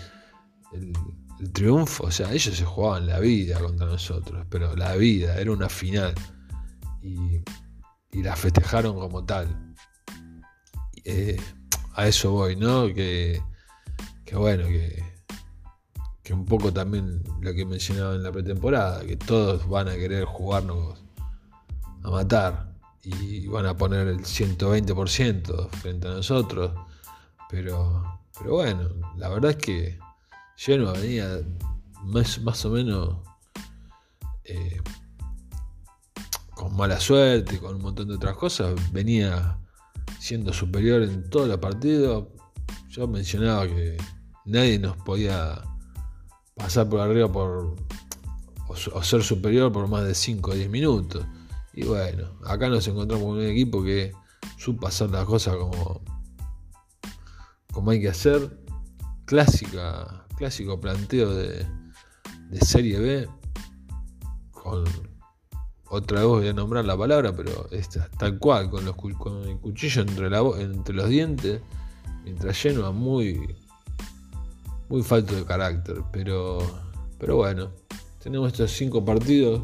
el 1.39 1.51
triunfo, 1.51 2.05
o 2.05 2.11
sea, 2.11 2.31
ellos 2.33 2.55
se 2.55 2.65
jugaban 2.65 3.07
la 3.07 3.19
vida 3.19 3.59
contra 3.59 3.85
nosotros, 3.85 4.45
pero 4.49 4.75
la 4.75 4.95
vida, 4.95 5.39
era 5.39 5.51
una 5.51 5.69
final. 5.69 6.13
Y, 7.01 7.41
la 8.11 8.35
festejaron 8.35 8.99
como 8.99 9.23
tal. 9.23 9.75
Eh, 11.05 11.39
a 11.93 12.07
eso 12.07 12.31
voy, 12.31 12.55
¿no? 12.55 12.87
Que, 12.87 13.41
que 14.25 14.35
bueno, 14.35 14.67
que, 14.67 15.03
que 16.23 16.33
un 16.33 16.45
poco 16.45 16.73
también 16.73 17.23
lo 17.39 17.53
que 17.53 17.65
mencionaba 17.65 18.15
en 18.15 18.23
la 18.23 18.31
pretemporada, 18.31 19.05
que 19.05 19.15
todos 19.15 19.67
van 19.69 19.87
a 19.87 19.95
querer 19.95 20.25
jugarnos 20.25 21.03
a 22.03 22.09
matar 22.09 22.73
y 23.03 23.47
van 23.47 23.65
a 23.65 23.77
poner 23.77 24.07
el 24.07 24.19
120% 24.19 25.69
frente 25.69 26.07
a 26.07 26.11
nosotros. 26.11 26.71
Pero, 27.49 28.21
pero 28.37 28.55
bueno, 28.55 28.89
la 29.17 29.29
verdad 29.29 29.51
es 29.51 29.57
que 29.57 29.99
no 30.67 30.93
venía 30.93 31.41
más, 32.03 32.41
más 32.41 32.65
o 32.65 32.69
menos 32.69 33.17
eh, 34.43 34.81
con 36.53 36.75
mala 36.75 36.99
suerte, 36.99 37.59
con 37.59 37.75
un 37.75 37.81
montón 37.81 38.09
de 38.09 38.15
otras 38.15 38.35
cosas, 38.35 38.75
venía 38.91 39.59
siendo 40.19 40.51
superior 40.51 41.01
en 41.03 41.29
todos 41.29 41.47
los 41.47 41.57
partidos. 41.59 42.27
Yo 42.89 43.07
mencionaba 43.07 43.67
que 43.67 43.97
nadie 44.45 44.79
nos 44.79 44.97
podía 44.97 45.61
pasar 46.55 46.89
por 46.89 46.99
arriba 46.99 47.31
por 47.31 47.75
o, 48.67 49.03
ser 49.03 49.23
superior 49.23 49.71
por 49.71 49.87
más 49.87 50.05
de 50.05 50.13
5 50.13 50.51
o 50.51 50.53
10 50.53 50.69
minutos. 50.69 51.25
Y 51.73 51.85
bueno, 51.85 52.27
acá 52.45 52.69
nos 52.69 52.87
encontramos 52.87 53.25
con 53.25 53.37
un 53.37 53.45
equipo 53.45 53.83
que 53.83 54.11
supo 54.57 54.87
hacer 54.87 55.09
las 55.09 55.25
cosas 55.25 55.55
como, 55.55 56.01
como 57.71 57.91
hay 57.91 58.01
que 58.01 58.09
hacer. 58.09 58.59
Clásica, 59.25 60.18
clásico 60.39 60.79
planteo 60.79 61.35
de, 61.35 61.65
de 62.49 62.59
Serie 62.61 62.97
B. 62.97 63.29
Con, 64.51 64.85
otra 65.89 66.19
vez 66.19 66.27
voy 66.27 66.47
a 66.47 66.53
nombrar 66.53 66.85
la 66.85 66.97
palabra, 66.97 67.35
pero 67.35 67.67
esta, 67.71 68.09
tal 68.11 68.39
cual, 68.39 68.69
con, 68.69 68.85
los, 68.85 68.95
con 68.95 69.43
el 69.43 69.57
cuchillo 69.57 70.01
entre, 70.01 70.29
los 70.29 71.09
dientes, 71.09 71.61
mientras 72.23 72.63
lleno 72.63 72.91
muy, 72.93 73.55
muy 74.87 75.03
falto 75.03 75.35
de 75.35 75.43
carácter. 75.43 76.03
Pero, 76.11 76.59
pero 77.19 77.35
bueno, 77.35 77.71
tenemos 78.23 78.53
estos 78.53 78.71
cinco 78.71 79.03
partidos. 79.03 79.63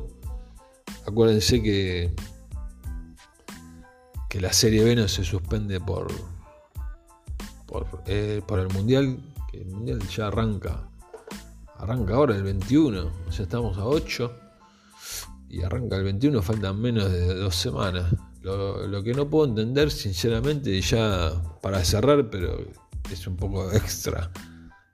Acuérdense 1.07 1.63
que, 1.63 2.13
que 4.29 4.41
la 4.41 4.51
Serie 4.51 4.83
B 4.83 4.95
no 4.95 5.07
se 5.07 5.23
suspende 5.23 5.79
por, 5.79 6.07
por, 7.65 8.03
eh, 8.07 8.41
el 8.47 8.73
Mundial, 8.73 9.19
el 9.61 9.67
Mundial 9.67 9.99
ya 10.07 10.27
arranca. 10.27 10.89
Arranca 11.77 12.15
ahora 12.15 12.35
el 12.35 12.43
21, 12.43 13.11
o 13.27 13.31
sea, 13.31 13.43
estamos 13.43 13.77
a 13.77 13.85
8 13.85 14.31
y 15.49 15.63
arranca 15.63 15.97
el 15.97 16.03
21, 16.03 16.41
faltan 16.41 16.79
menos 16.79 17.11
de 17.11 17.33
dos 17.35 17.55
semanas. 17.55 18.13
Lo, 18.41 19.03
que 19.03 19.13
no 19.13 19.27
puedo 19.27 19.49
entender, 19.49 19.89
sinceramente, 19.89 20.79
ya 20.79 21.31
para 21.61 21.83
cerrar, 21.83 22.29
pero 22.29 22.63
es 23.11 23.25
un 23.25 23.35
poco 23.35 23.71
extra, 23.73 24.31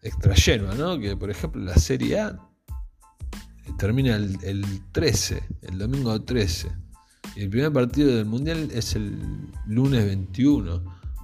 extra 0.02 0.34
lleno, 0.36 0.74
¿no? 0.74 0.98
Que 0.98 1.18
por 1.18 1.30
ejemplo 1.30 1.62
la 1.62 1.76
Serie 1.76 2.20
A 2.20 2.40
termina 3.78 4.16
el, 4.16 4.82
13, 4.92 5.44
el 5.64 5.78
domingo 5.78 6.22
13. 6.22 6.72
Y 7.36 7.42
el 7.42 7.50
primer 7.50 7.74
partido 7.74 8.16
del 8.16 8.26
Mundial 8.26 8.70
es 8.72 8.96
el 8.96 9.18
lunes 9.68 10.06
21. 10.06 10.84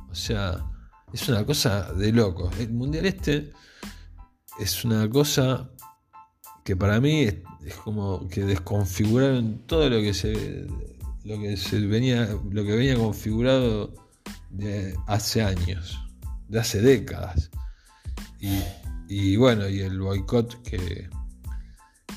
O 0.10 0.16
sea, 0.16 0.66
es 1.14 1.30
una 1.30 1.46
cosa 1.46 1.94
de 1.94 2.12
locos. 2.12 2.58
El 2.60 2.72
Mundial 2.74 3.06
este 3.06 3.52
es 4.60 4.84
una 4.84 5.10
cosa 5.10 5.70
que 6.64 6.76
para 6.76 7.00
mí 7.00 7.22
es, 7.22 7.36
como 7.84 8.28
que 8.28 8.44
desconfiguraron 8.44 9.60
todo 9.66 9.90
lo 9.90 10.00
que 10.00 10.14
se 10.14 10.68
lo 11.24 11.40
que 11.40 11.58
se 11.58 11.80
venía 11.82 12.28
lo 12.50 12.64
que 12.64 12.76
venía 12.76 12.96
configurado 12.96 13.94
de 14.50 14.96
hace 15.08 15.42
años, 15.44 16.00
de 16.48 16.60
hace 16.60 16.82
décadas. 16.82 17.50
Y, 18.40 18.60
y 19.10 19.36
bueno, 19.36 19.68
y 19.68 19.82
el 19.82 20.00
boicot 20.00 20.62
que, 20.64 21.10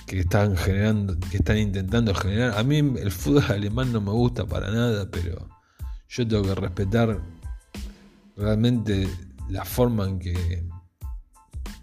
que 0.07 0.20
están 0.20 0.57
generando, 0.57 1.16
que 1.30 1.36
están 1.36 1.59
intentando 1.59 2.14
generar. 2.14 2.59
A 2.59 2.62
mí 2.64 2.78
el 2.78 3.12
fútbol 3.12 3.45
alemán 3.49 3.93
no 3.93 4.01
me 4.01 4.11
gusta 4.11 4.45
para 4.47 4.70
nada, 4.70 5.09
pero 5.11 5.49
yo 6.09 6.26
tengo 6.26 6.43
que 6.43 6.55
respetar 6.55 7.20
realmente 8.37 9.09
la 9.49 9.64
forma 9.64 10.07
en 10.07 10.18
que, 10.18 10.64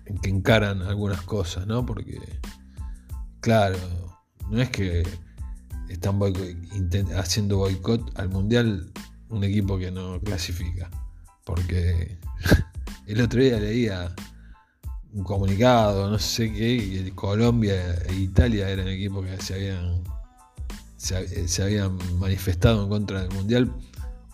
en 0.05 0.17
que 0.19 0.29
encaran 0.29 0.81
algunas 0.81 1.21
cosas, 1.21 1.67
¿no? 1.67 1.85
Porque, 1.85 2.19
claro, 3.39 3.77
no 4.49 4.61
es 4.61 4.69
que 4.69 5.03
están 5.89 6.19
haciendo 7.15 7.57
boicot 7.57 8.17
al 8.19 8.29
mundial 8.29 8.91
un 9.29 9.43
equipo 9.43 9.77
que 9.77 9.91
no 9.91 10.19
clasifica. 10.21 10.89
Porque 11.45 12.17
el 13.07 13.21
otro 13.21 13.41
día 13.41 13.59
leía 13.59 14.13
un 15.13 15.23
comunicado, 15.23 16.09
no 16.09 16.19
sé 16.19 16.51
qué, 16.51 17.11
Colombia 17.15 17.95
e 18.07 18.15
Italia 18.15 18.69
eran 18.69 18.87
equipos 18.87 19.25
que 19.25 19.41
se 19.41 19.53
habían, 19.55 20.03
se, 20.97 21.63
habían 21.63 21.97
manifestado 22.19 22.83
en 22.83 22.89
contra 22.89 23.21
del 23.21 23.31
Mundial 23.31 23.73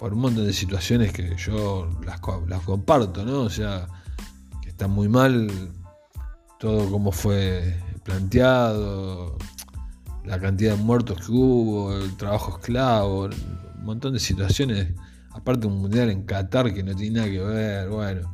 por 0.04 0.14
un 0.14 0.20
montón 0.20 0.46
de 0.46 0.52
situaciones 0.52 1.14
que 1.14 1.34
yo 1.38 1.88
las, 2.06 2.20
comparto, 2.20 3.24
¿no? 3.24 3.44
O 3.44 3.50
sea, 3.50 3.88
que 4.62 4.68
está 4.68 4.86
muy 4.90 5.08
mal 5.08 5.50
todo 6.60 6.92
como 6.92 7.14
fue 7.14 7.80
planteado, 8.04 9.38
la 10.26 10.42
cantidad 10.42 10.76
de 10.76 10.84
muertos 10.84 11.26
que 11.26 11.32
hubo, 11.32 11.96
el 11.96 12.18
trabajo 12.18 12.58
esclavo, 12.58 13.30
un 13.30 13.86
montón 13.86 14.12
de 14.12 14.20
situaciones, 14.20 14.90
aparte 15.32 15.68
un 15.68 15.78
mundial 15.78 16.10
en 16.10 16.24
Qatar 16.24 16.74
que 16.74 16.84
no 16.84 16.94
tiene 16.94 17.20
nada 17.20 17.32
que 17.32 17.40
ver, 17.40 17.88
bueno, 17.88 18.34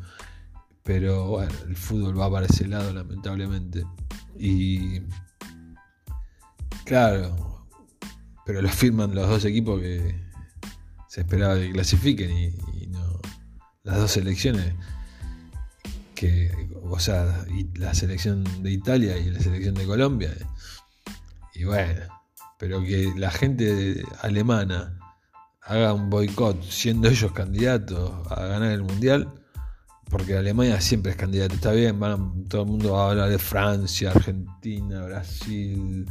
pero 0.82 1.28
bueno, 1.28 1.54
el 1.68 1.76
fútbol 1.76 2.20
va 2.20 2.32
para 2.32 2.48
ese 2.48 2.68
lado, 2.68 2.92
lamentablemente. 2.92 3.86
Y 4.40 5.02
claro, 6.84 7.68
pero 8.44 8.60
lo 8.60 8.70
firman 8.70 9.14
los 9.14 9.30
dos 9.30 9.46
equipos 9.46 9.80
que 9.80 10.29
se 11.10 11.22
esperaba 11.22 11.55
que 11.55 11.72
clasifiquen 11.72 12.30
y, 12.30 12.88
no. 12.88 13.20
Las 13.82 13.97
dos 13.97 14.12
selecciones 14.12 14.76
que, 16.14 16.70
o 16.84 16.99
sea, 16.99 17.45
la 17.76 17.95
selección 17.95 18.43
de 18.62 18.72
Italia 18.72 19.18
y 19.18 19.32
la 19.32 19.39
selección 19.39 19.74
de 19.74 19.86
Colombia. 19.86 20.32
Y 21.55 21.64
bueno, 21.64 22.05
pero 22.60 22.84
que 22.84 23.12
la 23.18 23.32
gente 23.32 24.03
alemana 24.22 24.99
haga 25.62 25.93
un 25.93 26.12
boicot 26.12 26.62
siendo 26.64 27.10
ellos 27.10 27.32
candidatos 27.32 28.12
a 28.30 28.45
ganar 28.45 28.72
el 28.72 28.84
mundial 28.84 29.34
porque 30.12 30.38
Alemania 30.38 30.80
siempre 30.82 31.12
es 31.12 31.18
candidato, 31.18 31.55
está 31.55 31.72
bien, 31.72 31.99
todo 32.49 32.64
el 32.64 32.68
mundo 32.68 32.93
va 32.93 33.07
a 33.07 33.10
hablar 33.12 33.30
de 33.30 33.38
Francia, 33.38 34.12
Argentina, 34.12 35.03
Brasil, 35.05 36.05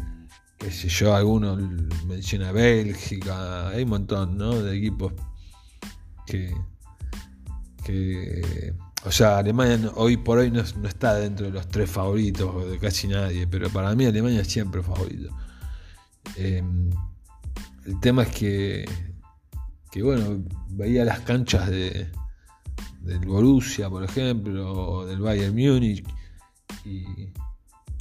qué 0.59 0.71
sé 0.71 0.89
yo, 0.89 1.15
algunos 1.15 1.59
menciona 2.07 2.53
Bélgica, 2.53 3.69
hay 3.69 3.85
un 3.85 3.91
montón 3.91 4.37
¿no? 4.37 4.61
de 4.61 4.77
equipos 4.77 5.13
que, 6.27 6.55
que, 7.85 8.75
o 9.05 9.13
sea, 9.13 9.39
Alemania 9.39 9.93
hoy 9.95 10.17
por 10.17 10.39
hoy 10.39 10.51
no, 10.51 10.61
está 10.61 11.15
dentro 11.15 11.47
de 11.47 11.53
los 11.53 11.69
tres 11.69 11.91
favoritos 11.91 12.71
de 12.71 12.79
casi 12.79 13.09
nadie, 13.09 13.47
pero 13.47 13.71
para 13.71 13.95
mí 13.95 14.05
Alemania 14.05 14.41
es 14.41 14.49
siempre 14.49 14.83
favorito. 14.83 15.31
Em, 16.37 16.91
el 17.87 18.01
tema 18.01 18.25
es 18.25 18.35
que, 18.35 18.85
que, 19.91 20.03
bueno, 20.03 20.45
veía 20.71 21.05
las 21.05 21.21
canchas 21.21 21.69
de 21.69 22.11
del 23.09 23.21
Borussia, 23.21 23.89
por 23.89 24.05
ejemplo, 24.05 24.73
o 24.73 25.07
del 25.07 25.21
Bayern 25.21 25.55
Múnich, 25.55 26.05
y, 26.85 27.05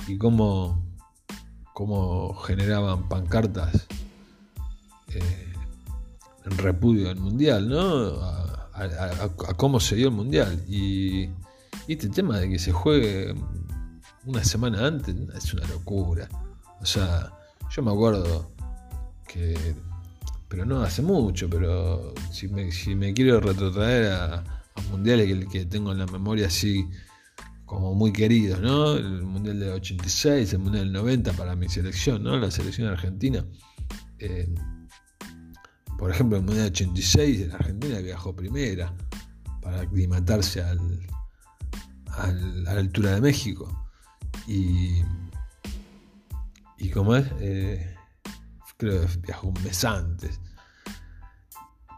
y 0.08 0.18
cómo, 0.18 0.84
cómo, 1.78 2.34
generaban 2.34 3.08
pancartas 3.08 3.86
eh, 5.10 5.54
en 6.44 6.58
repudio 6.58 7.12
al 7.12 7.18
Mundial, 7.18 7.70
¿no? 7.70 8.20
A, 8.20 9.30
cómo 9.58 9.80
se 9.80 9.96
dio 9.96 10.08
el 10.08 10.16
Mundial. 10.16 10.64
Y, 10.68 11.30
este 11.88 12.10
tema 12.10 12.40
de 12.40 12.50
que 12.50 12.58
se 12.58 12.72
juegue 12.72 13.36
una 14.26 14.44
semana 14.44 14.88
antes 14.88 15.16
es 15.36 15.54
una 15.54 15.68
locura. 15.68 16.28
O 16.82 16.86
sea, 16.86 17.32
yo 17.70 17.84
me 17.84 17.92
acuerdo 17.92 18.50
que, 19.28 19.76
pero 20.48 20.66
no 20.66 20.82
hace 20.82 21.04
mucho, 21.04 21.48
pero 21.48 22.16
si 22.32 22.48
me, 22.48 22.72
si 22.72 22.96
me 22.96 23.14
quiero 23.14 23.40
retrotraer 23.40 24.14
a, 24.14 24.44
mundiales 24.90 25.28
que, 25.28 25.48
que 25.48 25.66
tengo 25.66 25.92
en 25.92 26.00
la 26.00 26.08
memoria 26.08 26.48
así 26.48 26.88
como 27.68 27.94
muy 27.94 28.14
queridos, 28.14 28.62
¿no? 28.62 28.94
El 28.94 29.24
Mundial 29.24 29.60
del 29.60 29.72
86, 29.72 30.54
el 30.54 30.60
Mundial 30.60 30.86
del 30.86 30.94
90 30.94 31.34
para 31.34 31.54
mi 31.56 31.68
selección, 31.68 32.24
¿no? 32.24 32.40
La 32.40 32.50
selección 32.50 32.88
argentina. 32.88 33.46
Eh, 34.20 34.48
por 35.98 36.10
ejemplo, 36.10 36.38
el 36.38 36.46
Mundial 36.46 36.64
del 36.64 36.72
86, 36.72 37.50
la 37.50 37.56
Argentina 37.56 38.00
viajó 38.00 38.34
primera 38.34 38.96
para 39.62 39.82
aclimatarse 39.82 40.64
al, 40.64 40.80
a 42.08 42.32
la 42.32 42.72
altura 42.72 43.16
de 43.16 43.22
México. 43.22 43.92
Y, 44.48 45.02
y 46.78 46.90
como 46.90 47.18
es, 47.18 47.28
eh, 47.42 47.96
creo 48.78 49.02
que 49.02 49.18
viajó 49.18 49.48
un 49.48 49.62
mes 49.66 49.84
antes. 49.84 50.40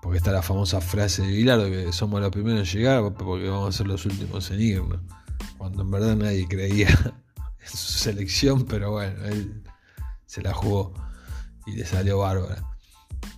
Porque 0.01 0.17
está 0.17 0.31
la 0.31 0.41
famosa 0.41 0.81
frase 0.81 1.21
de 1.21 1.27
Bilardo 1.27 1.69
que 1.69 1.93
somos 1.93 2.21
los 2.21 2.31
primeros 2.31 2.61
en 2.61 2.79
llegar 2.79 3.13
porque 3.13 3.49
vamos 3.49 3.75
a 3.75 3.77
ser 3.77 3.85
los 3.85 4.03
últimos 4.07 4.49
en 4.49 4.61
irnos. 4.61 4.99
Cuando 5.57 5.83
en 5.83 5.91
verdad 5.91 6.15
nadie 6.15 6.47
creía 6.47 6.89
en 7.59 7.69
su 7.69 7.99
selección, 7.99 8.65
pero 8.65 8.91
bueno, 8.91 9.25
él 9.25 9.63
se 10.25 10.41
la 10.41 10.53
jugó 10.53 10.93
y 11.65 11.73
le 11.73 11.85
salió 11.85 12.19
bárbara. 12.19 12.63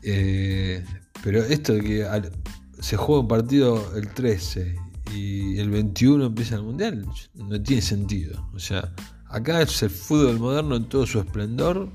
Eh, 0.03 0.85
pero 1.23 1.43
esto 1.43 1.73
de 1.73 1.81
que 1.81 2.31
se 2.79 2.97
juega 2.97 3.21
un 3.21 3.27
partido 3.27 3.95
el 3.95 4.09
13 4.09 4.75
y 5.13 5.57
el 5.59 5.69
21 5.69 6.25
empieza 6.25 6.55
el 6.55 6.63
mundial, 6.63 7.05
no 7.35 7.61
tiene 7.61 7.81
sentido. 7.81 8.47
O 8.53 8.59
sea, 8.59 8.93
acá 9.27 9.61
es 9.61 9.81
el 9.83 9.89
fútbol 9.89 10.39
moderno 10.39 10.75
en 10.75 10.87
todo 10.89 11.05
su 11.05 11.19
esplendor 11.19 11.89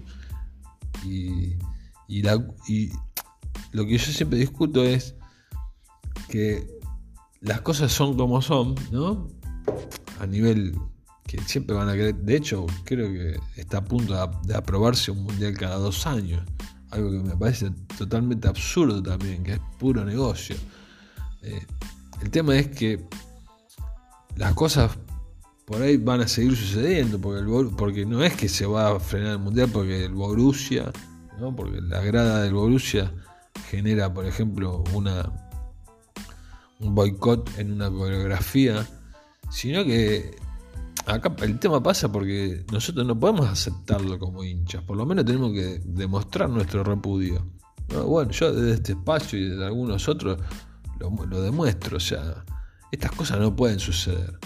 y, 1.05 1.57
lo 3.73 3.85
que 3.85 3.99
yo 3.99 4.13
siempre 4.13 4.39
discuto 4.39 4.83
es 4.85 5.15
que 6.29 6.67
las 7.41 7.61
cosas 7.61 7.93
son 7.93 8.17
como 8.17 8.41
son, 8.41 8.75
¿no? 8.91 9.29
A 10.19 10.27
nivel 10.27 10.79
que 11.27 11.39
siempre 11.41 11.75
van 11.75 11.89
a 11.89 11.93
querer. 11.93 12.15
De 12.15 12.37
hecho, 12.37 12.67
creo 12.85 13.09
que 13.09 13.39
está 13.61 13.79
a 13.79 13.85
punto 13.85 14.15
de, 14.45 14.55
aprobarse 14.55 15.11
un 15.11 15.25
mundial 15.25 15.55
cada 15.55 15.77
dos 15.77 16.07
años. 16.07 16.43
Algo 16.91 17.11
que 17.11 17.29
me 17.29 17.37
parece 17.37 17.71
totalmente 17.99 18.49
absurdo 18.49 19.03
también, 19.03 19.43
que 19.43 19.55
es 19.55 19.61
puro 19.79 20.05
negocio. 20.05 20.57
Eh, 21.43 21.67
el 22.23 22.31
tema 22.31 22.57
es 22.57 22.69
que 22.69 23.05
las 24.37 24.55
cosas 24.55 24.97
por 25.65 25.83
ahí 25.83 25.97
van 25.97 26.21
a 26.21 26.29
seguir 26.29 26.57
sucediendo, 26.57 27.21
porque, 27.21 27.43
porque 27.77 28.07
no 28.07 28.23
es 28.23 28.35
que 28.35 28.49
se 28.49 28.67
va 28.67 28.95
a 28.95 29.01
frenar 29.01 29.33
el 29.33 29.39
mundial 29.41 29.69
porque 29.73 30.05
el 30.05 30.13
Borussia, 30.13 30.93
¿no? 31.41 31.55
porque 31.57 31.81
la 31.81 32.01
grada 32.03 32.43
del 32.43 32.55
Borussia 32.55 33.13
genera, 33.69 34.15
por 34.15 34.27
ejemplo, 34.27 34.85
una 34.93 35.33
un 36.79 36.95
boicot 36.95 37.59
en 37.59 37.73
una 37.73 37.91
coreografía, 37.91 38.87
sino 39.51 39.85
que 39.85 40.37
acá 41.07 41.35
el 41.43 41.59
tema 41.59 41.83
pasa 41.83 42.11
porque 42.11 42.65
nosotros 42.73 43.07
no 43.07 43.19
podemos 43.19 43.49
aceptarlo 43.49 44.19
como 44.19 44.45
hinchas, 44.45 44.83
por 44.83 44.97
lo 44.97 45.07
menos 45.07 45.25
tenemos 45.25 45.53
que 45.53 45.81
demostrar 45.85 46.51
nuestro 46.51 46.83
repudio. 46.83 47.47
Bueno, 47.89 48.31
yo 48.33 48.53
desde 48.53 48.75
este 48.75 48.93
espacio 48.93 49.39
y 49.39 49.49
desde 49.49 49.65
algunos 49.65 50.09
otros 50.09 50.39
lo, 50.99 51.41
demuestro, 51.41 51.99
o 51.99 52.01
sea, 52.01 52.45
estas 52.91 53.13
cosas 53.13 53.39
no 53.39 53.55
pueden 53.55 53.79
suceder. 53.79 54.39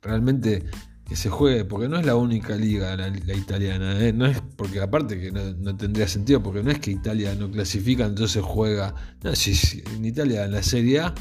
Realmente 0.00 0.64
que 1.04 1.16
se 1.16 1.30
juegue, 1.30 1.64
porque 1.64 1.88
no 1.88 1.98
es 1.98 2.06
la 2.06 2.16
única 2.16 2.56
liga 2.56 2.96
la, 2.96 3.08
italiana, 3.08 4.00
¿eh? 4.00 4.12
no 4.12 4.26
es 4.26 4.40
porque 4.56 4.80
aparte 4.80 5.20
que 5.20 5.30
no, 5.30 5.76
tendría 5.76 6.08
sentido, 6.08 6.42
porque 6.42 6.62
no 6.62 6.70
es 6.70 6.80
que 6.80 6.90
Italia 6.90 7.34
no 7.34 7.50
clasifica, 7.50 8.06
entonces 8.06 8.42
juega. 8.42 8.94
No, 9.22 9.34
si, 9.34 9.82
en 9.94 10.04
Italia 10.04 10.44
en 10.44 10.52
la 10.52 10.62
Serie 10.62 11.00
A 11.00 11.14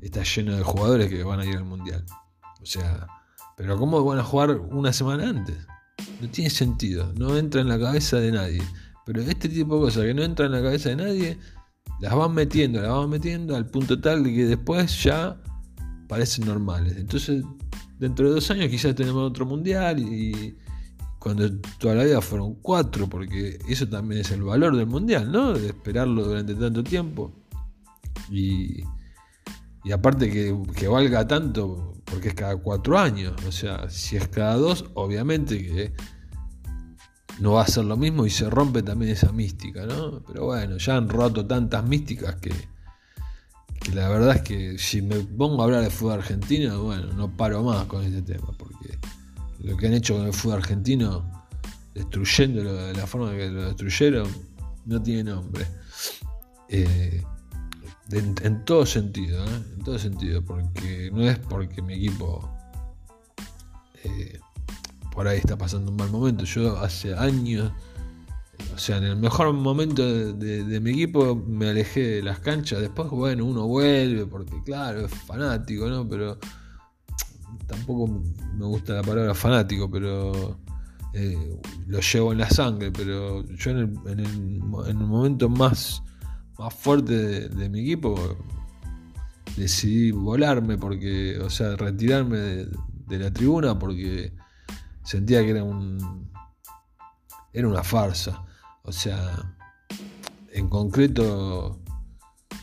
está 0.00 0.22
lleno 0.22 0.56
de 0.56 0.62
jugadores 0.62 1.08
que 1.08 1.22
van 1.22 1.40
a 1.40 1.46
ir 1.46 1.56
al 1.56 1.64
Mundial. 1.64 2.04
O 2.66 2.68
sea, 2.68 3.06
pero 3.56 3.78
¿cómo 3.78 4.04
van 4.04 4.18
a 4.18 4.24
jugar 4.24 4.50
una 4.50 4.92
semana 4.92 5.28
antes? 5.28 5.56
No 6.20 6.28
tiene 6.28 6.50
sentido, 6.50 7.12
no 7.16 7.36
entra 7.36 7.60
en 7.60 7.68
la 7.68 7.78
cabeza 7.78 8.16
de 8.16 8.32
nadie. 8.32 8.62
Pero 9.04 9.22
este 9.22 9.48
tipo 9.48 9.76
de 9.76 9.82
cosas 9.82 10.04
que 10.04 10.14
no 10.14 10.24
entra 10.24 10.46
en 10.46 10.52
la 10.52 10.60
cabeza 10.60 10.88
de 10.88 10.96
nadie, 10.96 11.38
las 12.00 12.12
van 12.12 12.34
metiendo, 12.34 12.82
las 12.82 12.90
van 12.90 13.08
metiendo 13.08 13.54
al 13.54 13.66
punto 13.66 14.00
tal 14.00 14.24
de 14.24 14.34
que 14.34 14.46
después 14.46 15.00
ya 15.04 15.40
parecen 16.08 16.46
normales. 16.46 16.96
Entonces 16.96 17.44
dentro 18.00 18.26
de 18.26 18.34
dos 18.34 18.50
años 18.50 18.68
quizás 18.68 18.96
tenemos 18.96 19.30
otro 19.30 19.46
mundial 19.46 20.00
y 20.00 20.58
cuando 21.20 21.48
toda 21.78 21.94
la 21.94 22.02
vida 22.02 22.20
fueron 22.20 22.56
cuatro, 22.56 23.08
porque 23.08 23.60
eso 23.68 23.88
también 23.88 24.22
es 24.22 24.32
el 24.32 24.42
valor 24.42 24.76
del 24.76 24.86
mundial, 24.86 25.30
¿no? 25.30 25.52
De 25.52 25.68
esperarlo 25.68 26.24
durante 26.24 26.56
tanto 26.56 26.82
tiempo. 26.82 27.32
Y, 28.28 28.82
y 29.86 29.92
aparte 29.92 30.28
que, 30.28 30.88
valga 30.88 31.28
tanto, 31.28 31.94
porque 32.16 32.28
es 32.28 32.34
cada 32.34 32.56
cuatro 32.56 32.98
años. 32.98 33.34
O 33.46 33.52
sea, 33.52 33.90
si 33.90 34.16
es 34.16 34.26
cada 34.28 34.54
dos, 34.54 34.86
obviamente 34.94 35.58
que 35.58 35.92
no 37.40 37.52
va 37.52 37.62
a 37.62 37.66
ser 37.66 37.84
lo 37.84 37.98
mismo 37.98 38.24
y 38.24 38.30
se 38.30 38.48
rompe 38.48 38.82
también 38.82 39.12
esa 39.12 39.32
mística, 39.32 39.84
¿no? 39.84 40.22
Pero 40.26 40.46
bueno, 40.46 40.78
ya 40.78 40.96
han 40.96 41.10
roto 41.10 41.46
tantas 41.46 41.84
místicas 41.84 42.36
que 42.36 42.54
la 43.92 44.08
verdad 44.08 44.36
es 44.36 44.40
que 44.40 44.78
si 44.78 45.02
me 45.02 45.16
pongo 45.16 45.60
a 45.60 45.64
hablar 45.66 45.82
de 45.82 45.90
fútbol 45.90 46.14
argentino, 46.14 46.84
bueno, 46.84 47.12
no 47.12 47.36
paro 47.36 47.62
más 47.62 47.84
con 47.84 48.02
este 48.02 48.22
tema, 48.22 48.48
porque 48.56 48.98
lo 49.58 49.76
que 49.76 49.86
han 49.86 49.92
hecho 49.92 50.16
con 50.16 50.26
el 50.26 50.32
fútbol 50.32 50.56
argentino, 50.56 51.46
destruyéndolo 51.92 52.72
de 52.72 52.94
la 52.94 53.06
forma 53.06 53.32
que 53.32 53.50
lo 53.50 53.66
destruyeron, 53.66 54.26
no 54.86 55.02
tiene 55.02 55.24
nombre. 55.24 55.66
Eh, 56.70 57.22
en, 58.10 58.64
todo 58.64 58.86
sentido, 58.86 59.44
¿eh? 59.44 59.62
en 59.74 59.84
todo 59.84 59.98
sentido, 59.98 60.44
porque 60.44 61.10
no 61.12 61.22
es 61.22 61.38
porque 61.38 61.82
mi 61.82 61.94
equipo 61.94 62.48
eh, 64.04 64.38
por 65.12 65.26
ahí 65.26 65.38
está 65.38 65.56
pasando 65.56 65.90
un 65.90 65.96
mal 65.96 66.10
momento. 66.10 66.44
Yo 66.44 66.78
hace 66.78 67.14
años 67.14 67.72
o 68.74 68.78
sea, 68.78 68.98
en 68.98 69.04
el 69.04 69.16
mejor 69.16 69.52
momento 69.52 70.02
de, 70.34 70.80
mi 70.80 70.90
equipo 70.90 71.34
me 71.34 71.70
alejé 71.70 72.16
de 72.16 72.22
las 72.22 72.40
canchas. 72.40 72.80
Después, 72.80 73.08
bueno, 73.10 73.44
uno 73.44 73.66
vuelve 73.66 74.26
porque, 74.26 74.62
claro, 74.64 75.06
es 75.06 75.12
fanático, 75.12 75.88
¿no? 75.88 76.06
Pero 76.08 76.38
tampoco 77.66 78.22
me 78.54 78.66
gusta 78.66 78.94
la 78.94 79.02
palabra 79.02 79.34
fanático, 79.34 79.90
pero 79.90 80.58
eh, 81.14 81.58
lo 81.86 82.00
llevo 82.00 82.32
en 82.32 82.38
la 82.38 82.50
sangre. 82.50 82.90
Pero 82.92 83.46
yo 83.46 83.70
en 83.70 83.78
el, 83.78 84.58
momento 84.94 85.48
más, 85.48 86.02
más 86.58 86.74
fuerte 86.74 87.48
de, 87.48 87.68
mi 87.68 87.80
equipo 87.80 88.36
decidí 89.56 90.10
volarme 90.10 90.78
porque, 90.78 91.38
o 91.38 91.50
sea, 91.50 91.76
retirarme 91.76 92.38
de 92.38 93.18
la 93.18 93.32
tribuna 93.32 93.78
porque 93.78 94.32
sentía 95.02 95.42
que 95.42 95.50
era 95.50 95.64
un 95.64 96.26
era 97.56 97.68
una 97.68 97.82
farsa. 97.82 98.44
O 98.82 98.92
sea, 98.92 99.56
en 100.52 100.68
concreto, 100.68 101.80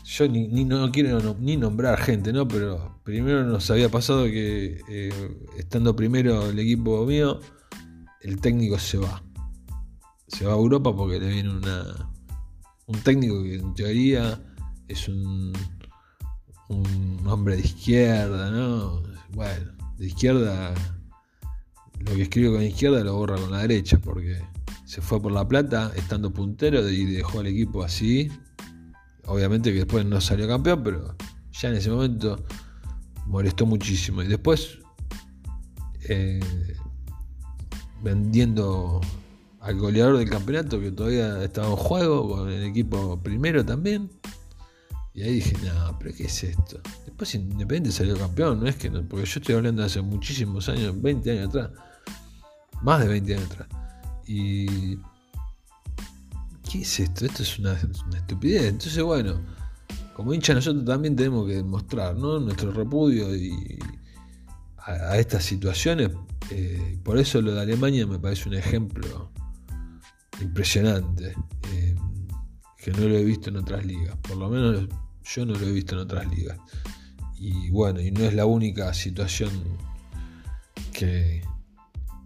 yo 0.04 0.28
ni, 0.28 0.64
no 0.64 0.90
quiero 0.92 1.34
ni 1.40 1.56
nombrar 1.56 1.98
gente, 1.98 2.32
¿no? 2.32 2.46
Pero 2.46 3.00
primero 3.02 3.44
nos 3.44 3.68
había 3.70 3.88
pasado 3.88 4.24
que 4.24 4.80
eh, 4.88 5.36
estando 5.58 5.96
primero 5.96 6.48
el 6.48 6.58
equipo 6.60 7.04
mío, 7.04 7.40
el 8.20 8.40
técnico 8.40 8.78
se 8.78 8.98
va. 8.98 9.22
Se 10.28 10.46
va 10.46 10.52
a 10.52 10.56
Europa 10.56 10.94
porque 10.94 11.18
le 11.18 11.28
viene 11.28 11.50
una, 11.50 12.13
un 12.86 12.98
técnico 13.00 13.42
que 13.42 13.56
en 13.56 13.74
teoría 13.74 14.40
es 14.88 15.08
un, 15.08 15.52
hombre 17.26 17.56
de 17.56 17.62
izquierda, 17.62 18.50
¿no? 18.50 19.02
Bueno, 19.32 19.72
de 19.98 20.06
izquierda, 20.06 20.74
lo 22.00 22.14
que 22.14 22.22
escribe 22.22 22.52
con 22.52 22.62
izquierda 22.62 23.02
lo 23.02 23.16
borra 23.16 23.36
con 23.36 23.50
la 23.50 23.58
derecha 23.58 23.98
porque 23.98 24.42
se 24.84 25.00
fue 25.00 25.20
por 25.20 25.32
La 25.32 25.46
Plata 25.48 25.92
estando 25.96 26.32
puntero 26.32 26.88
y 26.88 27.04
dejó 27.06 27.40
al 27.40 27.46
equipo 27.46 27.82
así. 27.82 28.30
Obviamente 29.26 29.72
que 29.72 29.78
después 29.78 30.04
no 30.04 30.20
salió 30.20 30.46
campeón, 30.46 30.82
pero 30.82 31.16
ya 31.52 31.70
en 31.70 31.76
ese 31.76 31.90
momento 31.90 32.44
molestó 33.26 33.66
muchísimo. 33.66 34.22
Y 34.22 34.28
después 34.28 34.78
eh, 36.08 36.40
vendiendo 38.02 39.00
al 39.64 39.78
goleador 39.78 40.18
del 40.18 40.28
campeonato 40.28 40.78
que 40.78 40.92
todavía 40.92 41.42
estaba 41.42 41.68
en 41.68 41.76
juego 41.76 42.28
con 42.28 42.50
el 42.50 42.64
equipo 42.64 43.18
primero 43.22 43.64
también. 43.64 44.10
Y 45.14 45.22
ahí 45.22 45.34
dije, 45.34 45.56
no, 45.64 45.96
pero 45.98 46.14
¿qué 46.14 46.24
es 46.24 46.44
esto? 46.44 46.80
Después 47.06 47.34
Independiente 47.34 47.90
salió 47.90 48.18
campeón, 48.18 48.60
no 48.60 48.66
es 48.66 48.76
que 48.76 48.90
no, 48.90 49.02
porque 49.08 49.24
yo 49.24 49.40
estoy 49.40 49.54
hablando 49.54 49.80
de 49.80 49.86
hace 49.86 50.02
muchísimos 50.02 50.68
años, 50.68 51.00
20 51.00 51.30
años 51.30 51.48
atrás, 51.48 51.70
más 52.82 53.00
de 53.00 53.08
20 53.08 53.34
años 53.34 53.50
atrás. 53.50 53.68
Y. 54.26 54.96
¿Qué 56.70 56.82
es 56.82 57.00
esto? 57.00 57.24
Esto 57.24 57.42
es 57.42 57.58
una, 57.58 57.72
estupidez. 57.72 58.64
Entonces, 58.64 59.02
bueno, 59.02 59.40
como 60.14 60.34
hincha 60.34 60.52
nosotros 60.52 60.84
también 60.84 61.16
tenemos 61.16 61.46
que 61.46 61.54
demostrar 61.54 62.16
nuestro 62.16 62.72
repudio 62.72 63.34
y 63.34 63.78
a, 64.78 65.16
estas 65.16 65.44
situaciones. 65.44 66.10
Eh, 66.50 66.98
por 67.02 67.16
eso 67.16 67.40
lo 67.40 67.54
de 67.54 67.62
Alemania 67.62 68.06
me 68.06 68.18
parece 68.18 68.48
un 68.48 68.56
ejemplo 68.56 69.32
impresionante. 70.40 71.34
Eh, 71.72 71.94
que 72.84 72.90
no 72.92 73.08
lo 73.08 73.16
he 73.16 73.24
visto 73.24 73.48
en 73.48 73.56
otras 73.56 73.84
ligas. 73.86 74.14
Por 74.18 74.36
lo 74.36 74.50
menos 74.50 74.86
yo 75.24 75.46
no 75.46 75.54
lo 75.54 75.66
he 75.66 75.72
visto 75.72 75.94
en 75.94 76.02
otras 76.02 76.28
ligas. 76.28 76.58
Y 77.38 77.70
bueno, 77.70 78.00
y 78.00 78.10
no 78.10 78.20
es 78.24 78.34
la 78.34 78.44
única 78.44 78.92
situación 78.92 79.50
que, 80.92 81.42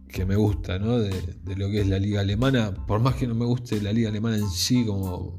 que 0.09 0.27
me 0.27 0.35
gusta 0.35 0.81
¿no? 0.81 0.99
de, 0.99 1.13
lo 1.55 1.71
que 1.71 1.83
es 1.83 1.87
la 1.87 2.01
liga 2.01 2.23
alemana, 2.23 2.75
por 2.75 3.01
más 3.01 3.15
que 3.15 3.29
no 3.29 3.37
me 3.37 3.45
guste 3.45 3.81
la 3.81 3.93
liga 3.93 4.09
alemana 4.09 4.37
en 4.37 4.49
sí 4.49 4.85
como, 4.85 5.37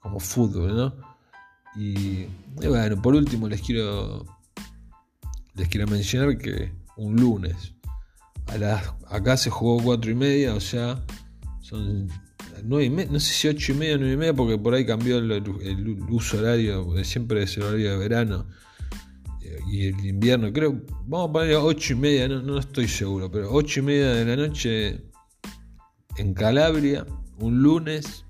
como, 0.00 0.20
fútbol, 0.20 0.76
¿no? 0.76 0.94
Y, 1.76 2.26
bueno, 2.56 3.00
por 3.00 3.14
último 3.14 3.46
les 3.48 3.60
quiero 3.60 4.24
les 5.54 5.68
quiero 5.68 5.86
mencionar 5.86 6.38
que 6.38 6.72
un 6.96 7.16
lunes 7.16 7.74
a 8.50 8.58
las, 8.58 8.94
acá 9.08 9.36
se 9.36 9.50
jugó 9.50 9.82
cuatro 9.82 10.10
y 10.10 10.14
media, 10.14 10.54
o 10.54 10.60
sea, 10.60 11.04
son 11.60 12.08
nueve 12.64 12.84
y 12.84 12.90
media, 12.90 13.12
no 13.12 13.20
sé 13.20 13.32
si 13.32 13.48
ocho 13.48 13.72
y 13.72 13.76
media 13.76 13.94
o 13.94 13.98
nueve 13.98 14.14
y 14.14 14.16
media, 14.16 14.34
porque 14.34 14.58
por 14.58 14.74
ahí 14.74 14.84
cambió 14.84 15.18
el, 15.18 15.30
el 15.30 16.00
uso 16.10 16.38
horario, 16.38 16.92
siempre 17.04 17.42
es 17.42 17.56
el 17.56 17.62
horario 17.64 17.92
de 17.92 17.96
verano 17.96 18.46
y 19.70 19.86
el 19.86 20.04
invierno, 20.04 20.52
creo, 20.52 20.80
vamos 21.06 21.30
a 21.30 21.32
poner 21.32 21.56
8 21.56 21.92
y 21.92 21.96
media, 21.96 22.28
no, 22.28 22.58
estoy 22.58 22.88
seguro, 22.88 23.30
pero 23.30 23.52
8 23.52 23.80
y 23.80 23.82
media 23.82 24.12
de 24.12 24.24
la 24.24 24.36
noche 24.36 25.04
en 26.16 26.34
Calabria, 26.34 27.06
un 27.38 27.62
lunes, 27.62 28.24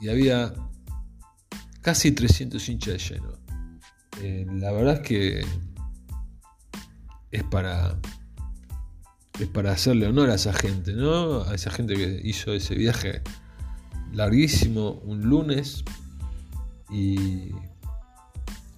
y 0.00 0.08
había 0.08 0.52
casi 1.80 2.12
300 2.12 2.68
hinchas 2.68 2.94
de 2.94 2.98
lleno. 2.98 3.38
Eh, 4.22 4.46
la 4.54 4.72
verdad 4.72 4.94
es 4.94 5.00
que 5.00 5.44
es 7.30 7.44
para 7.44 8.00
es 9.38 9.48
para 9.48 9.72
hacerle 9.72 10.06
honor 10.06 10.30
a 10.30 10.34
esa 10.34 10.52
gente, 10.52 10.92
¿no? 10.92 11.42
A 11.42 11.54
esa 11.54 11.70
gente 11.70 11.94
que 11.94 12.20
hizo 12.24 12.52
ese 12.52 12.74
viaje 12.74 13.22
larguísimo 14.12 14.92
un 15.04 15.22
lunes 15.22 15.84
y 16.90 17.50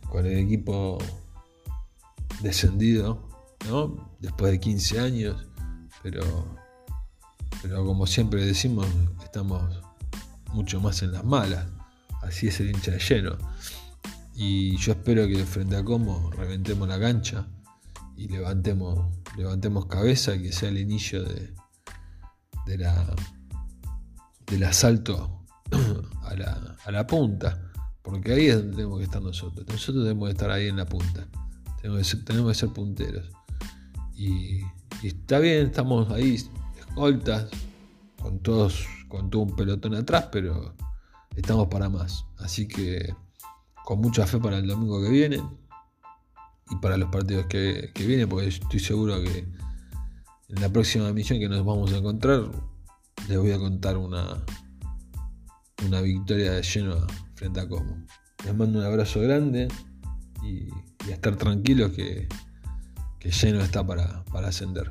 con 0.09 0.27
el 0.27 0.39
equipo 0.39 0.99
descendido, 2.41 3.29
¿no? 3.69 4.11
Después 4.21 4.53
de 4.53 4.61
15 4.61 5.01
años, 5.01 5.47
pero, 6.03 6.23
pero 7.63 7.85
como 7.85 8.07
siempre 8.07 8.45
decimos, 8.45 8.87
estamos 9.23 9.63
mucho 10.53 10.81
más 10.81 11.03
en 11.03 11.13
las 11.13 11.25
malas. 11.25 11.67
Así 12.23 12.49
es 12.49 12.59
el 12.61 12.71
hincha 12.71 12.91
de 12.91 12.99
lleno. 12.99 13.37
Y 14.35 14.77
yo 14.77 14.93
espero 14.93 15.27
que 15.27 15.45
frente 15.45 15.77
a 15.77 15.85
Como 15.85 16.31
reventemos 16.31 16.89
la 16.89 16.99
cancha 16.99 17.47
y 18.17 18.29
levantemos, 18.29 19.18
levantemos 19.39 19.87
cabeza, 19.87 20.37
que 20.37 20.53
sea 20.53 20.69
el 20.69 20.79
inicio 20.79 21.23
de, 21.23 21.55
de 22.67 22.79
la, 22.79 23.15
del 24.47 24.65
asalto 24.65 25.47
a 26.23 26.35
la, 26.35 26.77
a 26.85 26.91
la 26.91 27.07
punta. 27.07 27.71
Porque 28.03 28.33
ahí 28.33 28.47
es 28.47 28.57
donde 28.57 28.77
tenemos 28.77 28.99
que 28.99 29.05
estar 29.05 29.23
nosotros. 29.23 29.65
Nosotros 29.69 30.05
tenemos 30.05 30.27
que 30.27 30.33
estar 30.33 30.51
ahí 30.51 30.67
en 30.67 30.77
la 30.77 30.87
punta. 30.87 31.29
Tenemos 31.81 31.99
que 31.99 32.05
ser, 32.05 32.25
tenemos 32.25 32.53
que 32.53 32.59
ser 32.59 32.69
punteros. 32.71 33.31
Y, 34.17 34.63
está 35.05 35.39
bien, 35.39 35.67
estamos 35.67 36.11
ahí, 36.11 36.35
escoltas, 36.81 37.49
con 38.21 38.41
todos, 38.41 38.87
con 39.07 39.31
todo 39.31 39.43
un 39.43 39.55
pelotón 39.55 39.95
atrás, 39.95 40.29
pero 40.33 40.75
estamos 41.37 41.69
para 41.69 41.89
más. 41.89 42.25
Así 42.39 42.67
que 42.67 43.15
con 43.85 44.01
mucha 44.01 44.27
fe 44.27 44.41
para 44.41 44.59
el 44.59 44.67
domingo 44.67 45.01
que 45.01 45.11
viene 45.11 45.41
y 46.71 46.77
para 46.77 46.97
los 46.97 47.11
partidos 47.11 47.47
que, 47.47 47.91
que 47.95 48.07
vienen, 48.07 48.29
porque 48.29 48.49
estoy 48.49 48.81
seguro 48.81 49.21
que 49.23 49.47
en 50.49 50.61
la 50.61 50.69
próxima 50.71 51.13
misión 51.13 51.39
que 51.39 51.49
nos 51.49 51.65
vamos 51.65 51.93
a 51.93 51.99
encontrar, 51.99 52.51
les 53.29 53.39
voy 53.39 53.53
a 53.53 53.59
contar 53.59 53.97
una, 53.97 54.43
una 55.87 56.01
victoria 56.01 56.53
de 56.53 56.63
lleno 56.63 57.07
frente 57.35 57.61
a 57.61 57.69
Como. 57.69 58.07
Les 58.45 58.57
mando 58.57 58.79
un 58.79 58.85
abrazo 58.85 59.21
grande 59.21 59.69
y, 60.43 60.69
a 61.11 61.15
estar 61.15 61.37
tranquilos 61.37 61.93
que, 61.93 62.29
que 63.19 63.31
lleno 63.31 63.61
está 63.61 63.87
para, 63.87 64.25
para 64.27 64.49
ascender. 64.49 64.89